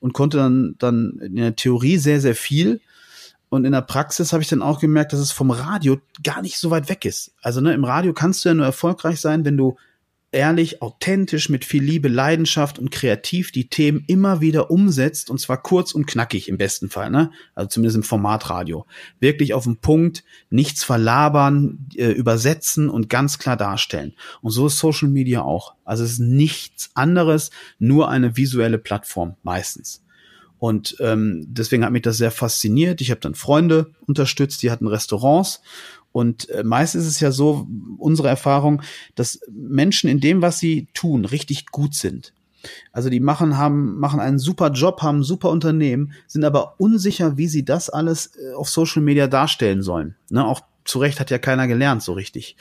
und 0.00 0.14
konnte 0.14 0.38
dann 0.38 0.74
dann 0.78 1.20
in 1.22 1.36
der 1.36 1.56
Theorie 1.56 1.98
sehr 1.98 2.20
sehr 2.20 2.34
viel 2.34 2.80
und 3.52 3.66
in 3.66 3.72
der 3.72 3.82
Praxis 3.82 4.32
habe 4.32 4.42
ich 4.42 4.48
dann 4.48 4.62
auch 4.62 4.80
gemerkt, 4.80 5.12
dass 5.12 5.20
es 5.20 5.30
vom 5.30 5.50
Radio 5.50 6.00
gar 6.24 6.40
nicht 6.40 6.56
so 6.56 6.70
weit 6.70 6.88
weg 6.88 7.04
ist. 7.04 7.34
Also 7.42 7.60
ne, 7.60 7.74
im 7.74 7.84
Radio 7.84 8.14
kannst 8.14 8.42
du 8.42 8.48
ja 8.48 8.54
nur 8.54 8.64
erfolgreich 8.64 9.20
sein, 9.20 9.44
wenn 9.44 9.58
du 9.58 9.76
ehrlich, 10.30 10.80
authentisch, 10.80 11.50
mit 11.50 11.66
viel 11.66 11.82
Liebe, 11.82 12.08
Leidenschaft 12.08 12.78
und 12.78 12.90
kreativ 12.90 13.52
die 13.52 13.68
Themen 13.68 14.04
immer 14.06 14.40
wieder 14.40 14.70
umsetzt 14.70 15.28
und 15.28 15.38
zwar 15.38 15.62
kurz 15.62 15.92
und 15.92 16.06
knackig 16.06 16.48
im 16.48 16.56
besten 16.56 16.88
Fall, 16.88 17.10
ne? 17.10 17.30
Also 17.54 17.68
zumindest 17.68 17.98
im 17.98 18.04
Formatradio. 18.04 18.86
Wirklich 19.20 19.52
auf 19.52 19.64
den 19.64 19.76
Punkt, 19.76 20.24
nichts 20.48 20.82
verlabern, 20.82 21.88
äh, 21.94 22.08
übersetzen 22.08 22.88
und 22.88 23.10
ganz 23.10 23.38
klar 23.38 23.58
darstellen. 23.58 24.14
Und 24.40 24.52
so 24.52 24.68
ist 24.68 24.78
Social 24.78 25.08
Media 25.08 25.42
auch. 25.42 25.74
Also 25.84 26.04
es 26.04 26.12
ist 26.12 26.20
nichts 26.20 26.90
anderes, 26.94 27.50
nur 27.78 28.08
eine 28.08 28.38
visuelle 28.38 28.78
Plattform 28.78 29.36
meistens. 29.42 30.01
Und 30.62 30.94
ähm, 31.00 31.44
deswegen 31.48 31.84
hat 31.84 31.90
mich 31.90 32.02
das 32.02 32.18
sehr 32.18 32.30
fasziniert. 32.30 33.00
Ich 33.00 33.10
habe 33.10 33.18
dann 33.18 33.34
Freunde 33.34 33.90
unterstützt, 34.06 34.62
die 34.62 34.70
hatten 34.70 34.86
Restaurants 34.86 35.60
und 36.12 36.48
äh, 36.50 36.62
meist 36.62 36.94
ist 36.94 37.06
es 37.06 37.18
ja 37.18 37.32
so, 37.32 37.66
unsere 37.98 38.28
Erfahrung, 38.28 38.80
dass 39.16 39.40
Menschen 39.50 40.08
in 40.08 40.20
dem, 40.20 40.40
was 40.40 40.60
sie 40.60 40.86
tun, 40.94 41.24
richtig 41.24 41.66
gut 41.72 41.96
sind. 41.96 42.32
Also 42.92 43.10
die 43.10 43.18
machen, 43.18 43.58
haben, 43.58 43.98
machen 43.98 44.20
einen 44.20 44.38
super 44.38 44.70
Job, 44.70 45.02
haben 45.02 45.18
ein 45.18 45.24
super 45.24 45.50
Unternehmen, 45.50 46.12
sind 46.28 46.44
aber 46.44 46.76
unsicher, 46.78 47.36
wie 47.36 47.48
sie 47.48 47.64
das 47.64 47.90
alles 47.90 48.36
äh, 48.36 48.54
auf 48.54 48.68
Social 48.68 49.02
Media 49.02 49.26
darstellen 49.26 49.82
sollen. 49.82 50.14
Ne, 50.30 50.46
auch 50.46 50.60
zu 50.84 50.98
Recht 50.98 51.20
hat 51.20 51.30
ja 51.30 51.38
keiner 51.38 51.68
gelernt 51.68 52.02
so 52.02 52.12
richtig. 52.12 52.56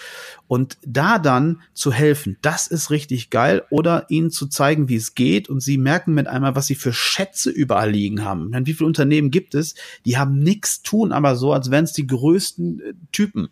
Und 0.48 0.78
da 0.86 1.20
dann 1.20 1.62
zu 1.74 1.92
helfen, 1.92 2.38
das 2.42 2.68
ist 2.68 2.92
richtig 2.92 3.30
geil. 3.30 3.64
Oder 3.70 4.06
ihnen 4.10 4.32
zu 4.32 4.48
zeigen, 4.48 4.90
wie 4.90 4.96
es 4.96 5.16
geht. 5.16 5.50
Und 5.50 5.62
sie 5.62 5.78
merken 5.78 6.14
mit 6.14 6.28
einmal, 6.28 6.56
was 6.56 6.68
sie 6.68 6.76
für 6.76 6.94
Schätze 6.94 7.50
überall 7.50 7.92
liegen 7.92 8.24
haben. 8.24 8.52
Wie 8.66 8.74
viele 8.74 8.88
Unternehmen 8.88 9.32
gibt 9.32 9.56
es, 9.56 9.76
die 10.06 10.18
haben 10.18 10.40
nichts 10.40 10.82
tun, 10.82 11.12
aber 11.12 11.36
so, 11.36 11.54
als 11.54 11.72
wären 11.72 11.86
es 11.86 11.94
die 11.94 12.08
größten 12.08 12.80
äh, 12.80 12.94
Typen. 13.12 13.50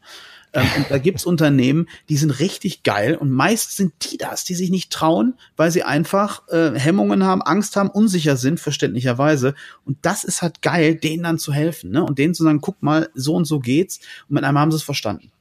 Ähm, 0.54 0.68
und 0.78 0.86
da 0.90 0.98
gibt's 0.98 1.26
Unternehmen, 1.26 1.88
die 2.10 2.18
sind 2.18 2.32
richtig 2.40 2.84
geil 2.84 3.16
und 3.16 3.30
meist 3.30 3.76
sind 3.76 3.94
die 4.02 4.18
das, 4.18 4.44
die 4.44 4.56
sich 4.56 4.70
nicht 4.72 4.92
trauen, 4.92 5.36
weil 5.56 5.72
sie 5.72 5.84
einfach 5.84 6.48
äh, 6.50 6.72
Hemmungen 6.78 7.24
haben, 7.24 7.42
Angst 7.42 7.76
haben, 7.76 7.90
unsicher 7.90 8.36
sind, 8.36 8.60
verständlicherweise. 8.60 9.54
Und 9.86 9.98
das 10.02 10.24
ist 10.24 10.42
halt 10.42 10.62
geil, 10.62 10.96
denen 10.96 11.24
dann 11.24 11.40
zu 11.40 11.54
helfen, 11.54 11.92
ne? 11.92 12.04
Und 12.04 12.18
denen 12.18 12.34
zu 12.34 12.44
sagen, 12.44 12.62
guck 12.62 12.82
mal, 12.82 13.10
so 13.14 13.36
und 13.36 13.46
so 13.46 13.60
geht's. 13.60 14.00
Und 14.28 14.36
mit 14.36 14.44
einmal 14.44 14.62
haben 14.62 14.72
sie 14.72 14.78
es 14.78 14.84
verstanden. 14.84 15.32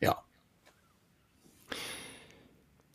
Ja. 0.00 0.16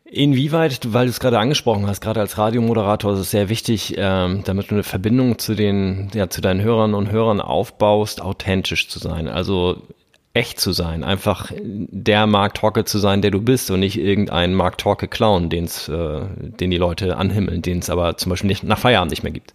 Inwieweit, 0.06 0.94
weil 0.94 1.06
du 1.06 1.12
es 1.12 1.20
gerade 1.20 1.40
angesprochen 1.40 1.86
hast, 1.86 2.02
gerade 2.02 2.20
als 2.20 2.38
Radiomoderator 2.38 3.14
ist 3.14 3.20
es 3.20 3.32
sehr 3.32 3.50
wichtig, 3.50 3.94
ähm, 3.98 4.44
damit 4.44 4.72
du 4.72 4.76
eine 4.76 4.84
Verbindung 4.84 5.38
zu 5.38 5.54
den, 5.54 6.10
ja, 6.16 6.30
zu 6.30 6.42
deinen 6.42 6.62
Hörern 6.62 6.96
und 6.96 7.12
Hörern 7.12 7.42
aufbaust, 7.42 8.22
authentisch 8.22 8.90
zu 8.90 8.98
sein. 8.98 9.28
Also 9.28 9.88
echt 10.34 10.60
zu 10.60 10.72
sein, 10.72 11.04
einfach 11.04 11.52
der 11.62 12.26
Mark 12.26 12.56
Torke 12.56 12.86
zu 12.86 12.98
sein, 12.98 13.22
der 13.22 13.32
du 13.32 13.42
bist 13.42 13.70
und 13.70 13.80
nicht 13.82 14.00
irgendein 14.00 14.54
Mark 14.56 14.80
Torke 14.80 15.08
Clown, 15.08 15.50
den's, 15.50 15.88
äh, 15.88 16.22
den 16.38 16.72
die 16.72 16.78
Leute 16.78 17.18
anhimmeln, 17.18 17.62
den 17.62 17.80
es 17.80 17.90
aber 17.90 18.18
zum 18.18 18.32
Beispiel 18.32 18.48
nicht, 18.48 18.64
nach 18.64 18.80
Feierabend 18.80 19.12
nicht 19.12 19.24
mehr 19.24 19.32
gibt. 19.32 19.54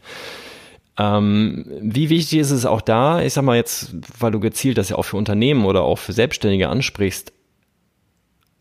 Ähm, 0.97 1.65
wie 1.81 2.11
wichtig 2.11 2.39
ist 2.39 2.53
es 2.53 2.65
auch 2.65 2.81
da, 2.81 3.23
ich 3.23 3.33
sag 3.33 3.43
mal 3.43 3.57
jetzt, 3.57 3.95
weil 4.19 4.31
du 4.31 4.41
gezielt 4.41 4.79
das 4.79 4.89
ja 4.89 4.97
auch 4.97 5.05
für 5.05 5.17
Unternehmen 5.17 5.65
oder 5.65 5.83
auch 5.83 5.99
für 5.99 6.13
Selbstständige 6.13 6.69
ansprichst, 6.69 7.33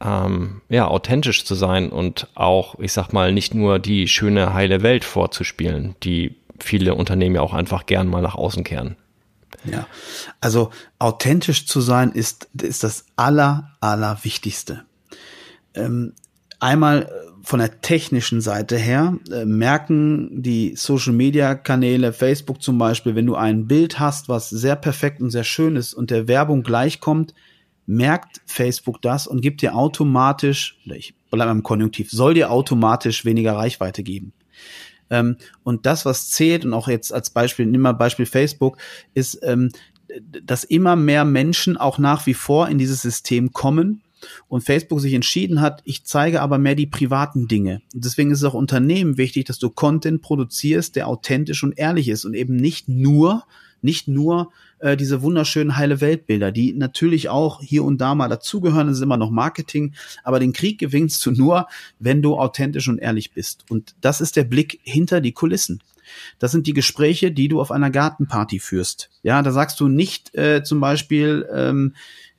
ähm, 0.04 0.62
ja, 0.70 0.88
authentisch 0.88 1.46
zu 1.46 1.56
sein 1.56 1.90
und 1.90 2.28
auch, 2.36 2.80
ich 2.80 2.94
sag 2.94 3.14
mal, 3.14 3.32
nicht 3.32 3.54
nur 3.54 3.80
die 3.80 4.08
schöne, 4.08 4.54
heile 4.54 4.82
Welt 4.82 5.04
vorzuspielen, 5.04 5.96
die 6.04 6.36
viele 6.60 6.96
Unternehmen 6.96 7.36
ja 7.36 7.42
auch 7.42 7.54
einfach 7.54 7.86
gern 7.86 8.08
mal 8.08 8.22
nach 8.22 8.36
außen 8.36 8.64
kehren. 8.64 8.96
Ja, 9.66 9.88
also 10.40 10.72
authentisch 11.00 11.66
zu 11.68 11.82
sein 11.82 12.12
ist, 12.12 12.50
ist 12.62 12.84
das 12.84 13.06
aller, 13.16 13.72
aller 13.80 14.24
Wichtigste. 14.24 14.86
Ähm, 15.74 16.14
einmal 16.60 17.04
äh, 17.04 17.08
von 17.44 17.60
der 17.60 17.82
technischen 17.82 18.42
Seite 18.42 18.78
her 18.78 19.18
äh, 19.32 19.46
merken 19.46 20.42
die 20.42 20.76
Social 20.76 21.14
Media 21.14 21.56
Kanäle, 21.56 22.14
Facebook 22.14 22.62
zum 22.62 22.78
Beispiel, 22.78 23.16
wenn 23.16 23.26
du 23.26 23.36
ein 23.36 23.68
Bild 23.68 24.00
hast, 24.00 24.30
was 24.30 24.50
sehr 24.50 24.76
perfekt 24.76 25.22
und 25.22 25.32
sehr 25.32 25.44
schön 25.44 25.76
ist 25.76 25.94
und 25.94 26.12
der 26.12 26.28
Werbung 26.28 26.64
gleichkommt, 26.64 27.34
merkt 27.86 28.42
Facebook 28.46 29.02
das 29.02 29.28
und 29.28 29.42
gibt 29.42 29.62
dir 29.62 29.76
automatisch, 29.76 30.78
ich 30.86 31.16
bleibe 31.32 31.52
im 31.52 31.64
Konjunktiv, 31.64 32.12
soll 32.12 32.34
dir 32.34 32.52
automatisch 32.52 33.24
weniger 33.24 33.54
Reichweite 33.56 34.04
geben. 34.04 34.34
Ähm, 35.10 35.38
und 35.64 35.86
das, 35.86 36.06
was 36.06 36.30
zählt, 36.30 36.66
und 36.66 36.74
auch 36.74 36.88
jetzt 36.88 37.14
als 37.14 37.30
Beispiel, 37.30 37.66
nimm 37.66 37.82
mal 37.82 37.94
Beispiel 37.94 38.26
Facebook, 38.26 38.78
ist, 39.14 39.40
ähm, 39.44 39.72
dass 40.44 40.64
immer 40.64 40.96
mehr 40.96 41.26
Menschen 41.26 41.78
auch 41.78 41.98
nach 41.98 42.26
wie 42.26 42.34
vor 42.34 42.70
in 42.70 42.78
dieses 42.78 43.02
System 43.02 43.52
kommen 43.52 44.02
und 44.48 44.62
Facebook 44.62 45.00
sich 45.00 45.14
entschieden 45.14 45.62
hat, 45.62 45.82
ich 45.86 46.06
zeige 46.06 46.42
aber 46.42 46.58
mehr 46.58 46.76
die 46.76 46.88
privaten 46.88 47.48
Dinge. 47.48 47.82
Und 47.94 48.06
deswegen 48.06 48.32
ist 48.32 48.40
es 48.40 48.44
auch 48.46 48.54
Unternehmen 48.54 49.18
wichtig, 49.18 49.46
dass 49.46 49.60
du 49.60 49.70
Content 49.70 50.22
produzierst, 50.22 50.96
der 50.96 51.08
authentisch 51.08 51.64
und 51.64 51.78
ehrlich 51.78 52.08
ist 52.10 52.26
und 52.26 52.34
eben 52.34 52.56
nicht 52.56 52.88
nur, 52.90 53.44
nicht 53.82 54.08
nur 54.08 54.52
äh, 54.80 54.98
diese 54.98 55.22
wunderschönen 55.22 55.78
heile 55.78 56.02
Weltbilder, 56.02 56.52
die 56.52 56.74
natürlich 56.74 57.30
auch 57.30 57.62
hier 57.62 57.84
und 57.84 58.00
da 58.00 58.16
mal 58.16 58.30
dazugehören, 58.30 58.88
das 58.88 58.98
ist 58.98 59.04
immer 59.04 59.18
noch 59.18 59.32
Marketing, 59.32 59.94
aber 60.24 60.40
den 60.40 60.54
Krieg 60.54 60.80
gewinnst 60.80 61.26
du 61.26 61.32
nur, 61.32 61.68
wenn 62.00 62.22
du 62.22 62.38
authentisch 62.38 62.88
und 62.88 63.00
ehrlich 63.00 63.34
bist. 63.34 63.66
Und 63.70 63.96
das 64.02 64.22
ist 64.22 64.36
der 64.36 64.44
Blick 64.44 64.80
hinter 64.84 65.22
die 65.22 65.32
Kulissen. 65.32 65.82
Das 66.40 66.52
sind 66.52 66.68
die 66.68 66.74
Gespräche, 66.74 67.32
die 67.32 67.48
du 67.48 67.60
auf 67.60 67.72
einer 67.72 67.90
Gartenparty 67.90 68.60
führst. 68.60 69.10
Ja, 69.24 69.42
da 69.42 69.52
sagst 69.52 69.80
du 69.80 69.88
nicht 69.88 70.34
äh, 70.36 70.64
zum 70.64 70.80
Beispiel, 70.80 71.48
ähm, 71.54 71.96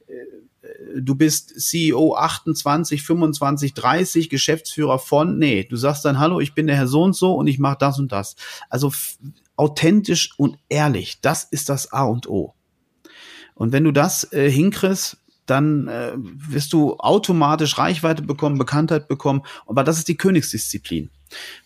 äh, 0.06 1.00
du 1.00 1.14
bist 1.14 1.60
CEO 1.60 2.14
28, 2.14 3.02
25, 3.02 3.74
30, 3.74 4.30
Geschäftsführer 4.30 4.98
von, 4.98 5.38
nee, 5.38 5.64
du 5.64 5.76
sagst 5.76 6.04
dann, 6.04 6.18
hallo, 6.18 6.40
ich 6.40 6.54
bin 6.54 6.66
der 6.66 6.76
Herr 6.76 6.88
so 6.88 7.02
und 7.02 7.14
so 7.14 7.34
und 7.34 7.46
ich 7.46 7.58
mache 7.58 7.76
das 7.78 7.98
und 7.98 8.12
das. 8.12 8.36
Also 8.68 8.92
authentisch 9.58 10.30
und 10.38 10.58
ehrlich. 10.68 11.20
Das 11.20 11.44
ist 11.44 11.68
das 11.68 11.92
A 11.92 12.04
und 12.04 12.28
O. 12.28 12.54
Und 13.54 13.72
wenn 13.72 13.84
du 13.84 13.92
das 13.92 14.32
äh, 14.32 14.50
hinkriegst, 14.50 15.18
dann 15.46 15.88
äh, 15.88 16.12
wirst 16.16 16.72
du 16.72 16.96
automatisch 16.98 17.78
Reichweite 17.78 18.22
bekommen, 18.22 18.58
Bekanntheit 18.58 19.08
bekommen. 19.08 19.42
Aber 19.66 19.82
das 19.82 19.98
ist 19.98 20.08
die 20.08 20.16
Königsdisziplin. 20.16 21.10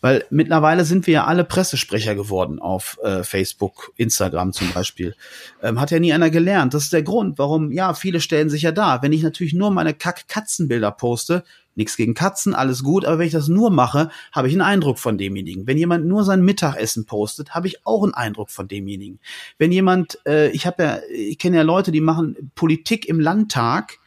Weil 0.01 0.25
mittlerweile 0.31 0.85
sind 0.85 1.07
wir 1.07 1.15
ja 1.15 1.25
alle 1.25 1.45
Pressesprecher 1.45 2.15
geworden 2.15 2.59
auf 2.59 2.99
äh, 3.03 3.23
Facebook, 3.23 3.93
Instagram 3.97 4.53
zum 4.53 4.73
Beispiel. 4.73 5.15
Ähm, 5.63 5.81
hat 5.81 5.91
ja 5.91 6.01
nie 6.01 6.13
einer 6.13 6.31
gelernt. 6.31 6.75
Das 6.75 6.85
ist 6.85 6.93
der 6.93 7.03
Grund, 7.03 7.39
warum, 7.39 7.71
ja, 7.73 7.95
viele 7.95 8.21
stellen 8.21 8.51
sich 8.51 8.63
ja 8.63 8.73
da. 8.73 9.03
Wenn 9.03 9.13
ich 9.13 9.23
natürlich 9.23 9.53
nur 9.53 9.71
meine 9.71 9.95
Kack-Katzenbilder 9.95 10.93
poste, 10.93 11.45
nichts 11.75 11.97
gegen 11.97 12.15
Katzen, 12.15 12.55
alles 12.55 12.83
gut, 12.83 13.05
aber 13.05 13.19
wenn 13.19 13.27
ich 13.27 13.33
das 13.33 13.49
nur 13.49 13.71
mache, 13.71 14.11
habe 14.33 14.49
ich 14.49 14.55
einen 14.55 14.63
Eindruck 14.63 14.99
von 14.99 15.19
demjenigen. 15.19 15.67
Wenn 15.67 15.79
jemand 15.79 16.07
nur 16.07 16.25
sein 16.25 16.43
Mittagessen 16.43 17.07
postet, 17.07 17.55
habe 17.55 17.67
ich 17.67 17.87
auch 17.87 18.03
einen 18.03 18.15
Eindruck 18.15 18.51
von 18.51 18.69
demjenigen. 18.69 19.21
Wenn 19.59 19.73
jemand, 19.73 20.19
äh, 20.27 20.51
ich 20.51 20.67
habe 20.67 20.83
ja, 20.83 20.99
ich 21.13 21.39
kenne 21.39 21.57
ja 21.57 21.63
Leute, 21.63 21.93
die 21.93 22.01
machen 22.01 22.53
Politik 22.55 23.07
im 23.07 23.21
Landtag, 23.21 23.99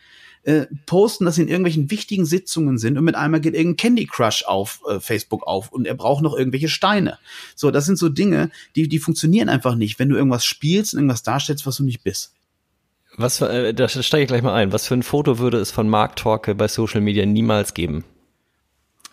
äh, 0.46 0.68
posten, 0.86 1.26
dass 1.26 1.36
sie 1.36 1.42
in 1.42 1.48
irgendwelchen 1.48 1.90
wichtigen 1.90 2.26
Sitzungen 2.26 2.78
sind 2.78 3.00
und 3.00 3.04
mit 3.04 3.16
einmal 3.16 3.42
geht 3.42 3.56
irgendein 3.56 3.78
Candy 3.78 4.06
Crush 4.06 4.44
auf 4.46 4.82
äh, 4.88 5.00
Facebook 5.00 5.48
auf 5.48 5.72
und 5.72 5.88
er 5.88 5.96
braucht 5.96 6.22
noch 6.22 6.36
irgendwelche 6.38 6.70
Steine. 6.70 7.18
So, 7.56 7.72
das 7.72 7.86
sind 7.86 7.98
so 7.98 8.10
Dinge, 8.10 8.52
die, 8.76 8.88
die 8.88 9.00
funktionieren 9.00 9.50
einfach 9.50 9.76
nicht, 9.76 9.98
wenn 9.98 10.10
du 10.10 10.16
irgendwas 10.16 10.46
spielst 10.46 10.94
und 10.94 11.00
irgendwas 11.00 11.24
darstellst, 11.24 11.66
was 11.66 11.78
du 11.78 11.84
nicht 11.84 12.04
bist. 12.04 12.32
Was 13.18 13.38
für, 13.38 13.50
äh, 13.50 13.74
da 13.74 13.88
steige 13.88 14.24
ich 14.24 14.28
gleich 14.28 14.42
mal 14.42 14.54
ein. 14.54 14.74
Was 14.74 14.88
für 14.88 14.94
ein 14.94 15.04
Foto 15.04 15.40
würde 15.40 15.58
es 15.58 15.72
von 15.72 15.88
Mark 15.88 16.16
Torke 16.16 16.56
bei 16.56 16.68
Social 16.68 17.02
Media 17.02 17.26
niemals 17.26 17.74
geben? 17.74 18.04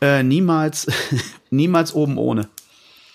Äh, 0.01 0.23
niemals, 0.23 0.89
niemals 1.51 1.95
oben 1.95 2.19
ohne. 2.19 2.49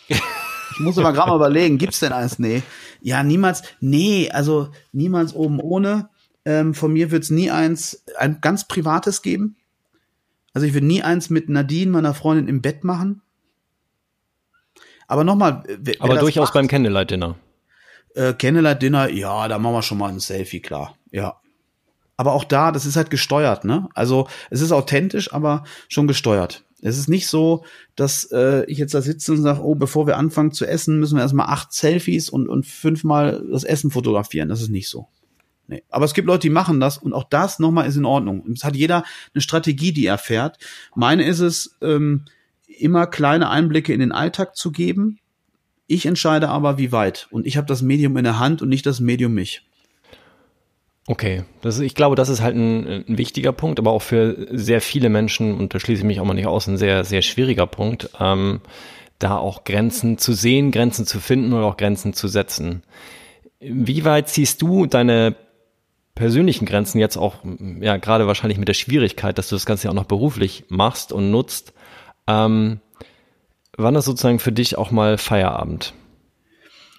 Ich 0.07 0.79
muss 0.79 0.97
aber 0.97 1.11
gerade 1.11 1.31
mal 1.31 1.35
überlegen, 1.37 1.77
gibt's 1.77 1.99
denn 1.99 2.13
eins? 2.13 2.39
Nee. 2.39 2.61
Ja, 3.01 3.23
niemals, 3.23 3.63
nee, 3.79 4.29
also 4.29 4.69
niemals 4.91 5.33
oben 5.33 5.59
ohne. 5.59 6.09
Ähm, 6.45 6.73
von 6.73 6.93
mir 6.93 7.11
wird's 7.11 7.29
nie 7.29 7.51
eins, 7.51 8.03
ein 8.17 8.39
ganz 8.41 8.67
privates 8.67 9.21
geben. 9.21 9.57
Also 10.53 10.65
ich 10.65 10.73
würde 10.73 10.87
nie 10.87 11.03
eins 11.03 11.29
mit 11.29 11.49
Nadine, 11.49 11.91
meiner 11.91 12.13
Freundin, 12.13 12.47
im 12.47 12.61
Bett 12.61 12.83
machen. 12.83 13.21
Aber 15.07 15.23
nochmal. 15.23 15.63
Aber 15.99 16.17
durchaus 16.17 16.47
macht, 16.47 16.53
beim 16.53 16.67
Candlelight 16.67 17.11
Dinner. 17.11 17.35
Äh, 18.17 18.33
Candlelight 18.33 18.81
Dinner, 18.81 19.09
ja, 19.09 19.47
da 19.47 19.59
machen 19.59 19.75
wir 19.75 19.81
schon 19.81 19.97
mal 19.97 20.09
ein 20.09 20.19
Selfie, 20.19 20.59
klar. 20.59 20.97
Ja. 21.11 21.39
Aber 22.17 22.33
auch 22.33 22.43
da, 22.43 22.71
das 22.71 22.85
ist 22.85 22.95
halt 22.95 23.11
gesteuert, 23.11 23.63
ne? 23.63 23.89
Also 23.93 24.27
es 24.49 24.61
ist 24.61 24.71
authentisch, 24.71 25.33
aber 25.33 25.63
schon 25.87 26.07
gesteuert. 26.07 26.65
Es 26.81 26.97
ist 26.97 27.09
nicht 27.09 27.27
so, 27.27 27.63
dass 27.95 28.31
äh, 28.31 28.65
ich 28.65 28.79
jetzt 28.79 28.93
da 28.93 29.01
sitze 29.01 29.33
und 29.33 29.41
sage, 29.41 29.63
oh, 29.63 29.75
bevor 29.75 30.07
wir 30.07 30.17
anfangen 30.17 30.51
zu 30.51 30.65
essen, 30.65 30.99
müssen 30.99 31.15
wir 31.15 31.21
erstmal 31.21 31.47
acht 31.47 31.73
Selfies 31.73 32.29
und, 32.29 32.49
und 32.49 32.65
fünfmal 32.65 33.43
das 33.51 33.63
Essen 33.63 33.91
fotografieren. 33.91 34.49
Das 34.49 34.61
ist 34.61 34.69
nicht 34.69 34.89
so. 34.89 35.07
Nee. 35.67 35.83
Aber 35.89 36.05
es 36.05 36.13
gibt 36.13 36.27
Leute, 36.27 36.41
die 36.41 36.49
machen 36.49 36.79
das 36.79 36.97
und 36.97 37.13
auch 37.13 37.25
das 37.25 37.59
nochmal 37.59 37.87
ist 37.87 37.97
in 37.97 38.05
Ordnung. 38.05 38.43
Es 38.51 38.63
hat 38.63 38.75
jeder 38.75 39.03
eine 39.33 39.41
Strategie, 39.41 39.91
die 39.91 40.05
er 40.05 40.17
fährt. 40.17 40.57
Meine 40.95 41.25
ist 41.25 41.39
es, 41.39 41.77
ähm, 41.81 42.25
immer 42.67 43.07
kleine 43.07 43.49
Einblicke 43.49 43.93
in 43.93 43.99
den 43.99 44.11
Alltag 44.11 44.55
zu 44.55 44.71
geben. 44.71 45.19
Ich 45.87 46.05
entscheide 46.05 46.49
aber, 46.49 46.77
wie 46.77 46.91
weit. 46.91 47.27
Und 47.31 47.47
ich 47.47 47.57
habe 47.57 47.67
das 47.67 47.81
Medium 47.81 48.17
in 48.17 48.25
der 48.25 48.39
Hand 48.39 48.61
und 48.61 48.69
nicht 48.69 48.85
das 48.85 48.99
Medium 48.99 49.33
mich. 49.33 49.63
Okay, 51.09 51.43
das, 51.61 51.79
ich 51.79 51.95
glaube, 51.95 52.17
das 52.17 52.27
ist 52.27 52.41
halt 52.41 52.57
ein, 52.57 53.05
ein, 53.07 53.17
wichtiger 53.17 53.53
Punkt, 53.53 53.79
aber 53.79 53.91
auch 53.91 54.01
für 54.01 54.47
sehr 54.51 54.81
viele 54.81 55.07
Menschen, 55.07 55.57
und 55.57 55.73
da 55.73 55.79
schließe 55.79 56.01
ich 56.01 56.05
mich 56.05 56.19
auch 56.19 56.25
mal 56.25 56.33
nicht 56.33 56.47
aus, 56.47 56.67
ein 56.67 56.77
sehr, 56.77 57.05
sehr 57.05 57.21
schwieriger 57.21 57.65
Punkt, 57.65 58.09
ähm, 58.19 58.59
da 59.17 59.37
auch 59.37 59.63
Grenzen 59.63 60.17
zu 60.17 60.33
sehen, 60.33 60.71
Grenzen 60.71 61.05
zu 61.05 61.21
finden 61.21 61.53
oder 61.53 61.65
auch 61.65 61.77
Grenzen 61.77 62.11
zu 62.11 62.27
setzen. 62.27 62.83
Wie 63.61 64.03
weit 64.03 64.27
ziehst 64.27 64.61
du 64.61 64.85
deine 64.85 65.37
persönlichen 66.13 66.65
Grenzen 66.65 66.99
jetzt 66.99 67.15
auch, 67.15 67.35
ja, 67.79 67.95
gerade 67.95 68.27
wahrscheinlich 68.27 68.57
mit 68.57 68.67
der 68.67 68.73
Schwierigkeit, 68.73 69.37
dass 69.37 69.47
du 69.47 69.55
das 69.55 69.65
Ganze 69.65 69.85
ja 69.85 69.91
auch 69.91 69.95
noch 69.95 70.05
beruflich 70.05 70.65
machst 70.67 71.13
und 71.13 71.31
nutzt, 71.31 71.73
ähm, 72.27 72.81
wann 73.77 73.95
ist 73.95 74.05
sozusagen 74.05 74.39
für 74.39 74.51
dich 74.51 74.77
auch 74.77 74.91
mal 74.91 75.17
Feierabend? 75.17 75.93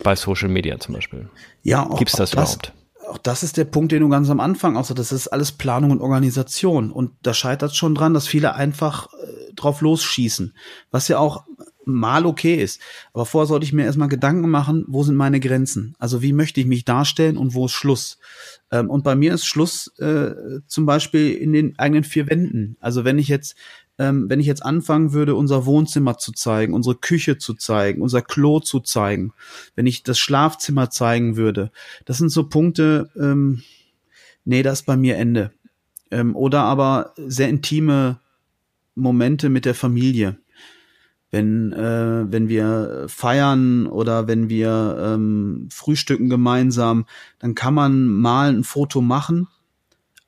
Bei 0.03 0.14
Social 0.14 0.49
Media 0.49 0.79
zum 0.79 0.95
Beispiel. 0.95 1.29
Ja, 1.62 1.85
auch, 1.85 1.99
gibt's 1.99 2.14
das, 2.14 2.31
das 2.31 2.55
überhaupt? 2.55 2.73
auch 3.09 3.19
das 3.19 3.43
ist 3.43 3.57
der 3.57 3.64
Punkt, 3.64 3.93
den 3.93 4.01
du 4.01 4.09
ganz 4.09 4.31
am 4.31 4.41
Anfang 4.41 4.77
auch 4.77 4.85
so, 4.85 4.95
das 4.95 5.12
ist 5.12 5.29
alles 5.29 5.53
Planung 5.53 5.91
und 5.91 6.01
Organisation. 6.01 6.91
Und 6.93 7.12
da 7.23 7.35
scheitert 7.35 7.75
schon 7.75 7.95
dran, 7.95 8.14
dass 8.14 8.29
viele 8.29 8.55
einfach 8.55 9.09
äh, 9.14 9.53
drauf 9.55 9.81
losschießen. 9.81 10.55
Was 10.91 11.09
ja 11.09 11.19
auch 11.19 11.45
mal 11.85 12.27
okay 12.27 12.57
ist. 12.57 12.81
Aber 13.14 13.25
vorher 13.25 13.47
sollte 13.47 13.64
ich 13.64 13.73
mir 13.73 13.85
erstmal 13.85 14.09
Gedanken 14.09 14.51
machen, 14.51 14.85
wo 14.88 15.03
sind 15.03 15.17
meine 15.17 15.41
Grenzen? 15.41 15.97
Also 15.99 16.21
wie 16.21 16.35
möchte 16.35 16.61
ich 16.61 16.67
mich 16.67 16.85
darstellen 16.85 17.38
und 17.38 17.55
wo 17.55 17.64
ist 17.64 17.73
Schluss? 17.73 18.19
Ähm, 18.71 18.91
und 18.91 19.05
bei 19.05 19.17
mir 19.17 19.33
ist 19.33 19.47
Schluss 19.47 19.88
äh, 19.99 20.33
zum 20.67 20.85
Beispiel 20.85 21.33
in 21.33 21.53
den 21.53 21.79
eigenen 21.79 22.05
vier 22.05 22.29
Wänden. 22.29 22.77
Also 22.81 23.05
wenn 23.05 23.19
ich 23.19 23.29
jetzt 23.29 23.57
ähm, 23.99 24.31
wenn 24.31 24.41
ich 24.41 24.47
jetzt 24.47 24.65
anfangen 24.65 25.13
würde, 25.13 25.35
unser 25.35 25.67
Wohnzimmer 25.67 26.19
zu 26.19 26.33
zeigen, 26.33 26.73
unsere 26.73 26.95
Küche 26.95 27.39
zu 27.39 27.55
zeigen, 27.55 28.01
unser 28.01 28.23
Klo 28.23 28.61
zu 28.61 28.81
zeigen, 28.81 29.33
wenn 29.75 29.87
ich 29.87 30.03
das 30.03 30.19
Schlafzimmer 30.19 30.91
zeigen 30.91 31.37
würde, 31.37 31.73
das 32.05 32.19
sind 32.19 32.31
so 32.31 32.49
Punkte, 32.49 33.11
ähm, 33.17 33.63
nee, 34.45 34.63
das 34.63 34.81
ist 34.81 34.87
bei 34.87 34.97
mir 34.97 35.17
Ende. 35.17 35.53
Ähm, 36.11 36.37
oder 36.37 36.63
aber 36.63 37.13
sehr 37.17 37.49
intime 37.49 38.21
Momente 38.95 39.49
mit 39.49 39.65
der 39.65 39.75
Familie. 39.75 40.39
Wenn, 41.31 41.73
äh, 41.73 42.25
wenn 42.33 42.49
wir 42.49 43.05
feiern 43.09 43.87
oder 43.87 44.27
wenn 44.29 44.49
wir 44.49 44.97
ähm, 44.99 45.69
frühstücken 45.71 46.31
gemeinsam, 46.31 47.05
dann 47.39 47.55
kann 47.55 47.75
man 47.75 48.07
mal 48.07 48.49
ein 48.49 48.65
Foto 48.65 49.03
machen, 49.03 49.49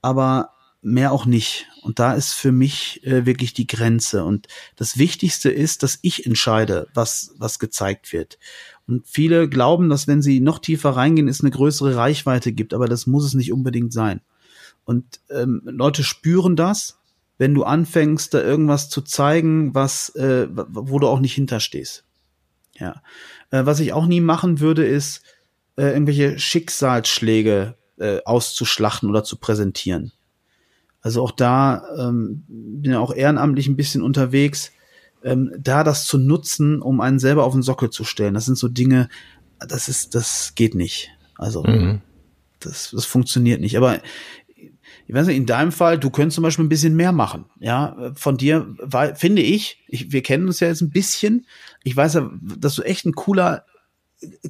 aber 0.03 0.51
mehr 0.83 1.13
auch 1.13 1.27
nicht. 1.27 1.67
Und 1.83 1.99
da 1.99 2.15
ist 2.15 2.33
für 2.33 2.53
mich 2.53 3.05
äh, 3.05 3.27
wirklich 3.27 3.53
die 3.53 3.67
Grenze. 3.67 4.25
Und 4.25 4.49
das 4.77 4.99
Wichtigste 4.99 5.51
ist, 5.51 5.83
dass 5.83 5.99
ich 6.03 6.27
entscheide, 6.27 6.89
was, 6.95 7.35
was 7.39 7.59
gezeigt 7.59 8.13
wird. 8.13 8.39
Und 8.87 9.07
viele 9.07 9.49
glauben, 9.49 9.89
dass 9.89 10.09
wenn 10.09 10.23
sie 10.23 10.41
noch 10.41 10.59
tiefer 10.59 10.91
reingehen, 10.91 11.29
es 11.29 11.41
eine 11.43 11.51
größere 11.51 11.97
Reichweite 11.97 12.53
gibt, 12.53 12.75
aber 12.75 12.89
das 12.89 13.07
muss 13.07 13.25
es 13.25 13.35
nicht 13.35 13.53
unbedingt 13.53 13.93
sein. 13.93 14.21
Und 14.85 15.21
ähm, 15.31 15.63
Leute 15.65 16.03
spüren 16.03 16.57
das, 16.57 16.99
wenn 17.39 17.55
du 17.55 17.65
anfängst, 17.65 18.35
da 18.35 18.43
irgendwas 18.43 18.89
zu 18.89 19.01
zeigen, 19.03 19.75
was, 19.75 20.11
äh, 20.11 20.49
wo 20.51 20.99
du 20.99 21.09
auch 21.09 21.21
nicht 21.21 21.35
hinterstehst. 21.35 22.05
Ja. 22.75 23.03
Äh, 23.51 23.65
was 23.67 23.81
ich 23.81 23.93
auch 23.93 24.07
nie 24.07 24.21
machen 24.21 24.61
würde, 24.61 24.85
ist, 24.85 25.23
äh, 25.77 25.93
irgendwelche 25.93 26.39
Schicksalsschläge 26.39 27.77
äh, 27.99 28.19
auszuschlachten 28.25 29.09
oder 29.09 29.25
zu 29.25 29.37
präsentieren. 29.37 30.13
Also 31.03 31.23
auch 31.23 31.31
da 31.31 31.83
ähm, 31.99 32.45
bin 32.49 32.93
ja 32.93 33.01
auch 33.01 33.15
ehrenamtlich 33.15 33.67
ein 33.69 33.77
bisschen 33.77 34.03
unterwegs, 34.03 34.73
ähm, 35.23 35.53
da 35.59 35.85
das 35.85 36.05
zu 36.07 36.19
nutzen, 36.19 36.83
um 36.83 37.01
einen 37.01 37.19
selber 37.19 37.45
auf 37.45 37.53
den 37.53 37.63
Sockel 37.63 37.91
zu 37.91 38.05
stellen. 38.05 38.35
Das 38.35 38.47
sind 38.47 38.57
so 38.57 38.69
Dinge, 38.69 39.09
das 39.59 39.89
ist, 39.89 40.15
das 40.15 40.55
geht 40.55 40.75
nicht. 40.75 41.11
Also 41.37 41.63
mhm. 41.63 42.01
das, 42.61 42.91
das 42.91 43.07
funktioniert 43.07 43.61
nicht. 43.61 43.77
Aber 43.77 44.01
ich 45.07 45.15
weiß 45.15 45.27
nicht, 45.27 45.39
in 45.39 45.47
deinem 45.47 45.73
Fall, 45.73 45.99
du 45.99 46.11
könntest 46.11 46.37
zum 46.37 46.43
Beispiel 46.43 46.65
ein 46.65 46.71
bisschen 46.71 46.95
mehr 46.97 47.13
machen. 47.13 47.47
Ja, 47.59 48.13
von 48.15 48.37
dir 48.37 48.67
weil, 48.79 49.17
finde 49.17 49.43
ich, 49.43 49.83
ich, 49.89 50.13
wir 50.13 50.23
kennen 50.23 50.47
uns 50.47 50.61
ja 50.61 50.69
jetzt 50.69 50.83
ein 50.83 50.91
bisschen. 50.91 51.47
Ich 51.83 51.97
weiß 51.97 52.15
ja, 52.15 52.31
dass 52.41 52.77
du 52.77 52.83
echt 52.83 53.07
ein 53.07 53.15
cooler, 53.15 53.65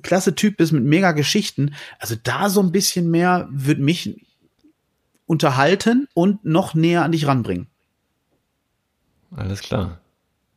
klasse 0.03 0.35
Typ 0.35 0.57
bist 0.57 0.73
mit 0.73 0.85
mega 0.85 1.13
Geschichten. 1.13 1.75
Also 1.99 2.17
da 2.23 2.51
so 2.51 2.61
ein 2.61 2.73
bisschen 2.73 3.11
mehr 3.11 3.49
würde 3.51 3.83
mich 3.83 4.27
unterhalten 5.31 6.09
und 6.12 6.45
noch 6.45 6.75
näher 6.75 7.05
an 7.05 7.12
dich 7.12 7.29
ranbringen. 7.29 7.69
Alles 9.31 9.61
klar. 9.61 10.01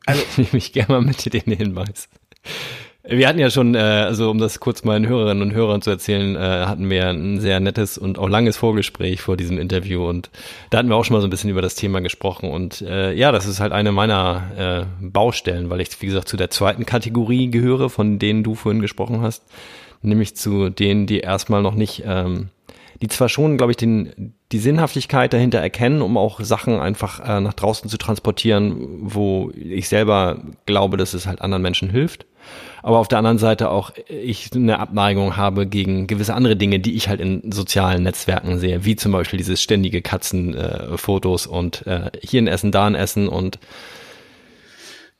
Also, 0.04 0.20
ich 0.30 0.36
nehme 0.36 0.50
mich 0.52 0.72
gerne 0.72 0.94
mal 0.94 1.00
mit 1.00 1.32
den 1.32 1.56
Hinweis. 1.56 2.08
Wir 3.04 3.28
hatten 3.28 3.38
ja 3.38 3.50
schon, 3.50 3.76
äh, 3.76 3.78
also 3.78 4.30
um 4.30 4.38
das 4.38 4.58
kurz 4.58 4.82
meinen 4.82 5.06
Hörerinnen 5.06 5.42
und 5.42 5.54
Hörern 5.54 5.80
zu 5.80 5.90
erzählen, 5.90 6.34
äh, 6.34 6.64
hatten 6.66 6.90
wir 6.90 7.06
ein 7.08 7.38
sehr 7.38 7.60
nettes 7.60 7.98
und 7.98 8.18
auch 8.18 8.28
langes 8.28 8.56
Vorgespräch 8.56 9.20
vor 9.20 9.36
diesem 9.36 9.58
Interview 9.58 10.08
und 10.08 10.30
da 10.70 10.78
hatten 10.78 10.88
wir 10.88 10.96
auch 10.96 11.04
schon 11.04 11.14
mal 11.14 11.20
so 11.20 11.28
ein 11.28 11.30
bisschen 11.30 11.50
über 11.50 11.62
das 11.62 11.74
Thema 11.76 12.00
gesprochen 12.00 12.50
und 12.50 12.80
äh, 12.80 13.12
ja, 13.12 13.30
das 13.30 13.46
ist 13.46 13.60
halt 13.60 13.72
eine 13.72 13.92
meiner 13.92 14.88
äh, 15.00 15.06
Baustellen, 15.06 15.68
weil 15.68 15.82
ich, 15.82 16.00
wie 16.00 16.06
gesagt, 16.06 16.28
zu 16.28 16.38
der 16.38 16.48
zweiten 16.48 16.86
Kategorie 16.86 17.50
gehöre, 17.50 17.90
von 17.90 18.18
denen 18.18 18.42
du 18.42 18.54
vorhin 18.54 18.80
gesprochen 18.80 19.20
hast, 19.20 19.44
nämlich 20.00 20.34
zu 20.34 20.70
denen, 20.70 21.06
die 21.06 21.20
erstmal 21.20 21.62
noch 21.62 21.74
nicht 21.74 22.02
ähm, 22.06 22.48
die 23.00 23.08
zwar 23.08 23.28
schon, 23.28 23.56
glaube 23.56 23.72
ich, 23.72 23.76
den, 23.76 24.34
die 24.54 24.60
Sinnhaftigkeit 24.60 25.32
dahinter 25.32 25.58
erkennen, 25.58 26.00
um 26.00 26.16
auch 26.16 26.38
Sachen 26.38 26.78
einfach 26.78 27.18
äh, 27.28 27.40
nach 27.40 27.54
draußen 27.54 27.90
zu 27.90 27.98
transportieren, 27.98 28.76
wo 29.00 29.50
ich 29.52 29.88
selber 29.88 30.42
glaube, 30.64 30.96
dass 30.96 31.12
es 31.12 31.26
halt 31.26 31.42
anderen 31.42 31.60
Menschen 31.60 31.90
hilft. 31.90 32.24
Aber 32.80 32.98
auf 32.98 33.08
der 33.08 33.18
anderen 33.18 33.38
Seite 33.38 33.68
auch 33.70 33.90
ich 34.06 34.50
eine 34.54 34.78
Abneigung 34.78 35.36
habe 35.36 35.66
gegen 35.66 36.06
gewisse 36.06 36.34
andere 36.34 36.54
Dinge, 36.54 36.78
die 36.78 36.94
ich 36.94 37.08
halt 37.08 37.20
in 37.20 37.50
sozialen 37.50 38.04
Netzwerken 38.04 38.60
sehe, 38.60 38.84
wie 38.84 38.94
zum 38.94 39.10
Beispiel 39.10 39.38
dieses 39.38 39.60
ständige 39.60 40.02
Katzenfotos 40.02 41.46
äh, 41.46 41.48
und 41.48 41.84
äh, 41.88 42.12
hier 42.22 42.40
ein 42.40 42.46
Essen, 42.46 42.70
da 42.70 42.86
ein 42.86 42.94
Essen 42.94 43.26
und 43.26 43.58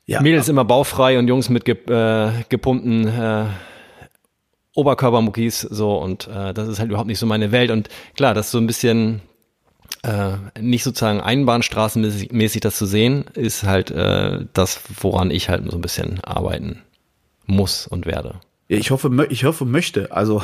ja, 0.07 0.21
Mädels 0.21 0.49
immer 0.49 0.65
baufrei 0.65 1.19
und 1.19 1.27
Jungs 1.27 1.49
mit 1.49 1.65
ge 1.65 1.75
äh, 1.89 2.31
gepumpten 2.51 3.09
äh, 3.09 3.47
Oberkörpermuckis 4.75 5.61
so 5.61 5.97
und 5.97 6.27
äh, 6.29 6.53
das 6.53 6.69
ist 6.69 6.79
halt 6.79 6.89
überhaupt 6.89 7.09
nicht 7.09 7.19
so 7.19 7.27
meine 7.27 7.53
Welt 7.53 7.71
und 7.71 7.89
klar, 8.17 8.35
das 8.35 8.47
ist 8.47 8.53
so 8.53 8.59
ein 8.59 8.67
bisschen 8.67 9.23
äh, 10.03 10.37
nicht 10.61 10.85
sozusagen 10.85 11.21
einbahnstraßenmäßig 11.21 12.61
das 12.61 12.77
zu 12.77 12.87
sehen, 12.87 13.25
ist 13.35 13.65
halt 13.65 13.91
äh, 13.91 14.47
das, 14.53 14.81
woran 15.01 15.31
ich 15.31 15.49
halt 15.49 15.71
so 15.71 15.79
ein 15.79 15.83
bisschen 15.83 16.23
arbeiten 16.25 16.83
muss 17.47 17.87
und 17.87 18.07
werde. 18.07 18.41
Ich 18.79 18.91
hoffe, 18.91 19.27
ich 19.31 19.45
hoffe, 19.45 19.65
möchte. 19.65 20.13
Also 20.13 20.43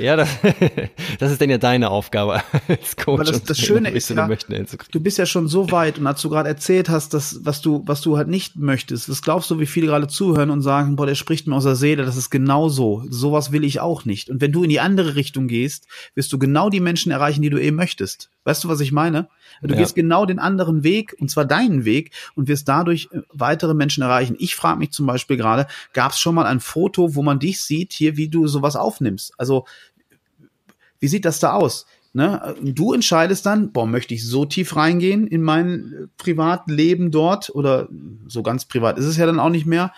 ja, 0.00 0.16
das, 0.16 0.28
das 1.18 1.32
ist 1.32 1.40
denn 1.40 1.50
ja 1.50 1.58
deine 1.58 1.90
Aufgabe 1.90 2.42
als 2.68 2.96
Coach. 2.96 3.20
Aber 3.20 3.24
das, 3.24 3.42
das 3.44 3.58
Schöne 3.58 3.90
ist 3.90 4.10
ja, 4.10 4.28
du 4.28 5.00
bist 5.00 5.18
ja 5.18 5.26
schon 5.26 5.48
so 5.48 5.70
weit 5.70 5.98
und 5.98 6.06
als 6.06 6.22
du 6.22 6.30
gerade 6.30 6.48
erzählt 6.48 6.88
hast, 6.88 7.14
dass 7.14 7.40
was 7.44 7.60
du 7.60 7.82
was 7.86 8.00
du 8.00 8.16
halt 8.16 8.28
nicht 8.28 8.56
möchtest, 8.56 9.08
was 9.08 9.22
glaubst 9.22 9.50
du, 9.50 9.58
wie 9.58 9.66
viele 9.66 9.86
gerade 9.86 10.08
zuhören 10.08 10.50
und 10.50 10.62
sagen, 10.62 10.96
boah, 10.96 11.06
der 11.06 11.14
spricht 11.14 11.46
mir 11.46 11.56
aus 11.56 11.64
der 11.64 11.76
Seele, 11.76 12.04
das 12.04 12.16
ist 12.16 12.30
genau 12.30 12.68
so. 12.68 13.04
Sowas 13.08 13.52
will 13.52 13.64
ich 13.64 13.80
auch 13.80 14.04
nicht. 14.04 14.30
Und 14.30 14.40
wenn 14.40 14.52
du 14.52 14.62
in 14.62 14.70
die 14.70 14.80
andere 14.80 15.14
Richtung 15.14 15.48
gehst, 15.48 15.86
wirst 16.14 16.32
du 16.32 16.38
genau 16.38 16.70
die 16.70 16.80
Menschen 16.80 17.12
erreichen, 17.12 17.42
die 17.42 17.50
du 17.50 17.58
eben 17.58 17.76
möchtest. 17.76 18.30
Weißt 18.44 18.64
du, 18.64 18.68
was 18.68 18.80
ich 18.80 18.92
meine? 18.92 19.28
Du 19.62 19.74
ja. 19.74 19.80
gehst 19.80 19.94
genau 19.94 20.26
den 20.26 20.38
anderen 20.38 20.82
Weg, 20.82 21.16
und 21.18 21.30
zwar 21.30 21.44
deinen 21.44 21.84
Weg, 21.84 22.12
und 22.34 22.48
wirst 22.48 22.68
dadurch 22.68 23.08
äh, 23.12 23.20
weitere 23.32 23.74
Menschen 23.74 24.02
erreichen. 24.02 24.36
Ich 24.38 24.54
frage 24.54 24.78
mich 24.78 24.92
zum 24.92 25.06
Beispiel 25.06 25.36
gerade, 25.36 25.66
gab 25.92 26.12
es 26.12 26.18
schon 26.18 26.34
mal 26.34 26.46
ein 26.46 26.60
Foto, 26.60 27.14
wo 27.14 27.22
man 27.22 27.38
dich 27.38 27.62
sieht, 27.62 27.92
hier, 27.92 28.16
wie 28.16 28.28
du 28.28 28.46
sowas 28.46 28.76
aufnimmst? 28.76 29.34
Also, 29.38 29.66
wie 30.98 31.08
sieht 31.08 31.24
das 31.24 31.40
da 31.40 31.52
aus? 31.52 31.86
Ne? 32.12 32.56
Du 32.62 32.92
entscheidest 32.92 33.46
dann, 33.46 33.70
boah, 33.72 33.86
möchte 33.86 34.14
ich 34.14 34.26
so 34.26 34.44
tief 34.44 34.74
reingehen 34.74 35.26
in 35.26 35.42
mein 35.42 35.92
äh, 35.92 36.06
Privatleben 36.16 37.10
dort 37.10 37.50
oder 37.50 37.88
so 38.26 38.42
ganz 38.42 38.64
privat 38.64 38.98
ist 38.98 39.04
es 39.04 39.16
ja 39.16 39.26
dann 39.26 39.38
auch 39.38 39.50
nicht 39.50 39.66
mehr 39.66 39.92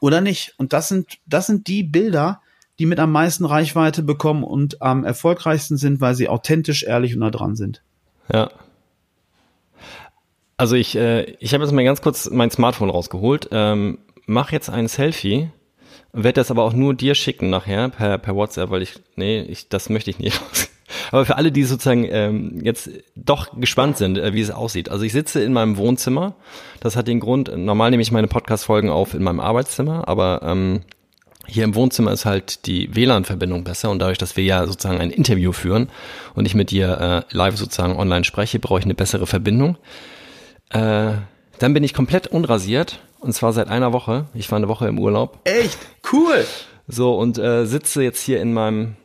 oder 0.00 0.20
nicht? 0.20 0.54
Und 0.56 0.72
das 0.72 0.88
sind, 0.88 1.18
das 1.26 1.46
sind 1.46 1.68
die 1.68 1.84
Bilder, 1.84 2.40
die 2.80 2.86
mit 2.86 2.98
am 2.98 3.12
meisten 3.12 3.44
Reichweite 3.44 4.02
bekommen 4.02 4.42
und 4.42 4.82
am 4.82 5.04
erfolgreichsten 5.04 5.76
sind, 5.76 6.00
weil 6.00 6.16
sie 6.16 6.28
authentisch, 6.28 6.82
ehrlich 6.82 7.14
und 7.14 7.20
nah 7.20 7.30
dran 7.30 7.54
sind. 7.54 7.82
Ja. 8.32 8.50
Also 10.56 10.76
ich, 10.76 10.96
äh, 10.96 11.22
ich 11.40 11.52
habe 11.54 11.64
jetzt 11.64 11.72
mal 11.72 11.84
ganz 11.84 12.00
kurz 12.00 12.30
mein 12.30 12.50
Smartphone 12.50 12.90
rausgeholt, 12.90 13.48
ähm, 13.50 13.98
mach 14.26 14.52
jetzt 14.52 14.70
ein 14.70 14.88
Selfie, 14.88 15.48
werde 16.12 16.40
das 16.40 16.50
aber 16.50 16.62
auch 16.62 16.72
nur 16.72 16.94
dir 16.94 17.14
schicken 17.14 17.50
nachher 17.50 17.88
per, 17.88 18.18
per 18.18 18.36
WhatsApp, 18.36 18.70
weil 18.70 18.82
ich, 18.82 18.94
nee, 19.16 19.42
ich, 19.42 19.68
das 19.68 19.90
möchte 19.90 20.10
ich 20.10 20.18
nicht. 20.18 20.40
Aber 21.10 21.24
für 21.24 21.36
alle, 21.36 21.50
die 21.50 21.64
sozusagen 21.64 22.06
ähm, 22.10 22.60
jetzt 22.62 22.90
doch 23.16 23.58
gespannt 23.58 23.96
sind, 23.96 24.18
äh, 24.18 24.32
wie 24.32 24.40
es 24.40 24.50
aussieht. 24.50 24.88
Also 24.88 25.04
ich 25.04 25.12
sitze 25.12 25.42
in 25.42 25.52
meinem 25.52 25.76
Wohnzimmer. 25.76 26.34
Das 26.80 26.94
hat 26.96 27.08
den 27.08 27.20
Grund, 27.20 27.56
normal 27.56 27.90
nehme 27.90 28.02
ich 28.02 28.12
meine 28.12 28.28
Podcast-Folgen 28.28 28.90
auf 28.90 29.14
in 29.14 29.22
meinem 29.22 29.40
Arbeitszimmer, 29.40 30.06
aber 30.08 30.42
ähm, 30.44 30.82
hier 31.46 31.64
im 31.64 31.74
Wohnzimmer 31.74 32.12
ist 32.12 32.24
halt 32.24 32.66
die 32.66 32.94
WLAN-Verbindung 32.94 33.64
besser 33.64 33.90
und 33.90 33.98
dadurch, 33.98 34.18
dass 34.18 34.36
wir 34.36 34.44
ja 34.44 34.66
sozusagen 34.66 35.00
ein 35.00 35.10
Interview 35.10 35.52
führen 35.52 35.88
und 36.34 36.46
ich 36.46 36.54
mit 36.54 36.70
dir 36.70 37.24
äh, 37.30 37.34
live 37.34 37.56
sozusagen 37.56 37.96
online 37.96 38.24
spreche, 38.24 38.58
brauche 38.58 38.78
ich 38.78 38.84
eine 38.84 38.94
bessere 38.94 39.26
Verbindung. 39.26 39.76
Äh, 40.70 41.12
dann 41.58 41.74
bin 41.74 41.84
ich 41.84 41.94
komplett 41.94 42.26
unrasiert 42.26 43.00
und 43.20 43.32
zwar 43.32 43.52
seit 43.52 43.68
einer 43.68 43.92
Woche. 43.92 44.26
Ich 44.34 44.50
war 44.50 44.56
eine 44.56 44.68
Woche 44.68 44.88
im 44.88 44.98
Urlaub. 44.98 45.38
Echt? 45.44 45.78
Cool. 46.12 46.44
So 46.86 47.16
und 47.16 47.38
äh, 47.38 47.64
sitze 47.66 48.02
jetzt 48.02 48.20
hier 48.20 48.40
in 48.40 48.52
meinem 48.52 48.96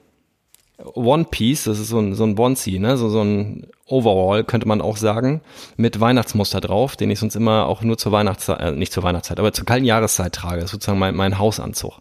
One 0.83 1.25
Piece, 1.29 1.65
das 1.65 1.79
ist 1.79 1.89
so 1.89 1.99
ein, 1.99 2.15
so 2.15 2.23
ein 2.23 2.35
Bonzi, 2.35 2.79
ne? 2.79 2.97
so, 2.97 3.09
so 3.09 3.21
ein 3.21 3.67
Overall, 3.85 4.43
könnte 4.43 4.67
man 4.67 4.81
auch 4.81 4.97
sagen, 4.97 5.41
mit 5.75 5.99
Weihnachtsmuster 5.99 6.61
drauf, 6.61 6.95
den 6.95 7.09
ich 7.11 7.19
sonst 7.19 7.35
immer 7.35 7.67
auch 7.67 7.81
nur 7.81 7.97
zur 7.97 8.11
Weihnachtszeit, 8.11 8.61
äh, 8.61 8.71
nicht 8.71 8.93
zur 8.93 9.03
Weihnachtszeit, 9.03 9.39
aber 9.39 9.51
zur 9.51 9.65
kalten 9.65 9.85
Jahreszeit 9.85 10.33
trage. 10.33 10.57
Das 10.57 10.65
ist 10.65 10.71
sozusagen 10.71 10.99
mein, 10.99 11.15
mein 11.15 11.37
Hausanzug. 11.37 11.99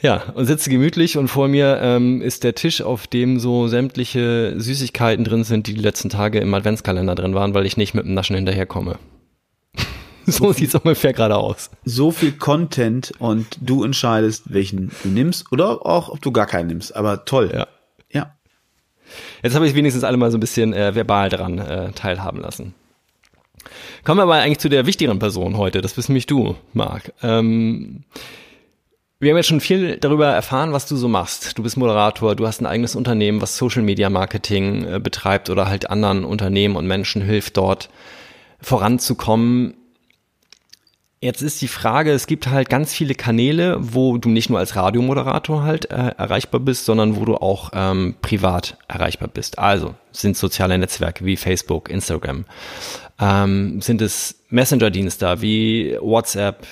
Ja, 0.00 0.22
und 0.34 0.46
sitze 0.46 0.70
gemütlich 0.70 1.18
und 1.18 1.26
vor 1.26 1.48
mir 1.48 1.80
ähm, 1.82 2.22
ist 2.22 2.44
der 2.44 2.54
Tisch, 2.54 2.82
auf 2.82 3.08
dem 3.08 3.40
so 3.40 3.66
sämtliche 3.66 4.54
Süßigkeiten 4.56 5.24
drin 5.24 5.42
sind, 5.42 5.66
die 5.66 5.74
die 5.74 5.80
letzten 5.80 6.08
Tage 6.08 6.38
im 6.38 6.54
Adventskalender 6.54 7.16
drin 7.16 7.34
waren, 7.34 7.52
weil 7.52 7.66
ich 7.66 7.76
nicht 7.76 7.94
mit 7.94 8.04
dem 8.04 8.14
Naschen 8.14 8.36
hinterherkomme. 8.36 8.98
so 10.26 10.52
sieht's 10.52 10.76
ungefähr 10.76 11.12
gerade 11.12 11.36
aus. 11.36 11.70
So 11.84 12.12
viel 12.12 12.30
Content 12.30 13.12
und 13.18 13.58
du 13.60 13.82
entscheidest, 13.82 14.52
welchen 14.52 14.92
du 15.02 15.08
nimmst 15.08 15.50
oder 15.50 15.84
auch, 15.84 16.10
ob 16.10 16.22
du 16.22 16.30
gar 16.30 16.46
keinen 16.46 16.68
nimmst. 16.68 16.94
Aber 16.94 17.24
toll. 17.24 17.50
Ja. 17.52 17.66
Ja. 18.12 18.36
Jetzt 19.42 19.56
habe 19.56 19.66
ich 19.66 19.74
wenigstens 19.74 20.04
alle 20.04 20.16
mal 20.16 20.30
so 20.30 20.36
ein 20.36 20.40
bisschen 20.40 20.74
äh, 20.74 20.94
verbal 20.94 21.28
dran 21.28 21.58
äh, 21.58 21.90
teilhaben 21.90 22.40
lassen. 22.40 22.74
Kommen 24.04 24.18
wir 24.18 24.22
aber 24.22 24.34
eigentlich 24.34 24.60
zu 24.60 24.68
der 24.68 24.86
wichtigeren 24.86 25.18
Person 25.18 25.56
heute. 25.56 25.80
Das 25.80 25.94
bist 25.94 26.08
nämlich 26.08 26.26
du, 26.26 26.54
Marc. 26.72 27.12
Ähm, 27.20 28.04
wir 29.20 29.30
haben 29.30 29.36
jetzt 29.36 29.48
schon 29.48 29.60
viel 29.60 29.96
darüber 29.96 30.28
erfahren, 30.28 30.72
was 30.72 30.86
du 30.86 30.96
so 30.96 31.08
machst. 31.08 31.58
Du 31.58 31.62
bist 31.62 31.76
Moderator, 31.76 32.36
du 32.36 32.46
hast 32.46 32.60
ein 32.60 32.66
eigenes 32.66 32.94
Unternehmen, 32.94 33.40
was 33.40 33.56
Social 33.56 33.82
Media 33.82 34.10
Marketing 34.10 34.84
äh, 34.86 35.00
betreibt 35.00 35.50
oder 35.50 35.68
halt 35.68 35.90
anderen 35.90 36.24
Unternehmen 36.24 36.76
und 36.76 36.86
Menschen 36.86 37.22
hilft 37.22 37.56
dort 37.56 37.90
voranzukommen. 38.60 39.74
Jetzt 41.20 41.42
ist 41.42 41.60
die 41.60 41.68
Frage, 41.68 42.12
es 42.12 42.28
gibt 42.28 42.46
halt 42.46 42.68
ganz 42.68 42.94
viele 42.94 43.16
Kanäle, 43.16 43.76
wo 43.80 44.18
du 44.18 44.28
nicht 44.28 44.50
nur 44.50 44.60
als 44.60 44.76
Radiomoderator 44.76 45.64
halt 45.64 45.90
äh, 45.90 46.12
erreichbar 46.16 46.60
bist, 46.60 46.84
sondern 46.84 47.16
wo 47.16 47.24
du 47.24 47.34
auch 47.34 47.70
ähm, 47.72 48.14
privat 48.22 48.78
erreichbar 48.86 49.28
bist. 49.28 49.58
Also 49.58 49.96
sind 50.12 50.36
soziale 50.36 50.78
Netzwerke 50.78 51.24
wie 51.24 51.36
Facebook, 51.36 51.90
Instagram, 51.90 52.44
ähm, 53.18 53.80
sind 53.80 54.00
es 54.00 54.37
Messenger-Dienste 54.50 55.42
wie 55.42 55.96
WhatsApp, 56.00 56.66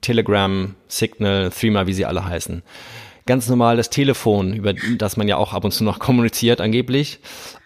Telegram, 0.00 0.74
Signal, 0.88 1.50
Threema, 1.50 1.86
wie 1.86 1.94
sie 1.94 2.04
alle 2.04 2.24
heißen. 2.24 2.62
Ganz 3.24 3.48
normal 3.48 3.76
das 3.76 3.90
Telefon, 3.90 4.52
über 4.52 4.74
das 4.98 5.16
man 5.16 5.28
ja 5.28 5.36
auch 5.36 5.52
ab 5.52 5.64
und 5.64 5.72
zu 5.72 5.84
noch 5.84 5.98
kommuniziert 5.98 6.60
angeblich, 6.60 7.20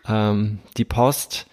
ähm, 0.07 0.59
die 0.77 0.85
Post. 0.85 1.47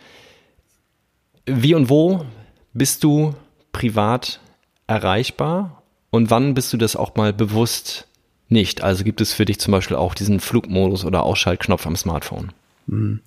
Wie 1.45 1.73
und 1.73 1.89
wo 1.89 2.25
bist 2.73 3.03
du 3.03 3.33
privat 3.71 4.39
erreichbar 4.87 5.83
und 6.09 6.29
wann 6.29 6.53
bist 6.53 6.71
du 6.73 6.77
das 6.77 6.95
auch 6.95 7.15
mal 7.15 7.33
bewusst 7.33 8.07
nicht? 8.49 8.83
Also 8.83 9.03
gibt 9.03 9.21
es 9.21 9.33
für 9.33 9.45
dich 9.45 9.59
zum 9.59 9.71
Beispiel 9.71 9.97
auch 9.97 10.13
diesen 10.13 10.39
Flugmodus 10.39 11.05
oder 11.05 11.23
Ausschaltknopf 11.23 11.87
am 11.87 11.95
Smartphone? 11.95 12.51
Hm. 12.87 13.21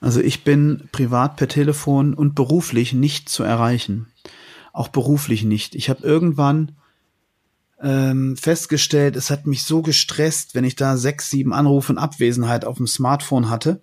Also 0.00 0.20
ich 0.20 0.44
bin 0.44 0.88
privat 0.92 1.36
per 1.36 1.48
Telefon 1.48 2.14
und 2.14 2.34
beruflich 2.34 2.92
nicht 2.94 3.28
zu 3.28 3.42
erreichen. 3.42 4.06
Auch 4.72 4.88
beruflich 4.88 5.44
nicht. 5.44 5.74
Ich 5.74 5.90
habe 5.90 6.02
irgendwann 6.02 6.72
ähm, 7.80 8.36
festgestellt, 8.36 9.16
es 9.16 9.30
hat 9.30 9.46
mich 9.46 9.64
so 9.64 9.82
gestresst, 9.82 10.54
wenn 10.54 10.64
ich 10.64 10.76
da 10.76 10.96
sechs, 10.96 11.30
sieben 11.30 11.52
Anrufe 11.52 11.92
in 11.92 11.98
Abwesenheit 11.98 12.64
auf 12.64 12.76
dem 12.76 12.86
Smartphone 12.86 13.50
hatte 13.50 13.80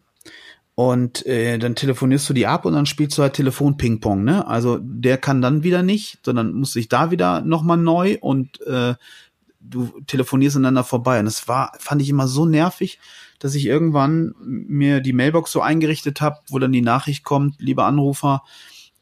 und 0.80 1.26
äh, 1.26 1.58
dann 1.58 1.76
telefonierst 1.76 2.30
du 2.30 2.34
die 2.34 2.48
ab 2.48 2.64
und 2.64 2.72
dann 2.72 2.86
spielst 2.86 3.18
du 3.18 3.22
halt 3.22 3.34
Telefon-Ping-Pong, 3.34 4.24
ne? 4.24 4.48
Also 4.48 4.80
der 4.82 5.18
kann 5.18 5.42
dann 5.42 5.62
wieder 5.62 5.84
nicht, 5.84 6.20
sondern 6.24 6.54
muss 6.54 6.72
sich 6.72 6.88
da 6.88 7.12
wieder 7.12 7.42
nochmal 7.42 7.76
neu 7.76 8.18
und 8.22 8.62
äh, 8.62 8.96
du 9.60 10.00
telefonierst 10.08 10.56
einander 10.56 10.86
vorbei. 10.86 11.20
Und 11.20 11.26
das 11.26 11.50
war, 11.50 11.74
fand 11.80 12.02
ich 12.02 12.08
immer 12.08 12.30
so 12.30 12.46
nervig, 12.46 13.00
dass 13.40 13.56
ich 13.56 13.66
irgendwann 13.66 14.34
mir 14.40 15.02
die 15.02 15.12
Mailbox 15.12 15.52
so 15.52 15.60
eingerichtet 15.60 16.22
habe, 16.22 16.38
wo 16.48 16.60
dann 16.60 16.72
die 16.72 16.82
Nachricht 16.82 17.26
kommt, 17.26 17.60
liebe 17.60 17.84
Anrufer, 17.84 18.44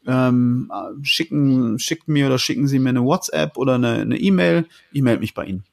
ähm, 0.08 0.72
schicken, 1.02 1.78
schickt 1.78 2.08
mir 2.08 2.26
oder 2.26 2.38
schicken 2.38 2.66
Sie 2.66 2.78
mir 2.78 2.88
eine 2.88 3.04
WhatsApp 3.04 3.56
oder 3.56 3.74
eine 3.74 4.16
E-Mail, 4.16 4.62
e 4.62 4.64
ich 4.92 5.02
melde 5.02 5.20
mich 5.20 5.34
bei 5.34 5.44
Ihnen. 5.44 5.64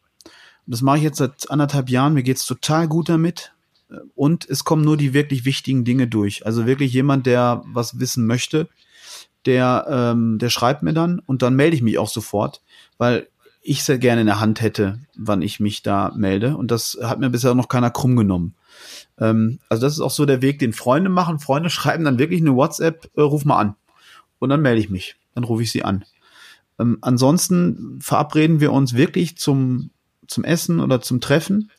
Und 0.68 0.74
das 0.74 0.82
mache 0.82 0.98
ich 0.98 1.04
jetzt 1.04 1.18
seit 1.18 1.50
anderthalb 1.50 1.90
Jahren, 1.90 2.14
mir 2.14 2.24
geht's 2.24 2.46
total 2.46 2.88
gut 2.88 3.10
damit 3.10 3.54
und 4.16 4.48
es 4.50 4.64
kommen 4.64 4.84
nur 4.84 4.98
die 4.98 5.14
wirklich 5.14 5.46
wichtigen 5.46 5.86
Dinge 5.86 6.08
durch. 6.08 6.46
Also 6.46 6.66
wirklich 6.66 6.94
jemand, 6.94 7.26
der 7.26 7.64
was 7.66 8.00
wissen 8.00 8.26
möchte, 8.26 8.68
der, 9.46 9.86
ähm, 9.90 10.40
der 10.40 10.50
schreibt 10.50 10.84
mir 10.84 10.94
dann 10.94 11.20
und 11.20 11.42
dann 11.42 11.56
melde 11.56 11.76
ich 11.76 11.84
mich 11.84 11.98
auch 11.98 12.10
sofort, 12.10 12.62
weil 12.98 13.28
ich 13.62 13.84
sehr 13.84 13.98
gerne 13.98 14.22
in 14.22 14.28
der 14.28 14.40
Hand 14.40 14.62
hätte, 14.62 15.00
wann 15.16 15.42
ich 15.42 15.60
mich 15.60 15.82
da 15.82 16.12
melde. 16.16 16.56
Und 16.56 16.72
das 16.72 16.98
hat 17.02 17.20
mir 17.20 17.30
bisher 17.30 17.56
noch 17.56 17.68
keiner 17.68 17.90
krumm 17.90 18.16
genommen. 18.16 18.56
Ähm, 19.20 19.60
also 19.70 19.82
das 19.82 19.94
ist 19.94 20.02
auch 20.02 20.12
so 20.12 20.26
der 20.26 20.42
Weg, 20.42 20.60
den 20.60 20.74
Freunde 20.74 21.10
machen. 21.10 21.40
Freunde 21.40 21.70
schreiben 21.72 22.06
dann 22.06 22.20
wirklich 22.20 22.42
eine 22.42 22.56
WhatsApp, 22.56 23.10
äh, 23.16 23.22
ruf 23.22 23.46
mal 23.46 23.60
an. 23.60 23.76
Und 24.40 24.50
dann 24.50 24.62
melde 24.62 24.82
ich 24.82 24.90
mich. 24.90 25.16
Dann 25.34 25.44
rufe 25.44 25.64
ich 25.64 25.72
sie 25.72 25.84
an. 25.84 26.06
Ähm, 26.80 26.98
ansonsten 27.02 28.00
verabreden 28.02 28.60
wir 28.60 28.72
uns 28.72 28.96
wirklich 28.96 29.38
zum, 29.38 29.92
zum 30.28 30.44
Essen 30.44 30.80
oder 30.80 31.02
zum 31.02 31.22
Treffen 31.22 31.72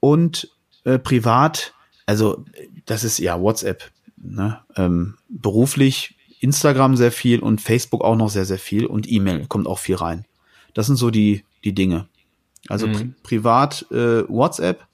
und 0.00 0.50
äh, 0.84 0.98
privat, 0.98 1.74
also 2.06 2.44
das 2.86 3.04
ist 3.04 3.18
ja 3.18 3.40
WhatsApp, 3.40 3.90
ne? 4.16 4.60
ähm, 4.76 5.16
beruflich 5.28 6.16
Instagram 6.40 6.96
sehr 6.96 7.12
viel 7.12 7.38
und 7.38 7.60
Facebook 7.60 8.02
auch 8.02 8.16
noch 8.16 8.28
sehr, 8.28 8.44
sehr 8.44 8.58
viel 8.58 8.86
und 8.86 9.10
E-Mail 9.10 9.46
kommt 9.46 9.66
auch 9.66 9.78
viel 9.78 9.94
rein. 9.94 10.26
Das 10.74 10.86
sind 10.86 10.96
so 10.96 11.10
die, 11.10 11.44
die 11.64 11.74
Dinge. 11.74 12.08
Also 12.68 12.86
mhm. 12.86 12.92
pri 12.92 13.38
privat 13.38 13.86
äh, 13.90 14.28
WhatsApp 14.28 14.86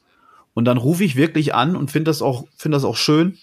und 0.55 0.65
dann 0.67 0.77
rufe 0.77 1.05
ich 1.05 1.17
wirklich 1.17 1.55
an 1.55 1.77
und 1.77 1.91
finde 1.91 2.11
das 2.11 2.23
auch, 2.23 2.47
finde 2.57 2.77
das 2.77 2.85
auch 2.85 2.97
schön. 2.97 3.39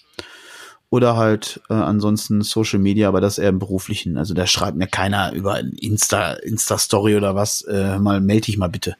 Oder 0.90 1.18
halt 1.18 1.62
äh, 1.70 1.74
ansonsten 1.74 2.42
Social 2.42 2.80
Media, 2.80 3.08
aber 3.08 3.20
das 3.20 3.38
eher 3.38 3.50
im 3.50 3.60
beruflichen. 3.60 4.18
Also 4.18 4.34
da 4.34 4.48
schreibt 4.48 4.78
mir 4.78 4.88
keiner 4.88 5.34
über 5.34 5.60
Insta, 5.60 6.34
Insta-Story 6.34 7.16
oder 7.16 7.36
was, 7.36 7.62
äh, 7.64 7.98
mal 8.00 8.22
melde 8.22 8.46
dich 8.46 8.58
mal 8.58 8.70
bitte. 8.70 8.96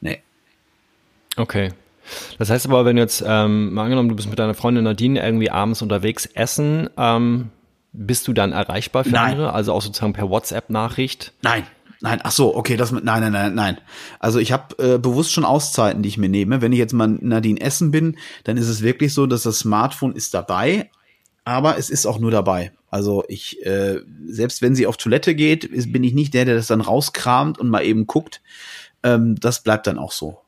Nee. 0.00 0.22
Okay. 1.36 1.72
Das 2.38 2.50
heißt 2.50 2.66
aber, 2.66 2.84
wenn 2.84 2.96
jetzt, 2.96 3.22
ähm, 3.26 3.74
mal 3.74 3.84
angenommen, 3.84 4.08
du 4.08 4.16
bist 4.16 4.28
mit 4.28 4.38
deiner 4.38 4.54
Freundin 4.54 4.84
Nadine 4.84 5.22
irgendwie 5.22 5.50
abends 5.50 5.82
unterwegs 5.82 6.26
essen, 6.26 6.88
ähm, 6.96 7.50
bist 7.92 8.28
du 8.28 8.32
dann 8.32 8.52
erreichbar 8.52 9.04
für 9.04 9.10
nein. 9.10 9.32
andere? 9.32 9.52
Also 9.52 9.72
auch 9.72 9.82
sozusagen 9.82 10.12
per 10.12 10.30
WhatsApp-Nachricht? 10.30 11.32
Nein. 11.42 11.64
Nein, 12.02 12.20
ach 12.22 12.30
so, 12.30 12.56
okay, 12.56 12.78
das 12.78 12.92
mit 12.92 13.04
nein, 13.04 13.20
nein, 13.20 13.32
nein, 13.32 13.54
nein. 13.54 13.78
Also 14.20 14.38
ich 14.38 14.52
habe 14.52 14.94
äh, 14.94 14.98
bewusst 14.98 15.32
schon 15.32 15.44
Auszeiten, 15.44 16.02
die 16.02 16.08
ich 16.08 16.16
mir 16.16 16.30
nehme. 16.30 16.62
Wenn 16.62 16.72
ich 16.72 16.78
jetzt 16.78 16.94
mal 16.94 17.08
Nadine 17.08 17.60
essen 17.60 17.90
bin, 17.90 18.16
dann 18.44 18.56
ist 18.56 18.68
es 18.68 18.80
wirklich 18.80 19.12
so, 19.12 19.26
dass 19.26 19.42
das 19.42 19.58
Smartphone 19.58 20.14
ist 20.14 20.32
dabei, 20.32 20.88
aber 21.44 21.78
es 21.78 21.90
ist 21.90 22.06
auch 22.06 22.18
nur 22.18 22.30
dabei. 22.30 22.72
Also 22.90 23.24
ich, 23.28 23.64
äh, 23.64 24.00
selbst 24.26 24.62
wenn 24.62 24.74
sie 24.74 24.86
auf 24.86 24.96
Toilette 24.96 25.34
geht, 25.34 25.64
ist, 25.64 25.92
bin 25.92 26.04
ich 26.04 26.12
nicht 26.12 26.34
der, 26.34 26.44
der 26.44 26.56
das 26.56 26.66
dann 26.66 26.80
rauskramt 26.80 27.58
und 27.58 27.68
mal 27.68 27.84
eben 27.84 28.06
guckt. 28.06 28.42
Ähm, 29.02 29.36
das 29.38 29.62
bleibt 29.62 29.86
dann 29.86 29.98
auch 29.98 30.12
so. 30.12 30.38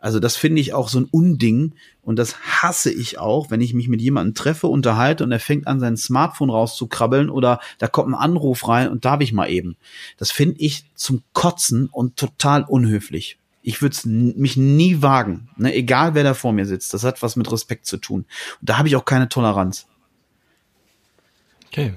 Also 0.00 0.18
das 0.18 0.36
finde 0.36 0.62
ich 0.62 0.72
auch 0.72 0.88
so 0.88 0.98
ein 0.98 1.08
Unding 1.10 1.74
und 2.00 2.18
das 2.18 2.62
hasse 2.62 2.90
ich 2.90 3.18
auch, 3.18 3.50
wenn 3.50 3.60
ich 3.60 3.74
mich 3.74 3.86
mit 3.86 4.00
jemandem 4.00 4.34
treffe, 4.34 4.66
unterhalte 4.66 5.22
und 5.22 5.30
er 5.30 5.40
fängt 5.40 5.66
an, 5.66 5.78
sein 5.78 5.98
Smartphone 5.98 6.48
rauszukrabbeln 6.48 7.28
oder 7.28 7.60
da 7.78 7.86
kommt 7.86 8.08
ein 8.08 8.14
Anruf 8.14 8.66
rein 8.66 8.88
und 8.88 9.04
darf 9.04 9.20
ich 9.20 9.34
mal 9.34 9.50
eben. 9.50 9.76
Das 10.16 10.30
finde 10.30 10.58
ich 10.58 10.86
zum 10.94 11.22
Kotzen 11.34 11.86
und 11.86 12.16
total 12.16 12.64
unhöflich. 12.64 13.38
Ich 13.62 13.82
würde 13.82 13.96
mich 14.08 14.56
nie 14.56 15.02
wagen, 15.02 15.50
ne? 15.58 15.74
egal 15.74 16.14
wer 16.14 16.24
da 16.24 16.32
vor 16.32 16.54
mir 16.54 16.64
sitzt. 16.64 16.94
Das 16.94 17.04
hat 17.04 17.22
was 17.22 17.36
mit 17.36 17.52
Respekt 17.52 17.84
zu 17.84 17.98
tun. 17.98 18.24
Und 18.60 18.70
da 18.70 18.78
habe 18.78 18.88
ich 18.88 18.96
auch 18.96 19.04
keine 19.04 19.28
Toleranz. 19.28 19.86
Okay. 21.70 21.92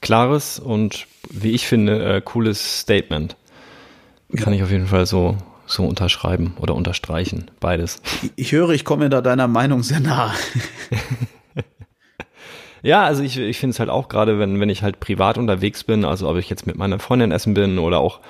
Klares 0.00 0.58
und 0.58 1.06
wie 1.30 1.52
ich 1.52 1.66
finde, 1.66 2.16
äh, 2.16 2.20
cooles 2.20 2.80
Statement. 2.80 3.36
Kann 4.36 4.52
ich 4.52 4.62
auf 4.62 4.70
jeden 4.70 4.86
Fall 4.86 5.06
so 5.06 5.36
so 5.66 5.84
unterschreiben 5.84 6.54
oder 6.58 6.74
unterstreichen, 6.74 7.50
beides. 7.60 8.00
Ich 8.36 8.52
höre, 8.52 8.70
ich 8.70 8.86
komme 8.86 9.10
da 9.10 9.20
deiner 9.20 9.48
Meinung 9.48 9.82
sehr 9.82 10.00
nah. 10.00 10.34
Ja, 12.82 13.02
also 13.04 13.22
ich, 13.22 13.36
ich 13.36 13.58
finde 13.58 13.72
es 13.72 13.80
halt 13.80 13.90
auch 13.90 14.08
gerade, 14.08 14.38
wenn, 14.38 14.60
wenn 14.60 14.68
ich 14.68 14.82
halt 14.82 15.00
privat 15.00 15.36
unterwegs 15.36 15.82
bin, 15.84 16.04
also 16.04 16.28
ob 16.28 16.36
ich 16.36 16.48
jetzt 16.48 16.66
mit 16.66 16.76
meiner 16.76 16.98
Freundin 16.98 17.32
essen 17.32 17.54
bin 17.54 17.78
oder 17.78 17.98
auch 17.98 18.20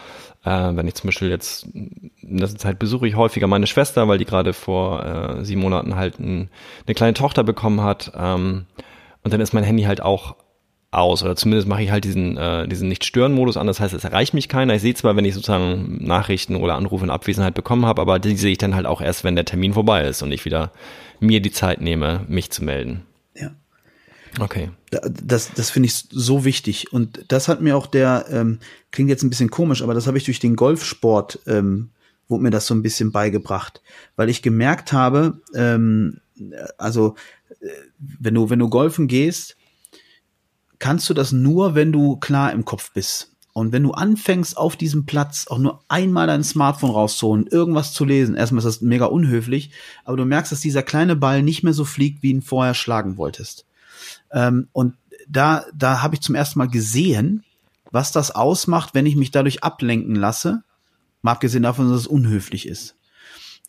äh, 0.45 0.51
wenn 0.75 0.89
ich 0.89 0.95
zum 0.95 1.09
Beispiel 1.09 1.29
jetzt 1.29 1.67
in 1.67 2.11
der 2.39 2.49
Zeit 2.57 2.79
besuche 2.79 3.07
ich 3.07 3.15
häufiger 3.15 3.47
meine 3.47 3.67
Schwester, 3.67 4.09
weil 4.09 4.19
die 4.19 4.25
gerade 4.25 4.53
vor 4.53 5.05
äh, 5.05 5.45
sieben 5.45 5.61
Monaten 5.61 5.97
halt 5.97 6.19
ein, 6.19 6.49
eine 6.87 6.95
kleine 6.95 7.15
Tochter 7.15 7.45
bekommen 7.45 7.83
hat. 7.83 8.13
Ähm, 8.17 8.67
und 9.23 9.35
dann 9.35 9.41
ist 9.41 9.53
mein 9.53 9.65
Handy 9.65 9.83
halt 9.83 10.01
auch 10.01 10.37
aus 10.91 11.23
oder 11.23 11.37
zumindest 11.37 11.69
mache 11.69 11.83
ich 11.83 11.91
halt 11.91 12.05
diesen 12.05 12.37
äh, 12.37 12.67
diesen 12.67 12.89
nicht 12.89 13.05
stören 13.05 13.35
Modus 13.35 13.57
an 13.57 13.67
das 13.67 13.79
heißt 13.79 13.93
es 13.93 14.05
erreicht 14.05 14.33
mich 14.33 14.49
keiner 14.49 14.75
ich 14.75 14.83
sehe 14.83 14.95
zwar 14.95 15.17
wenn 15.17 15.25
ich 15.25 15.35
sozusagen 15.35 15.99
Nachrichten 16.05 16.57
oder 16.57 16.77
Anrufe 16.77 17.05
in 17.05 17.11
Abwesenheit 17.11 17.55
bekommen 17.55 17.85
habe 17.85 18.01
aber 18.01 18.19
die 18.19 18.37
sehe 18.37 18.53
ich 18.53 18.59
dann 18.59 18.75
halt 18.75 18.87
auch 18.87 19.03
erst 19.03 19.23
wenn 19.23 19.37
der 19.37 19.45
Termin 19.45 19.75
vorbei 19.75 20.07
ist 20.07 20.23
und 20.23 20.33
ich 20.33 20.45
wieder 20.45 20.73
mir 21.21 21.41
die 21.41 21.53
Zeit 21.53 21.81
nehme 21.81 22.25
mich 22.29 22.51
zu 22.51 22.65
melden 22.65 23.03
Ja. 23.35 23.51
okay 24.41 24.71
Das, 24.91 25.53
das 25.53 25.71
finde 25.71 25.89
ich 25.89 25.95
so 26.11 26.45
wichtig. 26.45 26.93
Und 26.93 27.25
das 27.29 27.49
hat 27.49 27.61
mir 27.61 27.77
auch 27.77 27.87
der, 27.87 28.25
ähm, 28.31 28.59
klingt 28.91 29.11
jetzt 29.11 29.23
ein 29.23 29.29
bisschen 29.29 29.51
komisch, 29.51 29.83
aber 29.83 29.93
das 29.93 30.07
habe 30.07 30.17
ich 30.17 30.25
durch 30.25 30.41
den 30.41 30.57
Golfsport, 30.57 31.41
ähm, 31.47 31.91
wurde 32.27 32.43
mir 32.43 32.51
das 32.51 32.67
so 32.67 32.75
ein 32.75 32.83
bisschen 32.83 33.13
beigebracht. 33.13 33.83
Weil 34.17 34.31
ich 34.31 34.41
gemerkt 34.41 34.95
habe, 34.95 35.43
ähm, 35.55 36.21
also 36.79 37.17
äh, 37.61 37.67
wenn 37.99 38.35
du, 38.35 38.49
wenn 38.49 38.59
du 38.59 38.71
golfen 38.71 39.09
gehst, 39.09 39.58
kannst 40.79 41.09
du 41.11 41.15
das 41.15 41.33
nur, 41.33 41.75
wenn 41.75 41.93
du 41.93 42.17
klar 42.17 42.53
im 42.53 42.65
Kopf 42.65 42.93
bist. 42.93 43.33
Und 43.53 43.73
wenn 43.73 43.83
du 43.83 43.91
anfängst, 43.91 44.57
auf 44.57 44.77
diesem 44.77 45.05
Platz 45.05 45.47
auch 45.49 45.59
nur 45.59 45.83
einmal 45.89 46.29
dein 46.29 46.45
Smartphone 46.45 46.91
rauszuholen, 46.91 47.49
irgendwas 47.49 47.93
zu 47.93 48.05
lesen, 48.05 48.37
erstmal 48.37 48.59
ist 48.59 48.67
das 48.67 48.81
mega 48.83 49.07
unhöflich, 49.07 49.73
aber 50.05 50.17
du 50.17 50.25
merkst, 50.25 50.53
dass 50.53 50.61
dieser 50.61 50.85
kleine 50.85 51.17
Ball 51.17 51.43
nicht 51.43 51.65
mehr 51.65 51.73
so 51.73 51.85
fliegt, 51.85 52.23
wie 52.23 52.31
ihn 52.31 52.43
vorher 52.43 52.75
schlagen 52.75 53.17
wolltest. 53.17 53.67
Ähm, 54.31 54.69
und 54.73 54.95
da, 55.27 55.65
da 55.75 56.03
habe 56.03 56.15
ich 56.15 56.21
zum 56.21 56.37
ersten 56.37 56.59
Mal 56.61 56.69
gesehen, 56.69 57.43
was 57.91 58.13
das 58.13 58.31
ausmacht, 58.31 58.95
wenn 58.95 59.07
ich 59.07 59.17
mich 59.17 59.33
dadurch 59.33 59.65
ablenken 59.65 60.15
lasse, 60.15 60.63
mal 61.23 61.33
abgesehen 61.33 61.65
davon, 61.65 61.91
dass 61.91 62.03
es 62.03 62.07
unhöflich 62.07 62.69
ist. 62.69 62.95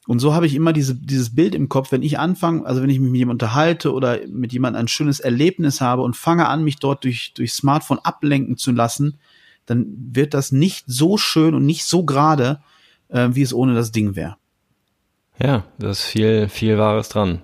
Und 0.10 0.18
so 0.18 0.34
habe 0.34 0.48
ich 0.48 0.56
immer 0.56 0.74
diese, 0.74 0.96
dieses 0.96 1.36
Bild 1.36 1.54
im 1.54 1.70
Kopf, 1.70 1.92
wenn 1.92 2.02
ich 2.02 2.18
anfange, 2.18 2.66
also 2.66 2.82
wenn 2.82 2.90
ich 2.90 3.00
mich 3.00 3.12
mit 3.12 3.20
jemandem 3.20 3.46
unterhalte 3.46 3.94
oder 3.94 4.18
mit 4.28 4.52
jemandem 4.52 4.80
ein 4.80 4.88
schönes 4.88 5.20
Erlebnis 5.20 5.82
habe 5.82 6.02
und 6.02 6.16
fange 6.16 6.48
an, 6.48 6.64
mich 6.64 6.78
dort 6.78 7.04
durch, 7.04 7.32
durch 7.36 7.54
Smartphone 7.54 8.00
ablenken 8.00 8.58
zu 8.58 8.72
lassen, 8.72 9.20
dann 9.68 9.86
wird 10.12 10.34
das 10.34 10.52
nicht 10.52 10.86
so 10.88 11.18
schön 11.18 11.54
und 11.54 11.64
nicht 11.64 11.84
so 11.84 12.06
gerade, 12.06 12.60
äh, 13.10 13.30
wie 13.34 13.44
es 13.44 13.54
ohne 13.54 13.76
das 13.76 13.92
Ding 13.92 14.16
wäre. 14.16 14.38
ja 15.40 15.64
das 15.78 16.00
ist 16.00 16.06
viel 16.06 16.50
viel 16.50 16.80
Wahres 16.80 17.10
dran 17.10 17.44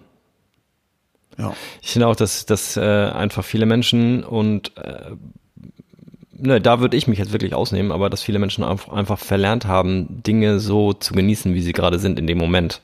Ja. 1.38 1.56
Ich 1.84 1.92
finde 1.92 2.08
auch, 2.08 2.16
dass, 2.16 2.48
dass 2.48 2.78
äh, 2.78 2.82
einfach 2.82 3.46
viele 3.46 3.68
Menschen 3.68 4.24
und 4.24 4.76
äh, 4.78 5.12
ne, 6.38 6.62
da 6.62 6.80
würde 6.80 6.98
ich 6.98 7.08
mich 7.08 7.20
jetzt 7.20 7.32
wirklich 7.32 7.54
ausnehmen, 7.54 7.92
aber 7.92 8.10
dass 8.10 8.24
viele 8.24 8.40
Menschen 8.40 8.64
einfach 8.64 9.20
verlernt 9.20 9.66
haben, 9.66 10.24
Dinge 10.24 10.60
so 10.60 10.94
zu 10.94 11.14
genießen, 11.14 11.54
wie 11.54 11.62
sie 11.62 11.74
gerade 11.74 12.00
sind 12.00 12.20
in 12.20 12.28
dem 12.28 12.38
Moment, 12.38 12.82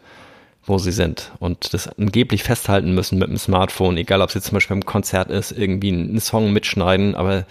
wo 0.66 0.78
sie 0.78 0.92
sind. 0.92 1.32
Und 1.40 1.74
das 1.74 1.88
angeblich 1.88 2.44
festhalten 2.44 2.94
müssen 2.94 3.20
mit 3.20 3.30
dem 3.30 3.38
Smartphone, 3.38 3.98
egal 3.98 4.22
ob 4.22 4.30
es 4.30 4.36
jetzt 4.36 4.46
zum 4.46 4.56
Beispiel 4.56 4.76
beim 4.76 4.86
Konzert 4.86 5.30
ist, 5.30 5.52
irgendwie 5.52 5.92
einen 5.92 6.20
Song 6.20 6.54
mitschneiden, 6.54 7.16
aber 7.16 7.46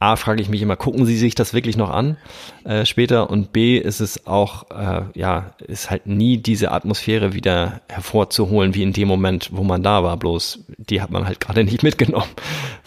A, 0.00 0.14
frage 0.14 0.40
ich 0.40 0.48
mich 0.48 0.62
immer, 0.62 0.76
gucken 0.76 1.06
Sie 1.06 1.16
sich 1.16 1.34
das 1.34 1.54
wirklich 1.54 1.76
noch 1.76 1.90
an 1.90 2.18
äh, 2.62 2.86
später? 2.86 3.30
Und 3.30 3.52
B, 3.52 3.78
ist 3.78 3.98
es 3.98 4.28
auch, 4.28 4.70
äh, 4.70 5.02
ja, 5.14 5.54
ist 5.66 5.90
halt 5.90 6.06
nie 6.06 6.38
diese 6.38 6.70
Atmosphäre 6.70 7.34
wieder 7.34 7.80
hervorzuholen, 7.88 8.74
wie 8.74 8.84
in 8.84 8.92
dem 8.92 9.08
Moment, 9.08 9.50
wo 9.52 9.64
man 9.64 9.82
da 9.82 10.04
war. 10.04 10.16
Bloß 10.16 10.64
die 10.78 11.02
hat 11.02 11.10
man 11.10 11.26
halt 11.26 11.40
gerade 11.40 11.64
nicht 11.64 11.82
mitgenommen, 11.82 12.30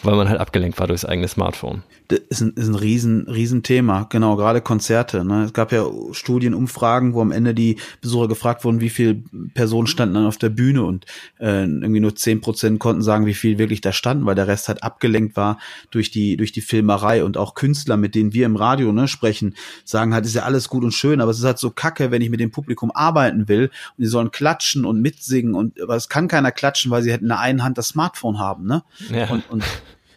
weil 0.02 0.16
man 0.16 0.30
halt 0.30 0.40
abgelenkt 0.40 0.78
war 0.78 0.86
durchs 0.86 1.04
eigene 1.04 1.28
Smartphone. 1.28 1.82
Das 2.08 2.20
ist 2.28 2.40
ein, 2.40 2.52
ist 2.56 2.68
ein 2.68 2.74
riesen, 2.74 3.28
riesen. 3.28 3.62
Genau, 3.62 4.36
gerade 4.36 4.60
Konzerte. 4.60 5.24
Ne? 5.24 5.44
Es 5.44 5.52
gab 5.52 5.70
ja 5.72 5.84
Studien, 6.12 6.54
Umfragen, 6.54 7.14
wo 7.14 7.20
am 7.20 7.30
Ende 7.30 7.54
die 7.54 7.76
Besucher 8.00 8.28
gefragt 8.28 8.64
wurden, 8.64 8.80
wie 8.80 8.90
viele 8.90 9.22
Personen 9.54 9.86
standen 9.86 10.14
dann 10.14 10.26
auf 10.26 10.36
der 10.36 10.48
Bühne 10.48 10.82
und 10.82 11.06
äh, 11.38 11.62
irgendwie 11.62 12.00
nur 12.00 12.16
zehn 12.16 12.40
Prozent 12.40 12.80
konnten 12.80 13.02
sagen, 13.02 13.26
wie 13.26 13.34
viel 13.34 13.58
wirklich 13.58 13.82
da 13.82 13.92
standen, 13.92 14.26
weil 14.26 14.34
der 14.34 14.48
Rest 14.48 14.68
halt 14.68 14.82
abgelenkt 14.82 15.36
war 15.36 15.58
durch 15.90 16.10
die, 16.10 16.36
durch 16.36 16.52
die 16.52 16.60
Filmerei 17.02 17.24
und 17.24 17.36
auch 17.36 17.54
Künstler, 17.54 17.96
mit 17.96 18.14
denen 18.14 18.32
wir 18.32 18.46
im 18.46 18.56
Radio 18.56 18.92
ne, 18.92 19.08
sprechen, 19.08 19.54
sagen 19.84 20.14
halt, 20.14 20.24
ist 20.24 20.34
ja 20.34 20.42
alles 20.42 20.68
gut 20.68 20.84
und 20.84 20.92
schön, 20.92 21.20
aber 21.20 21.30
es 21.30 21.38
ist 21.38 21.44
halt 21.44 21.58
so 21.58 21.70
kacke, 21.70 22.10
wenn 22.10 22.22
ich 22.22 22.30
mit 22.30 22.40
dem 22.40 22.50
Publikum 22.50 22.90
arbeiten 22.94 23.48
will 23.48 23.70
und 23.96 24.02
die 24.02 24.06
sollen 24.06 24.30
klatschen 24.30 24.84
und 24.84 25.00
mitsingen 25.00 25.54
und 25.54 25.80
aber 25.80 25.96
es 25.96 26.08
kann 26.08 26.28
keiner 26.28 26.52
klatschen, 26.52 26.90
weil 26.90 27.02
sie 27.02 27.10
halt 27.10 27.22
in 27.22 27.28
der 27.28 27.40
einen 27.40 27.64
Hand 27.64 27.78
das 27.78 27.88
Smartphone 27.88 28.38
haben, 28.38 28.66
ne? 28.66 28.82
Ja. 29.10 29.28
Und, 29.28 29.50
und 29.50 29.64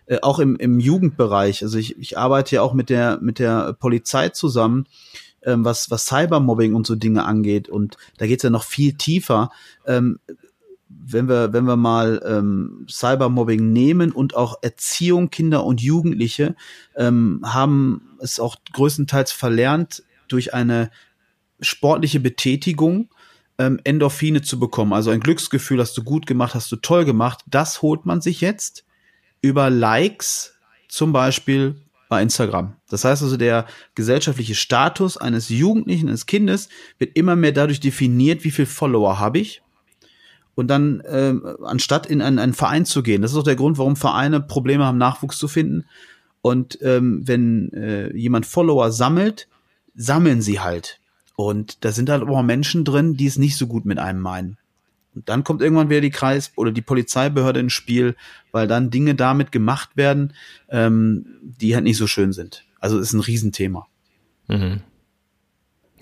äh, 0.06 0.20
auch 0.22 0.40
im, 0.40 0.56
im 0.58 0.80
Jugendbereich. 0.80 1.64
Also 1.64 1.78
ich, 1.78 1.98
ich 1.98 2.18
arbeite 2.18 2.56
ja 2.56 2.62
auch 2.62 2.74
mit 2.74 2.90
der, 2.90 3.20
mit 3.22 3.40
der 3.40 3.74
Polizei 3.74 4.30
zusammen, 4.30 4.86
ähm, 5.44 5.66
was, 5.66 5.90
was 5.90 6.06
Cybermobbing 6.06 6.76
und 6.76 6.86
so 6.86 6.96
Dinge 6.96 7.26
angeht. 7.26 7.70
Und 7.70 7.98
da 8.18 8.28
geht's 8.28 8.44
ja 8.44 8.50
noch 8.50 8.64
viel 8.64 8.94
tiefer. 8.94 9.50
Ähm, 9.86 10.20
wenn 11.08 11.30
wir, 11.30 11.54
wenn 11.54 11.66
wir 11.66 11.76
mal 11.76 12.22
ähm, 12.26 12.86
Cybermobbing 12.90 13.72
nehmen 13.72 14.12
und 14.12 14.36
auch 14.36 14.56
Erziehung 14.62 15.30
Kinder 15.30 15.64
und 15.64 15.82
Jugendliche 15.82 16.56
ähm, 16.96 17.42
haben 17.44 18.18
es 18.20 18.40
auch 18.40 18.56
größtenteils 18.74 19.32
verlernt, 19.32 20.04
durch 20.28 20.54
eine 20.54 20.90
sportliche 21.62 22.20
Betätigung 22.20 23.10
ähm, 23.58 23.80
Endorphine 23.84 24.42
zu 24.42 24.60
bekommen. 24.60 24.94
Also 24.94 25.12
ein 25.12 25.20
Glücksgefühl, 25.20 25.80
hast 25.80 25.98
du 25.98 26.04
gut 26.04 26.26
gemacht, 26.26 26.56
hast 26.56 26.72
du 26.72 26.76
toll 26.78 27.06
gemacht. 27.06 27.42
Das 27.48 27.82
holt 27.82 28.06
man 28.06 28.22
sich 28.22 28.42
jetzt 28.42 28.86
über 29.42 29.70
Likes, 29.70 30.56
zum 30.90 31.14
Beispiel 31.14 31.76
bei 32.10 32.22
Instagram. 32.22 32.76
Das 32.90 33.04
heißt 33.04 33.24
also, 33.24 33.38
der 33.38 33.66
gesellschaftliche 33.96 34.56
Status 34.56 35.18
eines 35.18 35.50
Jugendlichen, 35.50 36.08
eines 36.08 36.26
Kindes 36.26 36.70
wird 36.98 37.16
immer 37.16 37.36
mehr 37.36 37.52
dadurch 37.52 37.80
definiert, 37.80 38.44
wie 38.44 38.52
viel 38.52 38.66
Follower 38.66 39.20
habe 39.20 39.40
ich. 39.40 39.62
Und 40.56 40.68
dann, 40.68 41.04
ähm, 41.08 41.46
anstatt 41.64 42.06
in 42.06 42.22
einen, 42.22 42.40
einen 42.40 42.54
Verein 42.54 42.86
zu 42.86 43.04
gehen, 43.04 43.22
das 43.22 43.32
ist 43.32 43.38
auch 43.38 43.44
der 43.44 43.58
Grund, 43.58 43.78
warum 43.78 43.96
Vereine 43.96 44.40
Probleme 44.40 44.86
haben, 44.86 44.98
Nachwuchs 44.98 45.38
zu 45.38 45.48
finden. 45.48 45.86
Und 46.42 46.80
ähm, 46.82 47.28
wenn 47.28 47.74
äh, 47.74 48.16
jemand 48.16 48.46
Follower 48.46 48.92
sammelt, 48.92 49.48
sammeln 49.96 50.42
sie 50.42 50.60
halt. 50.60 51.00
Und 51.36 51.84
da 51.84 51.92
sind 51.92 52.10
halt 52.10 52.24
auch 52.24 52.44
Menschen 52.44 52.86
drin, 52.86 53.18
die 53.18 53.26
es 53.26 53.38
nicht 53.38 53.58
so 53.58 53.68
gut 53.68 53.86
mit 53.86 54.00
einem 54.00 54.22
meinen. 54.22 54.58
Und 55.14 55.30
dann 55.30 55.44
kommt 55.44 55.62
irgendwann 55.62 55.90
wieder 55.90 56.02
die 56.02 56.12
Kreis- 56.12 56.52
oder 56.56 56.72
die 56.72 56.82
Polizeibehörde 56.82 57.62
ins 57.62 57.74
Spiel, 57.74 58.16
weil 58.52 58.68
dann 58.68 58.92
Dinge 58.92 59.16
damit 59.16 59.52
gemacht 59.52 59.92
werden, 59.96 60.34
ähm, 60.70 61.26
die 61.42 61.74
halt 61.74 61.86
nicht 61.86 61.98
so 61.98 62.08
schön 62.08 62.34
sind. 62.34 62.66
Also 62.80 63.00
ist 63.00 63.14
ein 63.14 63.22
Riesenthema. 63.22 63.88
Mhm. 64.48 64.82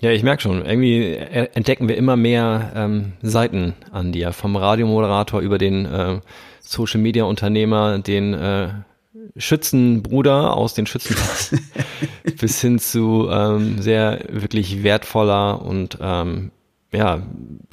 Ja, 0.04 0.10
ich 0.10 0.22
merke 0.22 0.42
schon, 0.42 0.66
irgendwie 0.66 1.14
entdecken 1.14 1.88
wir 1.88 1.96
immer 1.96 2.14
mehr 2.14 2.72
ähm, 2.76 3.14
Seiten 3.22 3.72
an 3.90 4.12
dir. 4.12 4.34
Vom 4.34 4.54
Radiomoderator 4.54 5.40
über 5.40 5.56
den 5.56 5.86
äh, 5.86 6.20
Social 6.60 7.00
Media 7.00 7.24
Unternehmer, 7.24 7.98
den 8.00 8.34
äh, 8.34 8.68
Schützenbruder 9.38 10.58
aus 10.58 10.74
den 10.74 10.84
Schützen 10.84 11.16
bis 12.38 12.60
hin 12.60 12.78
zu 12.78 13.30
ähm, 13.30 13.80
sehr 13.80 14.26
wirklich 14.28 14.82
wertvoller 14.82 15.62
und 15.62 15.96
ähm, 16.02 16.50
ja, 16.92 17.22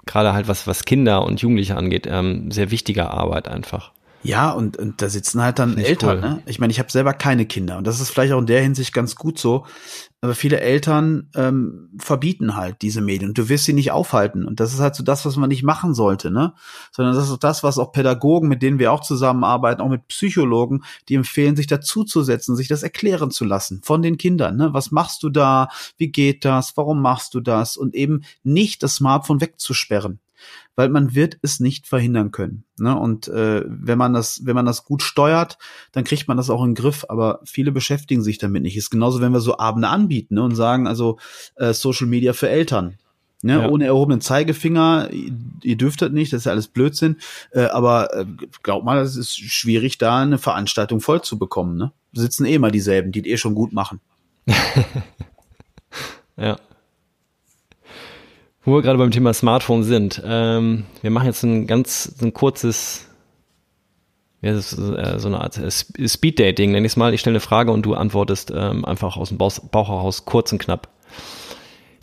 gerade 0.06 0.32
halt 0.32 0.48
was, 0.48 0.68
was 0.68 0.86
Kinder 0.86 1.26
und 1.26 1.42
Jugendliche 1.42 1.76
angeht, 1.76 2.08
ähm, 2.10 2.50
sehr 2.50 2.72
wichtiger 2.72 3.12
Arbeit 3.12 3.50
einfach. 3.50 3.92
Ja, 4.24 4.52
und, 4.52 4.78
und 4.78 5.02
da 5.02 5.10
sitzen 5.10 5.42
halt 5.42 5.58
dann 5.58 5.78
Eltern, 5.78 6.18
cool. 6.18 6.22
ne? 6.22 6.44
Ich 6.46 6.60
meine, 6.60 6.72
ich 6.72 6.80
habe 6.80 6.92
selber 6.92 7.14
keine 7.14 7.46
Kinder 7.46 7.78
und 7.78 7.88
das 7.88 8.00
ist 8.00 8.12
vielleicht 8.12 8.34
auch 8.34 8.40
in 8.40 8.46
der 8.46 8.62
Hinsicht 8.62 8.94
ganz 8.94 9.16
gut 9.16 9.40
so. 9.40 9.66
Aber 10.24 10.36
viele 10.36 10.60
Eltern 10.60 11.30
ähm, 11.34 11.90
verbieten 11.98 12.56
halt 12.56 12.84
diese 12.84 13.02
Medien 13.02 13.30
und 13.30 13.38
du 13.40 13.50
wirst 13.50 13.64
sie 13.66 13.74
nicht 13.74 13.92
aufhalten. 13.92 14.46
Und 14.46 14.60
das 14.60 14.72
ist 14.72 14.80
halt 14.80 14.94
so 14.94 15.04
das, 15.04 15.26
was 15.26 15.36
man 15.36 15.50
nicht 15.50 15.64
machen 15.64 15.96
sollte, 15.96 16.30
ne? 16.30 16.54
Sondern 16.92 17.16
das 17.16 17.26
ist 17.26 17.32
auch 17.32 17.38
das, 17.38 17.64
was 17.64 17.80
auch 17.80 17.92
Pädagogen, 17.92 18.48
mit 18.48 18.62
denen 18.62 18.78
wir 18.78 18.92
auch 18.92 19.02
zusammenarbeiten, 19.02 19.82
auch 19.82 19.90
mit 19.90 20.08
Psychologen, 20.10 20.84
die 21.10 21.16
empfehlen, 21.16 21.56
sich 21.56 21.66
dazuzusetzen, 21.66 22.56
sich 22.56 22.68
das 22.68 22.84
erklären 22.84 23.32
zu 23.32 23.46
lassen 23.46 23.82
von 23.84 24.04
den 24.04 24.18
Kindern, 24.18 24.58
ne? 24.58 24.74
Was 24.74 24.92
machst 24.92 25.24
du 25.24 25.30
da? 25.30 25.70
Wie 25.98 26.12
geht 26.12 26.46
das? 26.46 26.78
Warum 26.78 27.02
machst 27.02 27.34
du 27.34 27.40
das? 27.40 27.76
Und 27.76 27.96
eben 27.96 28.22
nicht 28.44 28.84
das 28.84 28.96
Smartphone 28.96 29.42
wegzusperren 29.42 30.20
weil 30.76 30.90
man 30.90 31.16
wird 31.16 31.38
es 31.42 31.60
nicht 31.60 31.88
verhindern 31.88 32.32
können. 32.32 32.64
Ne? 32.78 32.98
Und 32.98 33.28
äh, 33.28 33.64
wenn 33.66 33.98
man 33.98 34.14
das, 34.14 34.46
wenn 34.46 34.56
man 34.56 34.66
das 34.66 34.86
gut 34.86 35.02
steuert, 35.02 35.58
dann 35.92 36.04
kriegt 36.04 36.28
man 36.28 36.38
das 36.38 36.50
auch 36.50 36.64
in 36.64 36.72
den 36.72 36.76
Griff. 36.76 37.06
Aber 37.10 37.40
viele 37.44 37.72
beschäftigen 37.72 38.24
sich 38.24 38.38
damit 38.38 38.64
nicht. 38.64 38.78
Ist 38.78 38.90
genauso, 38.90 39.22
wenn 39.22 39.34
wir 39.34 39.42
so 39.42 39.58
Abende 39.58 39.90
anbieten 39.90 40.36
ne? 40.36 40.44
und 40.44 40.56
sagen, 40.56 40.88
also 40.88 41.20
äh, 41.56 41.74
Social 41.74 42.08
Media 42.08 42.34
für 42.34 42.50
Eltern. 42.50 42.98
Ne, 43.44 43.54
Ja. 43.54 43.70
Ohne 43.70 43.86
erhobenen 43.86 44.22
Zeigefinger, 44.22 45.10
ihr, 45.64 45.76
dürft 45.76 46.04
das 46.04 46.12
nicht, 46.12 46.32
das 46.32 46.42
ist 46.42 46.46
ja 46.46 46.52
alles 46.52 46.68
Blödsinn. 46.68 47.18
Äh, 47.52 47.64
aber 47.64 48.14
äh, 48.14 48.26
glaub 48.62 48.84
mal, 48.84 49.00
es 49.00 49.16
ist 49.16 49.36
schwierig, 49.36 49.98
da 49.98 50.20
eine 50.20 50.38
Veranstaltung 50.38 51.02
voll 51.02 51.24
zu 51.24 51.40
bekommen. 51.40 51.76
Ne? 51.76 51.92
Sitzen 52.14 52.46
eh 52.46 52.60
mal 52.60 52.72
dieselben, 52.72 53.12
die 53.12 53.22
es 53.22 53.26
eh 53.26 53.38
schon 53.38 53.56
gut 53.56 53.74
machen. 53.74 54.00
Ja. 56.38 56.58
Wo 58.64 58.76
wir 58.76 58.82
gerade 58.82 58.98
beim 58.98 59.12
Thema 59.12 59.34
Smartphone 59.34 59.84
sind, 59.84 60.22
ähm, 60.24 60.86
wir 61.02 61.10
machen 61.10 61.26
jetzt 61.26 61.44
ein 61.44 61.66
ganz 61.68 62.16
ein 62.22 62.34
kurzes 62.34 63.08
ja, 64.42 64.54
das 64.54 64.74
ist 64.74 64.80
äh, 64.80 65.20
so 65.20 65.28
eine 65.28 65.40
Art 65.40 65.58
äh, 65.58 65.70
Speed-Dating, 65.70 66.72
nenn 66.72 66.84
ich 66.84 66.94
es 66.94 66.98
mal. 66.98 67.14
Ich 67.14 67.22
stelle 67.22 67.36
eine 67.36 67.42
Frage 67.42 67.72
und 67.72 67.86
du 67.86 67.94
antwortest 67.94 68.52
ähm, 68.56 68.86
einfach 68.86 69.16
aus 69.16 69.30
dem 69.30 69.38
Bauch, 69.38 69.60
Bauch 69.60 69.90
heraus, 69.90 70.26
kurz 70.26 70.52
und 70.52 70.58
knapp. 70.58 70.90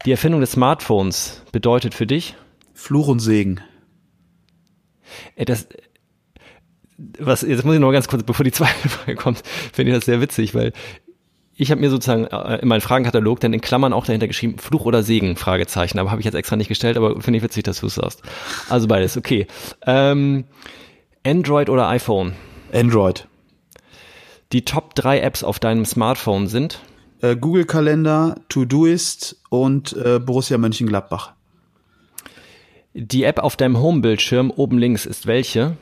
Die 0.06 0.12
Erfindung 0.12 0.40
des 0.40 0.52
Smartphones 0.52 1.42
bedeutet 1.50 1.94
für 1.94 2.06
dich? 2.06 2.36
Fluch 2.74 3.08
und 3.08 3.18
Segen. 3.18 3.60
Äh, 5.34 5.46
das, 5.46 5.66
was, 7.18 7.42
jetzt 7.42 7.64
muss 7.64 7.74
ich 7.74 7.80
noch 7.80 7.90
ganz 7.90 8.06
kurz, 8.06 8.22
bevor 8.22 8.44
die 8.44 8.52
zweite 8.52 8.88
Frage 8.88 9.16
kommt, 9.16 9.42
finde 9.72 9.90
ich 9.90 9.98
das 9.98 10.04
sehr 10.04 10.20
witzig, 10.20 10.54
weil 10.54 10.72
ich 11.58 11.72
habe 11.72 11.80
mir 11.80 11.90
sozusagen 11.90 12.26
äh, 12.26 12.60
in 12.60 12.68
meinen 12.68 12.80
Fragenkatalog 12.80 13.40
dann 13.40 13.52
in 13.52 13.60
Klammern 13.60 13.92
auch 13.92 14.06
dahinter 14.06 14.28
geschrieben, 14.28 14.58
Fluch 14.58 14.84
oder 14.84 15.02
Segen, 15.02 15.36
Fragezeichen, 15.36 15.98
aber 15.98 16.10
habe 16.10 16.20
ich 16.20 16.24
jetzt 16.24 16.34
extra 16.34 16.56
nicht 16.56 16.68
gestellt, 16.68 16.96
aber 16.96 17.20
finde 17.20 17.38
ich 17.38 17.42
witzig, 17.42 17.64
dass 17.64 17.80
du 17.80 17.86
es 17.86 17.96
sagst. 17.96 18.22
Also 18.68 18.86
beides, 18.86 19.16
okay. 19.16 19.48
Ähm, 19.84 20.44
Android 21.26 21.68
oder 21.68 21.88
iPhone? 21.88 22.34
Android. 22.72 23.26
Die 24.52 24.64
Top 24.64 24.94
3 24.94 25.20
Apps 25.20 25.42
auf 25.42 25.58
deinem 25.58 25.84
Smartphone 25.84 26.46
sind? 26.46 26.80
Äh, 27.20 27.34
Google 27.34 27.64
Kalender, 27.64 28.36
Todoist 28.48 29.42
und 29.50 29.94
äh, 29.96 30.20
Borussia 30.20 30.58
Mönchengladbach. 30.58 31.32
Die 32.94 33.24
App 33.24 33.40
auf 33.40 33.56
deinem 33.56 33.78
Homebildschirm 33.78 34.52
oben 34.52 34.78
links 34.78 35.06
ist 35.06 35.26
welche? 35.26 35.76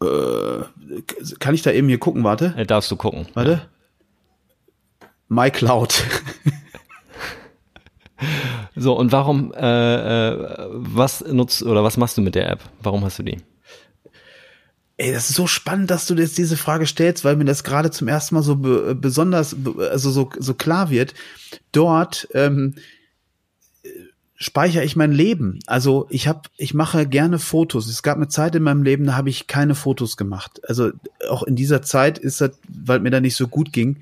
Äh, 0.00 0.62
kann 1.40 1.54
ich 1.54 1.62
da 1.62 1.72
eben 1.72 1.88
hier 1.88 1.98
gucken, 1.98 2.22
warte? 2.22 2.54
Äh, 2.56 2.64
darfst 2.64 2.90
du 2.92 2.96
gucken. 2.96 3.26
Warte. 3.34 3.62
MyCloud. 5.28 6.04
so, 8.76 8.96
und 8.96 9.12
warum, 9.12 9.52
äh, 9.52 10.30
äh, 10.30 10.68
was 10.70 11.24
nutzt 11.24 11.62
oder 11.62 11.84
was 11.84 11.96
machst 11.96 12.16
du 12.16 12.22
mit 12.22 12.34
der 12.34 12.50
App? 12.50 12.60
Warum 12.82 13.04
hast 13.04 13.18
du 13.18 13.22
die? 13.22 13.38
Ey, 14.98 15.12
das 15.12 15.28
ist 15.28 15.36
so 15.36 15.46
spannend, 15.46 15.90
dass 15.90 16.06
du 16.06 16.14
jetzt 16.14 16.38
diese 16.38 16.56
Frage 16.56 16.86
stellst, 16.86 17.24
weil 17.24 17.36
mir 17.36 17.44
das 17.44 17.64
gerade 17.64 17.90
zum 17.90 18.08
ersten 18.08 18.34
Mal 18.34 18.42
so 18.42 18.56
be 18.56 18.94
besonders, 18.94 19.54
also 19.90 20.10
so, 20.10 20.30
so 20.38 20.54
klar 20.54 20.88
wird. 20.88 21.12
Dort 21.70 22.28
ähm, 22.32 22.76
speichere 24.36 24.84
ich 24.84 24.96
mein 24.96 25.12
Leben. 25.12 25.58
Also 25.66 26.06
ich 26.08 26.28
habe, 26.28 26.42
ich 26.56 26.72
mache 26.72 27.06
gerne 27.06 27.38
Fotos. 27.38 27.88
Es 27.88 28.02
gab 28.02 28.16
eine 28.16 28.28
Zeit 28.28 28.54
in 28.54 28.62
meinem 28.62 28.82
Leben, 28.82 29.06
da 29.06 29.16
habe 29.16 29.28
ich 29.28 29.46
keine 29.46 29.74
Fotos 29.74 30.16
gemacht. 30.16 30.60
Also 30.66 30.92
auch 31.28 31.42
in 31.42 31.56
dieser 31.56 31.82
Zeit 31.82 32.18
ist 32.18 32.40
das, 32.40 32.52
weil 32.68 33.00
mir 33.00 33.10
da 33.10 33.20
nicht 33.20 33.36
so 33.36 33.48
gut 33.48 33.72
ging, 33.72 33.98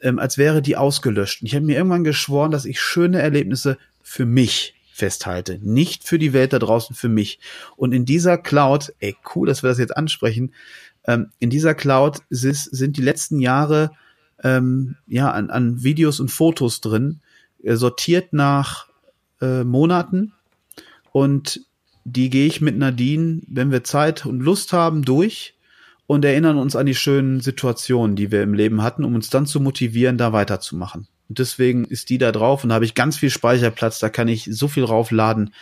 ähm, 0.00 0.18
als 0.18 0.38
wäre 0.38 0.62
die 0.62 0.76
ausgelöscht. 0.76 1.42
Und 1.42 1.46
ich 1.46 1.54
habe 1.54 1.66
mir 1.66 1.76
irgendwann 1.76 2.04
geschworen, 2.04 2.50
dass 2.50 2.64
ich 2.64 2.80
schöne 2.80 3.20
Erlebnisse 3.20 3.78
für 4.02 4.24
mich 4.24 4.74
festhalte. 4.92 5.58
Nicht 5.62 6.04
für 6.04 6.18
die 6.18 6.32
Welt 6.32 6.52
da 6.52 6.58
draußen, 6.58 6.94
für 6.94 7.08
mich. 7.08 7.38
Und 7.76 7.92
in 7.92 8.04
dieser 8.04 8.38
Cloud, 8.38 8.92
ey, 9.00 9.16
cool, 9.34 9.46
dass 9.46 9.62
wir 9.62 9.68
das 9.68 9.78
jetzt 9.78 9.96
ansprechen, 9.96 10.52
ähm, 11.06 11.30
in 11.38 11.50
dieser 11.50 11.74
Cloud 11.74 12.18
ist, 12.30 12.64
sind 12.64 12.96
die 12.96 13.02
letzten 13.02 13.38
Jahre 13.38 13.92
ähm, 14.42 14.96
ja, 15.06 15.30
an, 15.30 15.50
an 15.50 15.82
Videos 15.82 16.20
und 16.20 16.30
Fotos 16.30 16.80
drin, 16.80 17.20
äh, 17.62 17.76
sortiert 17.76 18.32
nach 18.32 18.88
äh, 19.40 19.64
Monaten. 19.64 20.32
Und 21.12 21.60
die 22.04 22.30
gehe 22.30 22.46
ich 22.46 22.60
mit 22.60 22.76
Nadine, 22.76 23.42
wenn 23.48 23.70
wir 23.70 23.84
Zeit 23.84 24.26
und 24.26 24.40
Lust 24.40 24.72
haben, 24.72 25.02
durch 25.02 25.54
und 26.08 26.24
erinnern 26.24 26.56
uns 26.56 26.74
an 26.74 26.86
die 26.86 26.94
schönen 26.94 27.40
Situationen, 27.40 28.16
die 28.16 28.32
wir 28.32 28.42
im 28.42 28.54
Leben 28.54 28.82
hatten, 28.82 29.04
um 29.04 29.14
uns 29.14 29.28
dann 29.28 29.44
zu 29.44 29.60
motivieren, 29.60 30.16
da 30.16 30.32
weiterzumachen. 30.32 31.06
Und 31.28 31.38
deswegen 31.38 31.84
ist 31.84 32.08
die 32.08 32.16
da 32.16 32.32
drauf 32.32 32.64
und 32.64 32.70
da 32.70 32.76
habe 32.76 32.86
ich 32.86 32.94
ganz 32.94 33.18
viel 33.18 33.28
Speicherplatz, 33.28 33.98
da 33.98 34.08
kann 34.08 34.26
ich 34.26 34.48
so 34.50 34.68
viel 34.68 34.84
raufladen, 34.84 35.52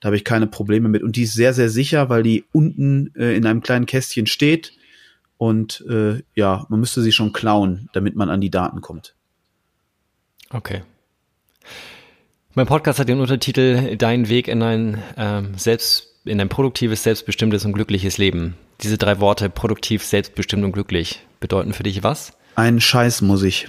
da 0.00 0.06
habe 0.06 0.16
ich 0.16 0.24
keine 0.24 0.46
Probleme 0.46 0.88
mit. 0.88 1.02
Und 1.02 1.16
die 1.16 1.24
ist 1.24 1.34
sehr, 1.34 1.52
sehr 1.52 1.68
sicher, 1.68 2.08
weil 2.08 2.22
die 2.22 2.44
unten 2.50 3.12
äh, 3.14 3.36
in 3.36 3.44
einem 3.44 3.60
kleinen 3.60 3.84
Kästchen 3.84 4.26
steht. 4.26 4.72
Und 5.36 5.84
äh, 5.86 6.22
ja, 6.34 6.64
man 6.70 6.80
müsste 6.80 7.02
sie 7.02 7.12
schon 7.12 7.34
klauen, 7.34 7.90
damit 7.92 8.16
man 8.16 8.30
an 8.30 8.40
die 8.40 8.50
Daten 8.50 8.80
kommt. 8.80 9.14
Okay. 10.48 10.80
Mein 12.54 12.66
Podcast 12.66 12.98
hat 12.98 13.10
den 13.10 13.20
Untertitel 13.20 13.98
Dein 13.98 14.30
Weg 14.30 14.48
in 14.48 14.62
ein 14.62 15.02
ähm, 15.18 15.52
selbst 15.58 16.06
in 16.24 16.40
ein 16.40 16.48
produktives, 16.48 17.02
selbstbestimmtes 17.02 17.66
und 17.66 17.74
glückliches 17.74 18.16
Leben. 18.16 18.56
Diese 18.82 18.96
drei 18.96 19.20
Worte 19.20 19.50
produktiv, 19.50 20.04
selbstbestimmt 20.04 20.64
und 20.64 20.72
glücklich 20.72 21.26
bedeuten 21.38 21.72
für 21.72 21.82
dich 21.82 22.02
was? 22.02 22.32
Ein 22.54 22.80
Scheiß 22.80 23.22
muss 23.22 23.42
ich. 23.42 23.68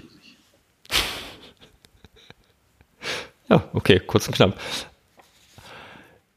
Ja, 3.50 3.64
okay, 3.74 4.00
kurz 4.00 4.28
und 4.28 4.36
knapp. 4.36 4.58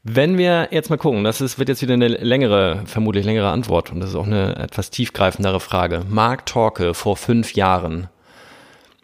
Wenn 0.03 0.37
wir 0.37 0.67
jetzt 0.71 0.89
mal 0.89 0.97
gucken, 0.97 1.23
das 1.23 1.39
ist, 1.41 1.57
wird 1.57 1.69
jetzt 1.69 1.81
wieder 1.81 1.93
eine 1.93 2.09
längere, 2.09 2.83
vermutlich 2.85 3.25
längere 3.25 3.49
Antwort 3.49 3.91
und 3.91 4.01
das 4.01 4.09
ist 4.09 4.15
auch 4.15 4.25
eine 4.25 4.57
etwas 4.57 4.91
tiefgreifendere 4.91 5.59
Frage. 5.59 6.05
Mark 6.09 6.45
Torke 6.45 6.93
vor 6.93 7.15
fünf 7.15 7.53
Jahren. 7.53 8.09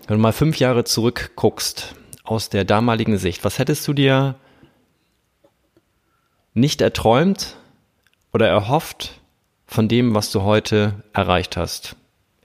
Wenn 0.07 0.17
du 0.17 0.21
mal 0.21 0.33
fünf 0.33 0.59
Jahre 0.59 0.83
zurückguckst 0.83 1.95
aus 2.23 2.49
der 2.49 2.65
damaligen 2.65 3.17
Sicht, 3.17 3.45
was 3.45 3.57
hättest 3.57 3.87
du 3.87 3.93
dir 3.93 4.35
nicht 6.53 6.81
erträumt 6.81 7.55
oder 8.33 8.47
erhofft 8.47 9.20
von 9.71 9.87
dem, 9.87 10.13
was 10.13 10.31
du 10.31 10.41
heute 10.41 11.01
erreicht 11.13 11.57
hast? 11.57 11.95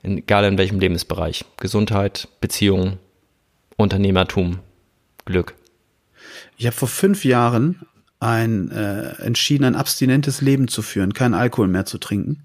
egal 0.02 0.44
in 0.44 0.56
welchem 0.56 0.78
Lebensbereich. 0.78 1.44
Gesundheit, 1.56 2.28
Beziehungen, 2.40 3.00
Unternehmertum. 3.76 4.60
Glück? 5.24 5.56
Ich 6.56 6.66
habe 6.66 6.76
vor 6.76 6.86
fünf 6.86 7.24
Jahren 7.24 7.80
ein 8.20 8.70
äh, 8.70 9.16
entschieden, 9.20 9.64
ein 9.64 9.74
abstinentes 9.74 10.40
Leben 10.40 10.68
zu 10.68 10.80
führen, 10.82 11.12
keinen 11.12 11.34
Alkohol 11.34 11.66
mehr 11.66 11.84
zu 11.84 11.98
trinken. 11.98 12.44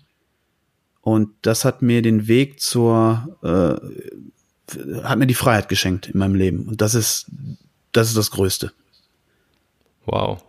Und 1.02 1.30
das 1.44 1.66
hat 1.66 1.84
mir 1.84 2.02
den 2.02 2.28
Weg 2.28 2.60
zur, 2.60 3.38
äh, 3.44 5.04
hat 5.04 5.20
mir 5.20 5.28
die 5.28 5.36
Freiheit 5.36 5.70
geschenkt 5.70 6.08
in 6.08 6.18
meinem 6.18 6.34
Leben. 6.34 6.68
Und 6.68 6.82
das 6.82 6.96
ist, 6.96 7.28
das 7.92 8.08
ist 8.08 8.18
das 8.18 8.32
Größte. 8.32 8.72
Wow. 10.08 10.44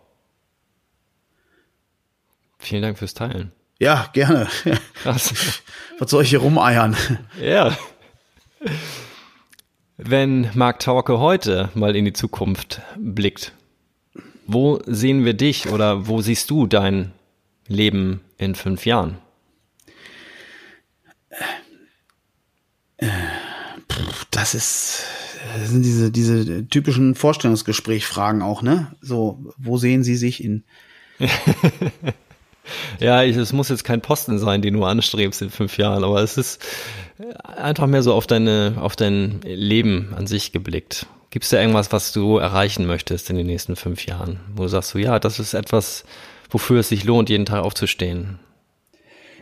Vielen 2.57 2.81
Dank 2.81 2.97
fürs 2.97 3.13
Teilen. 3.13 3.51
Ja, 3.83 4.07
gerne. 4.13 4.47
Krass. 4.93 5.61
Was 5.99 6.09
soll 6.09 6.23
ich 6.23 6.29
hier 6.29 6.39
rumeiern? 6.39 6.95
Ja. 7.41 7.77
Wenn 9.97 10.49
Mark 10.53 10.79
Tauke 10.79 11.19
heute 11.19 11.69
mal 11.73 11.93
in 11.93 12.05
die 12.05 12.13
Zukunft 12.13 12.81
blickt, 12.97 13.51
wo 14.47 14.79
sehen 14.85 15.25
wir 15.25 15.33
dich 15.33 15.67
oder 15.67 16.07
wo 16.07 16.21
siehst 16.21 16.49
du 16.49 16.65
dein 16.65 17.11
Leben 17.67 18.21
in 18.37 18.55
fünf 18.55 18.85
Jahren? 18.85 19.17
Das 24.31 24.55
ist, 24.55 25.03
das 25.59 25.69
sind 25.71 25.83
diese, 25.83 26.09
diese 26.09 26.69
typischen 26.69 27.15
Vorstellungsgesprächfragen 27.15 28.43
auch, 28.43 28.61
ne? 28.61 28.95
So, 29.01 29.53
wo 29.57 29.77
sehen 29.77 30.05
Sie 30.05 30.15
sich 30.15 30.41
in 30.41 30.63
Ja, 32.99 33.23
ich, 33.23 33.35
es 33.35 33.53
muss 33.53 33.69
jetzt 33.69 33.83
kein 33.83 34.01
Posten 34.01 34.39
sein, 34.39 34.61
den 34.61 34.75
du 34.75 34.83
anstrebst 34.85 35.41
in 35.41 35.49
fünf 35.49 35.77
Jahren, 35.77 36.03
aber 36.03 36.21
es 36.21 36.37
ist 36.37 36.63
einfach 37.43 37.87
mehr 37.87 38.03
so 38.03 38.13
auf 38.13 38.27
deine, 38.27 38.75
auf 38.79 38.95
dein 38.95 39.41
Leben 39.43 40.13
an 40.15 40.27
sich 40.27 40.51
geblickt. 40.51 41.07
Gibt 41.29 41.45
es 41.45 41.49
da 41.49 41.59
irgendwas, 41.59 41.91
was 41.91 42.11
du 42.11 42.37
erreichen 42.37 42.85
möchtest 42.85 43.29
in 43.29 43.35
den 43.35 43.47
nächsten 43.47 43.75
fünf 43.75 44.05
Jahren? 44.05 44.39
Wo 44.55 44.67
sagst 44.67 44.93
du, 44.93 44.99
ja, 44.99 45.19
das 45.19 45.39
ist 45.39 45.53
etwas, 45.53 46.05
wofür 46.49 46.79
es 46.79 46.89
sich 46.89 47.03
lohnt, 47.03 47.29
jeden 47.29 47.45
Tag 47.45 47.63
aufzustehen? 47.63 48.39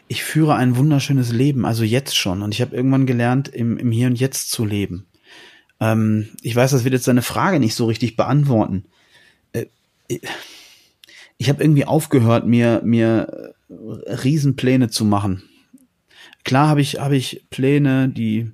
Ich 0.08 0.24
führe 0.24 0.56
ein 0.56 0.78
wunderschönes 0.78 1.32
Leben, 1.32 1.66
also 1.66 1.84
jetzt 1.84 2.18
schon. 2.18 2.42
Und 2.42 2.54
ich 2.54 2.62
habe 2.62 2.76
irgendwann 2.76 3.06
gelernt, 3.06 3.50
im, 3.50 3.78
im 3.78 3.92
Hier 3.92 4.08
und 4.08 4.20
Jetzt 4.20 4.52
zu 4.52 4.66
leben. 4.66 5.06
Ähm, 5.80 6.30
ich 6.42 6.56
weiß, 6.56 6.72
das 6.72 6.84
wird 6.84 6.94
jetzt 6.94 7.08
deine 7.08 7.22
Frage 7.22 7.60
nicht 7.60 7.76
so 7.76 7.86
richtig 7.86 8.16
beantworten. 8.16 8.86
Äh, 9.54 9.66
ich 11.42 11.50
habe 11.50 11.64
irgendwie 11.64 11.86
aufgehört, 11.86 12.46
mir 12.46 12.82
mir 12.84 13.56
Riesenpläne 13.68 14.92
zu 14.92 15.04
machen. 15.04 15.42
Klar 16.44 16.68
habe 16.68 16.82
ich 16.82 17.00
habe 17.00 17.18
ich 17.18 17.48
Pläne, 17.50 18.10
die 18.10 18.52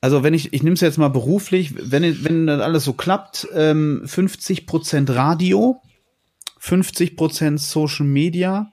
also 0.00 0.24
wenn 0.24 0.34
ich 0.34 0.52
ich 0.52 0.64
nehme 0.64 0.74
es 0.74 0.80
jetzt 0.80 0.98
mal 0.98 1.06
beruflich, 1.06 1.72
wenn 1.76 2.24
wenn 2.24 2.48
das 2.48 2.60
alles 2.60 2.82
so 2.82 2.94
klappt, 2.94 3.46
ähm, 3.54 4.02
50 4.04 4.66
Prozent 4.66 5.10
Radio, 5.10 5.80
50 6.58 7.14
Prozent 7.14 7.60
Social 7.60 8.06
Media, 8.06 8.72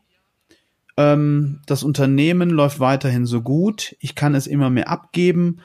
ähm, 0.98 1.62
das 1.68 1.84
Unternehmen 1.84 2.50
läuft 2.50 2.80
weiterhin 2.80 3.28
so 3.28 3.44
gut, 3.44 3.96
ich 4.00 4.16
kann 4.16 4.34
es 4.34 4.48
immer 4.48 4.72
mehr 4.72 4.90
abgeben 4.90 5.62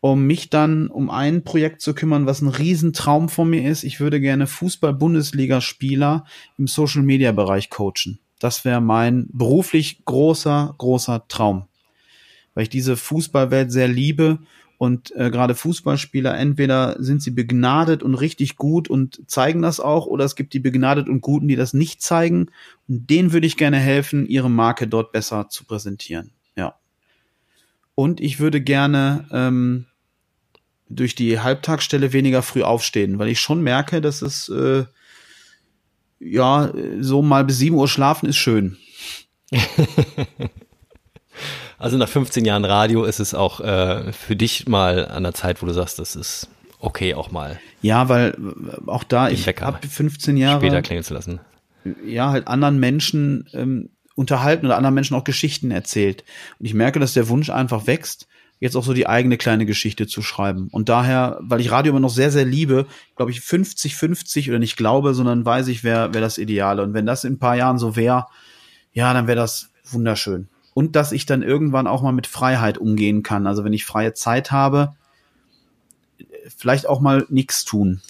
um 0.00 0.26
mich 0.26 0.48
dann 0.48 0.88
um 0.88 1.10
ein 1.10 1.44
Projekt 1.44 1.82
zu 1.82 1.94
kümmern, 1.94 2.26
was 2.26 2.40
ein 2.40 2.48
Riesentraum 2.48 3.28
von 3.28 3.50
mir 3.50 3.70
ist. 3.70 3.84
Ich 3.84 4.00
würde 4.00 4.20
gerne 4.20 4.46
Fußball-Bundesliga-Spieler 4.46 6.24
im 6.56 6.66
Social-Media-Bereich 6.66 7.68
coachen. 7.70 8.18
Das 8.38 8.64
wäre 8.64 8.80
mein 8.80 9.26
beruflich 9.30 10.04
großer, 10.06 10.74
großer 10.78 11.26
Traum. 11.28 11.66
Weil 12.54 12.62
ich 12.62 12.70
diese 12.70 12.96
Fußballwelt 12.96 13.70
sehr 13.70 13.88
liebe 13.88 14.38
Und 14.80 15.14
äh, 15.14 15.30
gerade 15.30 15.54
Fußballspieler, 15.54 16.38
entweder 16.38 16.96
sind 16.98 17.20
sie 17.22 17.32
begnadet 17.32 18.02
und 18.02 18.14
richtig 18.14 18.56
gut 18.56 18.88
und 18.88 19.20
zeigen 19.26 19.60
das 19.60 19.78
auch, 19.78 20.06
oder 20.06 20.24
es 20.24 20.36
gibt 20.36 20.54
die 20.54 20.58
begnadet 20.58 21.06
und 21.06 21.20
Guten, 21.20 21.48
die 21.48 21.56
das 21.56 21.74
nicht 21.74 22.00
zeigen. 22.00 22.46
Und 22.88 23.10
denen 23.10 23.34
würde 23.34 23.46
ich 23.46 23.58
gerne 23.58 23.76
helfen, 23.76 24.24
ihre 24.24 24.48
Marke 24.48 24.88
dort 24.88 25.12
besser 25.12 25.50
zu 25.50 25.66
präsentieren. 25.66 26.30
Ja. 26.56 26.76
Und 27.94 28.22
ich 28.22 28.40
würde 28.40 28.62
gerne 28.62 29.28
ähm, 29.30 29.84
durch 30.90 31.14
die 31.14 31.40
Halbtagsstelle 31.40 32.12
weniger 32.12 32.42
früh 32.42 32.62
aufstehen, 32.62 33.18
weil 33.18 33.28
ich 33.28 33.40
schon 33.40 33.62
merke, 33.62 34.00
dass 34.00 34.22
es 34.22 34.48
äh, 34.48 34.84
ja 36.18 36.72
so 37.00 37.22
mal 37.22 37.44
bis 37.44 37.58
7 37.58 37.74
Uhr 37.76 37.88
schlafen 37.88 38.28
ist 38.28 38.36
schön. 38.36 38.76
Also 41.80 41.96
nach 41.96 42.10
15 42.10 42.44
Jahren 42.44 42.66
Radio 42.66 43.04
ist 43.04 43.20
es 43.20 43.32
auch 43.32 43.60
äh, 43.60 44.12
für 44.12 44.36
dich 44.36 44.68
mal 44.68 45.08
an 45.08 45.22
der 45.22 45.32
Zeit, 45.32 45.62
wo 45.62 45.66
du 45.66 45.72
sagst, 45.72 45.98
das 45.98 46.14
ist 46.14 46.50
okay 46.78 47.14
auch 47.14 47.30
mal. 47.30 47.58
Ja, 47.80 48.10
weil 48.10 48.36
äh, 48.36 48.90
auch 48.90 49.02
da, 49.02 49.30
ich 49.30 49.48
habe 49.48 49.78
15 49.88 50.36
Jahre 50.36 50.60
später 50.60 50.82
klingen 50.82 51.02
zu 51.02 51.14
lassen. 51.14 51.40
Ja, 52.04 52.32
halt 52.32 52.48
anderen 52.48 52.78
Menschen 52.78 53.48
ähm, 53.54 53.88
unterhalten 54.14 54.66
oder 54.66 54.76
anderen 54.76 54.94
Menschen 54.94 55.16
auch 55.16 55.24
Geschichten 55.24 55.70
erzählt. 55.70 56.22
Und 56.58 56.66
ich 56.66 56.74
merke, 56.74 57.00
dass 57.00 57.14
der 57.14 57.30
Wunsch 57.30 57.48
einfach 57.48 57.86
wächst, 57.86 58.28
jetzt 58.60 58.76
auch 58.76 58.84
so 58.84 58.92
die 58.92 59.08
eigene 59.08 59.36
kleine 59.36 59.66
Geschichte 59.66 60.06
zu 60.06 60.22
schreiben. 60.22 60.68
Und 60.70 60.88
daher, 60.88 61.38
weil 61.40 61.60
ich 61.60 61.70
Radio 61.70 61.90
immer 61.90 62.00
noch 62.00 62.10
sehr, 62.10 62.30
sehr 62.30 62.44
liebe, 62.44 62.86
glaube 63.16 63.32
ich 63.32 63.38
50-50 63.38 64.48
oder 64.48 64.58
nicht 64.58 64.76
glaube, 64.76 65.14
sondern 65.14 65.44
weiß 65.44 65.68
ich, 65.68 65.82
wer, 65.82 66.14
wer 66.14 66.20
das 66.20 66.38
Ideale. 66.38 66.82
Und 66.82 66.94
wenn 66.94 67.06
das 67.06 67.24
in 67.24 67.34
ein 67.34 67.38
paar 67.38 67.56
Jahren 67.56 67.78
so 67.78 67.96
wäre, 67.96 68.26
ja, 68.92 69.12
dann 69.12 69.26
wäre 69.26 69.36
das 69.36 69.70
wunderschön 69.90 70.48
und 70.74 70.96
dass 70.96 71.12
ich 71.12 71.26
dann 71.26 71.42
irgendwann 71.42 71.86
auch 71.86 72.02
mal 72.02 72.12
mit 72.12 72.26
Freiheit 72.26 72.78
umgehen 72.78 73.22
kann. 73.22 73.46
Also 73.46 73.64
wenn 73.64 73.72
ich 73.72 73.84
freie 73.84 74.14
Zeit 74.14 74.50
habe, 74.50 74.94
vielleicht 76.56 76.88
auch 76.88 77.00
mal 77.00 77.26
nichts 77.28 77.64
tun. 77.64 78.00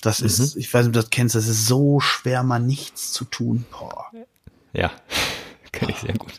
Das 0.00 0.20
mhm. 0.20 0.26
ist, 0.26 0.56
ich 0.56 0.72
weiß 0.72 0.82
nicht, 0.82 0.88
ob 0.88 0.92
du 0.94 1.00
das 1.00 1.10
kennst, 1.10 1.34
das 1.34 1.48
ist 1.48 1.66
so 1.66 2.00
schwer, 2.00 2.42
mal 2.42 2.58
nichts 2.58 3.12
zu 3.12 3.24
tun. 3.24 3.64
Boah. 3.70 4.06
Ja, 4.72 4.90
kenne 5.72 5.92
ich 5.92 5.98
sehr 5.98 6.14
gut. 6.14 6.34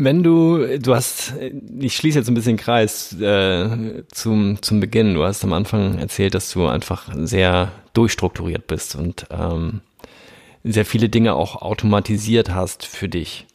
Wenn 0.00 0.22
du, 0.22 0.78
du 0.78 0.94
hast, 0.94 1.34
ich 1.80 1.96
schließe 1.96 2.18
jetzt 2.18 2.28
ein 2.28 2.34
bisschen 2.34 2.56
Kreis 2.56 3.20
äh, 3.20 4.04
zum, 4.12 4.62
zum 4.62 4.78
Beginn. 4.78 5.14
Du 5.14 5.24
hast 5.24 5.42
am 5.42 5.52
Anfang 5.52 5.98
erzählt, 5.98 6.34
dass 6.34 6.52
du 6.52 6.68
einfach 6.68 7.08
sehr 7.16 7.72
durchstrukturiert 7.94 8.68
bist 8.68 8.94
und 8.94 9.26
ähm, 9.32 9.80
sehr 10.62 10.84
viele 10.84 11.08
Dinge 11.08 11.34
auch 11.34 11.62
automatisiert 11.62 12.54
hast 12.54 12.86
für 12.86 13.08
dich. 13.08 13.46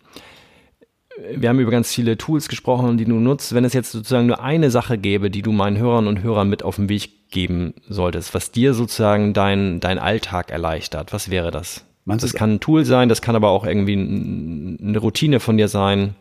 Wir 1.33 1.47
haben 1.47 1.61
über 1.61 1.71
ganz 1.71 1.93
viele 1.93 2.17
Tools 2.17 2.49
gesprochen, 2.49 2.97
die 2.97 3.05
du 3.05 3.15
nutzt. 3.15 3.55
Wenn 3.55 3.63
es 3.63 3.71
jetzt 3.71 3.93
sozusagen 3.93 4.27
nur 4.27 4.43
eine 4.43 4.69
Sache 4.69 4.97
gäbe, 4.97 5.31
die 5.31 5.43
du 5.43 5.53
meinen 5.53 5.77
Hörern 5.77 6.07
und 6.07 6.23
Hörern 6.23 6.49
mit 6.49 6.61
auf 6.61 6.75
den 6.75 6.89
Weg 6.89 7.29
geben 7.31 7.73
solltest, 7.87 8.33
was 8.33 8.51
dir 8.51 8.73
sozusagen 8.73 9.33
dein, 9.33 9.79
dein 9.79 9.97
Alltag 9.97 10.51
erleichtert, 10.51 11.13
was 11.13 11.29
wäre 11.31 11.51
das? 11.51 11.85
Meinst 12.03 12.25
das 12.25 12.33
kann 12.33 12.55
ein 12.55 12.59
Tool 12.59 12.83
sein, 12.83 13.07
das 13.07 13.21
kann 13.21 13.37
aber 13.37 13.47
auch 13.47 13.65
irgendwie 13.65 13.93
eine 13.93 14.97
Routine 14.97 15.39
von 15.39 15.55
dir 15.55 15.69
sein. 15.69 16.15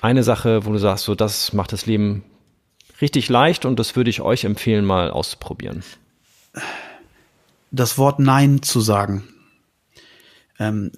Eine 0.00 0.22
Sache, 0.22 0.64
wo 0.64 0.72
du 0.72 0.78
sagst, 0.78 1.04
so 1.04 1.14
das 1.14 1.52
macht 1.52 1.72
das 1.72 1.86
Leben 1.86 2.24
richtig 3.00 3.28
leicht 3.28 3.64
und 3.64 3.78
das 3.78 3.96
würde 3.96 4.10
ich 4.10 4.20
euch 4.20 4.44
empfehlen, 4.44 4.84
mal 4.84 5.10
auszuprobieren 5.10 5.82
das 7.70 7.98
Wort 7.98 8.18
Nein 8.18 8.62
zu 8.62 8.80
sagen. 8.80 9.28
Ähm, 10.58 10.92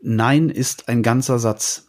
Nein 0.00 0.48
ist 0.48 0.88
ein 0.88 1.02
ganzer 1.02 1.38
Satz. 1.38 1.88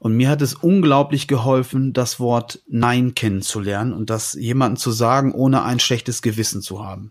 Und 0.00 0.14
mir 0.14 0.28
hat 0.28 0.42
es 0.42 0.54
unglaublich 0.54 1.26
geholfen, 1.26 1.92
das 1.92 2.20
Wort 2.20 2.62
Nein 2.68 3.14
kennenzulernen 3.14 3.92
und 3.92 4.10
das 4.10 4.34
jemanden 4.34 4.76
zu 4.76 4.92
sagen, 4.92 5.32
ohne 5.32 5.64
ein 5.64 5.80
schlechtes 5.80 6.22
Gewissen 6.22 6.62
zu 6.62 6.84
haben. 6.84 7.10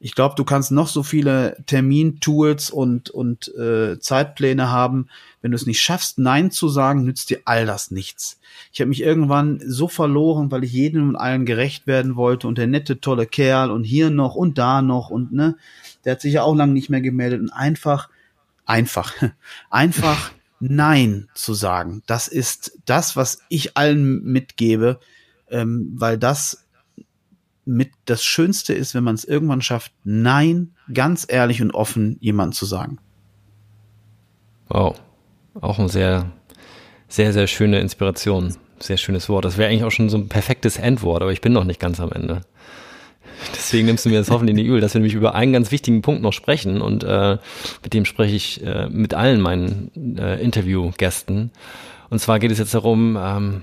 Ich 0.00 0.14
glaube, 0.14 0.36
du 0.36 0.44
kannst 0.44 0.70
noch 0.70 0.86
so 0.86 1.02
viele 1.02 1.56
Termintools 1.66 2.70
und, 2.70 3.10
und 3.10 3.52
äh, 3.56 3.98
Zeitpläne 3.98 4.70
haben. 4.70 5.08
Wenn 5.42 5.50
du 5.50 5.56
es 5.56 5.66
nicht 5.66 5.80
schaffst, 5.80 6.18
Nein 6.18 6.52
zu 6.52 6.68
sagen, 6.68 7.04
nützt 7.04 7.30
dir 7.30 7.40
all 7.46 7.66
das 7.66 7.90
nichts. 7.90 8.38
Ich 8.72 8.80
habe 8.80 8.90
mich 8.90 9.02
irgendwann 9.02 9.60
so 9.66 9.88
verloren, 9.88 10.52
weil 10.52 10.62
ich 10.62 10.72
jedem 10.72 11.08
und 11.08 11.16
allen 11.16 11.46
gerecht 11.46 11.88
werden 11.88 12.14
wollte 12.14 12.46
und 12.46 12.58
der 12.58 12.68
nette, 12.68 13.00
tolle 13.00 13.26
Kerl 13.26 13.72
und 13.72 13.82
hier 13.82 14.10
noch 14.10 14.36
und 14.36 14.56
da 14.56 14.82
noch 14.82 15.10
und 15.10 15.32
ne, 15.32 15.56
der 16.04 16.12
hat 16.12 16.20
sich 16.20 16.34
ja 16.34 16.42
auch 16.42 16.54
lange 16.54 16.74
nicht 16.74 16.90
mehr 16.90 17.00
gemeldet 17.00 17.40
und 17.40 17.50
einfach, 17.50 18.08
einfach, 18.66 19.14
einfach 19.70 20.30
Nein 20.60 21.28
zu 21.34 21.54
sagen. 21.54 22.02
Das 22.06 22.28
ist 22.28 22.78
das, 22.86 23.16
was 23.16 23.40
ich 23.48 23.76
allen 23.76 24.22
mitgebe, 24.22 25.00
ähm, 25.50 25.92
weil 25.96 26.18
das 26.18 26.67
mit 27.68 27.90
das 28.06 28.24
Schönste 28.24 28.72
ist, 28.72 28.94
wenn 28.94 29.04
man 29.04 29.14
es 29.14 29.24
irgendwann 29.24 29.62
schafft, 29.62 29.92
Nein, 30.02 30.72
ganz 30.92 31.26
ehrlich 31.28 31.62
und 31.62 31.72
offen 31.72 32.16
jemandem 32.20 32.54
zu 32.54 32.66
sagen. 32.66 32.98
Wow. 34.68 34.98
Auch 35.60 35.78
eine 35.78 35.88
sehr, 35.88 36.32
sehr, 37.08 37.32
sehr 37.32 37.46
schöne 37.46 37.80
Inspiration. 37.80 38.56
Sehr 38.80 38.96
schönes 38.96 39.28
Wort. 39.28 39.44
Das 39.44 39.58
wäre 39.58 39.70
eigentlich 39.70 39.84
auch 39.84 39.90
schon 39.90 40.08
so 40.08 40.16
ein 40.16 40.28
perfektes 40.28 40.78
Endwort, 40.78 41.22
aber 41.22 41.32
ich 41.32 41.40
bin 41.40 41.52
noch 41.52 41.64
nicht 41.64 41.80
ganz 41.80 42.00
am 42.00 42.12
Ende. 42.12 42.42
Deswegen 43.54 43.86
nimmst 43.86 44.04
du 44.04 44.08
mir 44.08 44.18
das 44.18 44.30
hoffentlich 44.30 44.56
nicht 44.56 44.66
übel, 44.66 44.80
dass 44.80 44.94
wir 44.94 45.00
nämlich 45.00 45.14
über 45.14 45.34
einen 45.34 45.52
ganz 45.52 45.70
wichtigen 45.70 46.00
Punkt 46.00 46.22
noch 46.22 46.32
sprechen 46.32 46.80
und 46.80 47.04
äh, 47.04 47.38
mit 47.82 47.92
dem 47.92 48.04
spreche 48.04 48.34
ich 48.34 48.64
äh, 48.64 48.88
mit 48.88 49.14
allen 49.14 49.40
meinen 49.40 50.16
äh, 50.16 50.40
Interviewgästen. 50.42 51.50
Und 52.08 52.18
zwar 52.20 52.38
geht 52.38 52.50
es 52.50 52.58
jetzt 52.58 52.74
darum, 52.74 53.18
ähm, 53.20 53.62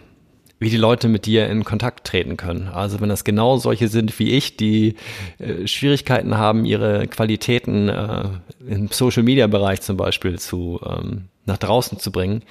wie 0.60 0.70
die 0.70 0.78
Leute 0.78 1.10
mit 1.10 1.26
dir 1.26 1.50
in 1.50 1.64
Kontakt 1.64 2.08
treten 2.08 2.38
können. 2.38 2.70
Also 2.70 3.02
wenn 3.02 3.10
das 3.10 3.24
genau 3.24 3.58
solche 3.58 3.88
sind 3.88 4.18
wie 4.20 4.32
ich, 4.32 4.56
die 4.58 4.96
äh, 5.38 5.68
Schwierigkeiten 5.68 6.38
haben, 6.38 6.66
ihre 6.66 7.08
Qualitäten 7.08 7.90
äh, 7.90 8.30
im 8.68 8.88
Social-Media-Bereich 8.90 9.82
zum 9.82 9.98
Beispiel 9.98 10.40
zu 10.40 10.80
ähm, 10.86 11.26
nach 11.46 11.58
draußen 11.58 12.00
zu 12.00 12.12
bringen. 12.12 12.42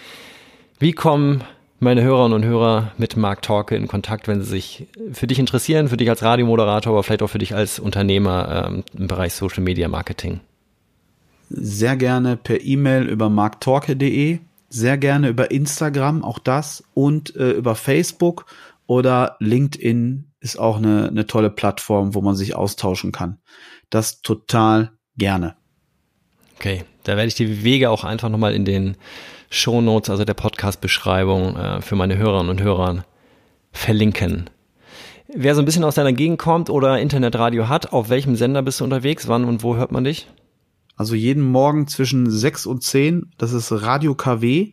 Wie 0.78 0.92
kommen 0.92 1.44
meine 1.80 2.02
Hörerinnen 2.02 2.34
und 2.34 2.44
Hörer 2.44 2.92
mit 2.98 3.16
Mark 3.16 3.42
Torke 3.42 3.76
in 3.76 3.88
Kontakt, 3.88 4.28
wenn 4.28 4.42
sie 4.42 4.50
sich 4.50 4.86
für 5.12 5.26
dich 5.26 5.38
interessieren, 5.38 5.88
für 5.88 5.96
dich 5.96 6.08
als 6.08 6.22
Radiomoderator, 6.22 6.92
aber 6.92 7.02
vielleicht 7.02 7.22
auch 7.22 7.28
für 7.28 7.38
dich 7.38 7.54
als 7.54 7.78
Unternehmer 7.78 8.68
ähm, 8.68 8.84
im 8.96 9.06
Bereich 9.06 9.34
Social 9.34 9.62
Media 9.62 9.88
Marketing? 9.88 10.40
Sehr 11.50 11.96
gerne 11.96 12.36
per 12.36 12.62
E-Mail 12.62 13.04
über 13.04 13.28
marktorke.de 13.28 14.38
sehr 14.68 14.98
gerne 14.98 15.28
über 15.28 15.50
Instagram, 15.50 16.24
auch 16.24 16.38
das, 16.38 16.84
und 16.94 17.34
äh, 17.36 17.52
über 17.52 17.74
Facebook 17.74 18.46
oder 18.86 19.36
LinkedIn 19.40 20.32
ist 20.40 20.58
auch 20.58 20.76
eine, 20.76 21.08
eine 21.08 21.26
tolle 21.26 21.50
Plattform, 21.50 22.14
wo 22.14 22.20
man 22.20 22.34
sich 22.34 22.54
austauschen 22.54 23.12
kann. 23.12 23.38
Das 23.90 24.20
total 24.20 24.92
gerne. 25.16 25.56
Okay, 26.56 26.84
da 27.04 27.16
werde 27.16 27.28
ich 27.28 27.34
die 27.34 27.64
Wege 27.64 27.90
auch 27.90 28.04
einfach 28.04 28.28
nochmal 28.28 28.54
in 28.54 28.64
den 28.64 28.96
Show 29.50 29.80
Notes, 29.80 30.10
also 30.10 30.24
der 30.24 30.34
Podcast-Beschreibung 30.34 31.56
äh, 31.56 31.80
für 31.80 31.96
meine 31.96 32.16
Hörerinnen 32.16 32.50
und 32.50 32.60
Hörer 32.60 33.04
verlinken. 33.72 34.50
Wer 35.28 35.54
so 35.54 35.62
ein 35.62 35.64
bisschen 35.64 35.84
aus 35.84 35.94
deiner 35.94 36.12
Gegend 36.12 36.38
kommt 36.38 36.70
oder 36.70 37.00
Internetradio 37.00 37.68
hat, 37.68 37.92
auf 37.92 38.08
welchem 38.08 38.36
Sender 38.36 38.62
bist 38.62 38.80
du 38.80 38.84
unterwegs? 38.84 39.26
Wann 39.26 39.44
und 39.44 39.62
wo 39.62 39.76
hört 39.76 39.90
man 39.90 40.04
dich? 40.04 40.28
Also 40.96 41.14
jeden 41.14 41.42
Morgen 41.42 41.86
zwischen 41.88 42.30
6 42.30 42.66
und 42.66 42.82
10, 42.82 43.32
das 43.38 43.52
ist 43.52 43.72
Radio 43.72 44.14
KW. 44.14 44.72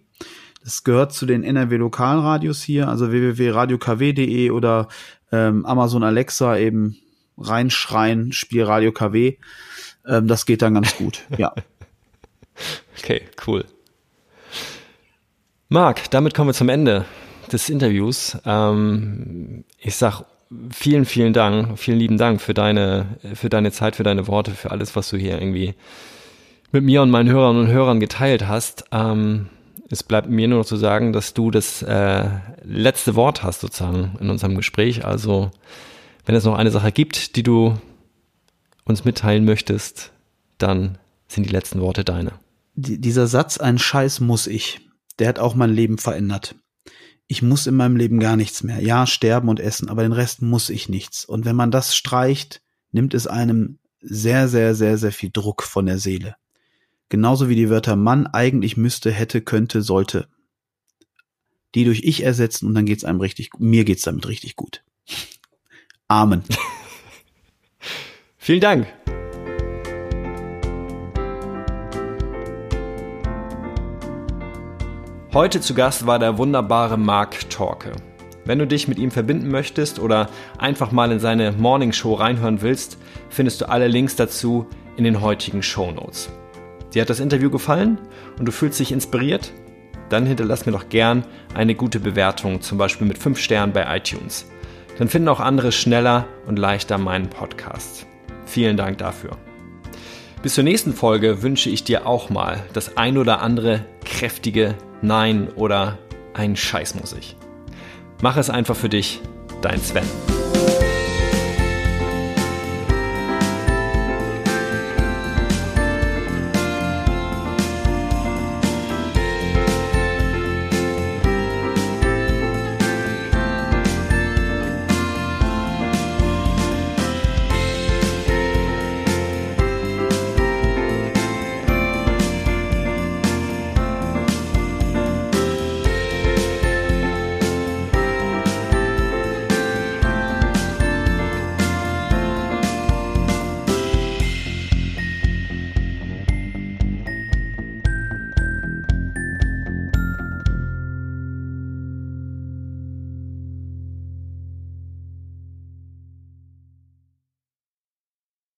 Das 0.63 0.83
gehört 0.83 1.13
zu 1.13 1.25
den 1.25 1.43
NRW 1.43 1.77
Lokalradios 1.77 2.61
hier, 2.61 2.87
also 2.87 3.11
www.radiokw.de 3.11 4.51
oder 4.51 4.87
ähm, 5.31 5.65
Amazon 5.65 6.03
Alexa 6.03 6.57
eben 6.57 6.97
reinschreien, 7.37 8.31
Spiel 8.31 8.63
Radio 8.63 8.91
KW. 8.91 9.37
Ähm, 10.05 10.27
das 10.27 10.45
geht 10.45 10.61
dann 10.61 10.75
ganz 10.75 10.95
gut, 10.95 11.23
ja. 11.37 11.53
Okay, 12.99 13.23
cool. 13.47 13.65
Marc, 15.69 16.11
damit 16.11 16.35
kommen 16.35 16.49
wir 16.49 16.53
zum 16.53 16.69
Ende 16.69 17.05
des 17.51 17.69
Interviews. 17.69 18.37
Ähm, 18.45 19.63
ich 19.79 19.95
sag 19.95 20.25
vielen, 20.69 21.05
vielen 21.05 21.33
Dank, 21.33 21.79
vielen 21.79 21.97
lieben 21.97 22.17
Dank 22.17 22.41
für 22.41 22.53
deine, 22.53 23.17
für 23.33 23.49
deine 23.49 23.71
Zeit, 23.71 23.95
für 23.95 24.03
deine 24.03 24.27
Worte, 24.27 24.51
für 24.51 24.69
alles, 24.69 24.95
was 24.95 25.09
du 25.09 25.17
hier 25.17 25.41
irgendwie 25.41 25.73
mit 26.71 26.83
mir 26.83 27.01
und 27.01 27.09
meinen 27.09 27.29
Hörern 27.29 27.57
und 27.57 27.67
Hörern 27.67 27.99
geteilt 27.99 28.47
hast. 28.47 28.85
Ähm, 28.91 29.47
es 29.89 30.03
bleibt 30.03 30.29
mir 30.29 30.47
nur 30.47 30.59
noch 30.59 30.65
zu 30.65 30.77
sagen, 30.77 31.11
dass 31.11 31.33
du 31.33 31.51
das 31.51 31.81
äh, 31.81 32.29
letzte 32.63 33.15
Wort 33.15 33.43
hast 33.43 33.61
sozusagen 33.61 34.17
in 34.21 34.29
unserem 34.29 34.55
Gespräch. 34.55 35.05
Also 35.05 35.51
wenn 36.25 36.35
es 36.35 36.45
noch 36.45 36.55
eine 36.55 36.71
Sache 36.71 36.91
gibt, 36.91 37.35
die 37.35 37.43
du 37.43 37.77
uns 38.85 39.03
mitteilen 39.03 39.43
möchtest, 39.43 40.13
dann 40.57 40.97
sind 41.27 41.45
die 41.45 41.51
letzten 41.51 41.81
Worte 41.81 42.05
deine. 42.05 42.33
Die, 42.75 42.99
dieser 42.99 43.27
Satz, 43.27 43.57
ein 43.57 43.77
Scheiß 43.77 44.21
muss 44.21 44.47
ich, 44.47 44.79
der 45.19 45.27
hat 45.27 45.39
auch 45.39 45.55
mein 45.55 45.73
Leben 45.73 45.97
verändert. 45.97 46.55
Ich 47.27 47.41
muss 47.41 47.67
in 47.67 47.75
meinem 47.75 47.97
Leben 47.97 48.19
gar 48.19 48.37
nichts 48.37 48.63
mehr. 48.63 48.81
Ja, 48.81 49.07
sterben 49.07 49.49
und 49.49 49.59
essen, 49.59 49.89
aber 49.89 50.03
den 50.03 50.13
Rest 50.13 50.41
muss 50.41 50.69
ich 50.69 50.89
nichts. 50.89 51.25
Und 51.25 51.45
wenn 51.45 51.55
man 51.55 51.71
das 51.71 51.95
streicht, 51.95 52.61
nimmt 52.91 53.13
es 53.13 53.27
einem 53.27 53.79
sehr, 54.01 54.47
sehr, 54.47 54.73
sehr, 54.73 54.97
sehr 54.97 55.11
viel 55.11 55.31
Druck 55.31 55.63
von 55.63 55.85
der 55.85 55.99
Seele 55.99 56.35
Genauso 57.11 57.49
wie 57.49 57.57
die 57.57 57.69
Wörter 57.69 57.97
Mann 57.97 58.25
eigentlich 58.25 58.77
müsste, 58.77 59.11
hätte, 59.11 59.41
könnte, 59.41 59.81
sollte. 59.81 60.29
Die 61.75 61.83
durch 61.83 62.03
ich 62.05 62.23
ersetzen 62.23 62.67
und 62.67 62.73
dann 62.73 62.85
geht's 62.85 63.03
einem 63.03 63.19
richtig, 63.19 63.49
mir 63.59 63.83
geht's 63.83 64.03
damit 64.03 64.29
richtig 64.29 64.55
gut. 64.55 64.81
Amen. 66.07 66.41
Vielen 68.37 68.61
Dank. 68.61 68.87
Heute 75.33 75.59
zu 75.59 75.73
Gast 75.73 76.05
war 76.05 76.17
der 76.17 76.37
wunderbare 76.37 76.97
Mark 76.97 77.49
Torke. 77.49 77.91
Wenn 78.45 78.57
du 78.57 78.65
dich 78.65 78.87
mit 78.87 78.99
ihm 78.99 79.11
verbinden 79.11 79.49
möchtest 79.49 79.99
oder 79.99 80.29
einfach 80.57 80.93
mal 80.93 81.11
in 81.11 81.19
seine 81.19 81.51
Morning 81.51 81.91
Show 81.91 82.13
reinhören 82.13 82.61
willst, 82.61 82.97
findest 83.27 83.59
du 83.59 83.67
alle 83.67 83.89
Links 83.89 84.15
dazu 84.15 84.65
in 84.95 85.03
den 85.03 85.19
heutigen 85.19 85.61
Show 85.61 85.91
Notes. 85.91 86.29
Dir 86.93 87.01
hat 87.01 87.09
das 87.09 87.19
Interview 87.19 87.49
gefallen 87.49 87.97
und 88.37 88.45
du 88.45 88.51
fühlst 88.51 88.79
dich 88.79 88.91
inspiriert? 88.91 89.53
Dann 90.09 90.25
hinterlass 90.25 90.65
mir 90.65 90.73
doch 90.73 90.89
gern 90.89 91.23
eine 91.53 91.73
gute 91.73 91.99
Bewertung, 91.99 92.61
zum 92.61 92.77
Beispiel 92.77 93.07
mit 93.07 93.17
5 93.17 93.39
Sternen 93.39 93.71
bei 93.71 93.95
iTunes. 93.95 94.45
Dann 94.97 95.07
finden 95.07 95.29
auch 95.29 95.39
andere 95.39 95.71
schneller 95.71 96.27
und 96.47 96.59
leichter 96.59 96.97
meinen 96.97 97.29
Podcast. 97.29 98.05
Vielen 98.45 98.75
Dank 98.75 98.97
dafür. 98.97 99.37
Bis 100.43 100.55
zur 100.55 100.63
nächsten 100.63 100.93
Folge 100.93 101.43
wünsche 101.43 101.69
ich 101.69 101.83
dir 101.83 102.07
auch 102.07 102.29
mal 102.29 102.63
das 102.73 102.97
ein 102.97 103.17
oder 103.17 103.41
andere 103.41 103.85
kräftige 104.03 104.75
Nein 105.01 105.49
oder 105.55 105.97
ein 106.33 106.55
Scheiß 106.55 106.95
muss 106.95 107.13
ich. 107.13 107.35
Mach 108.21 108.37
es 108.37 108.49
einfach 108.49 108.75
für 108.75 108.89
dich, 108.89 109.21
dein 109.61 109.79
Sven. 109.79 110.40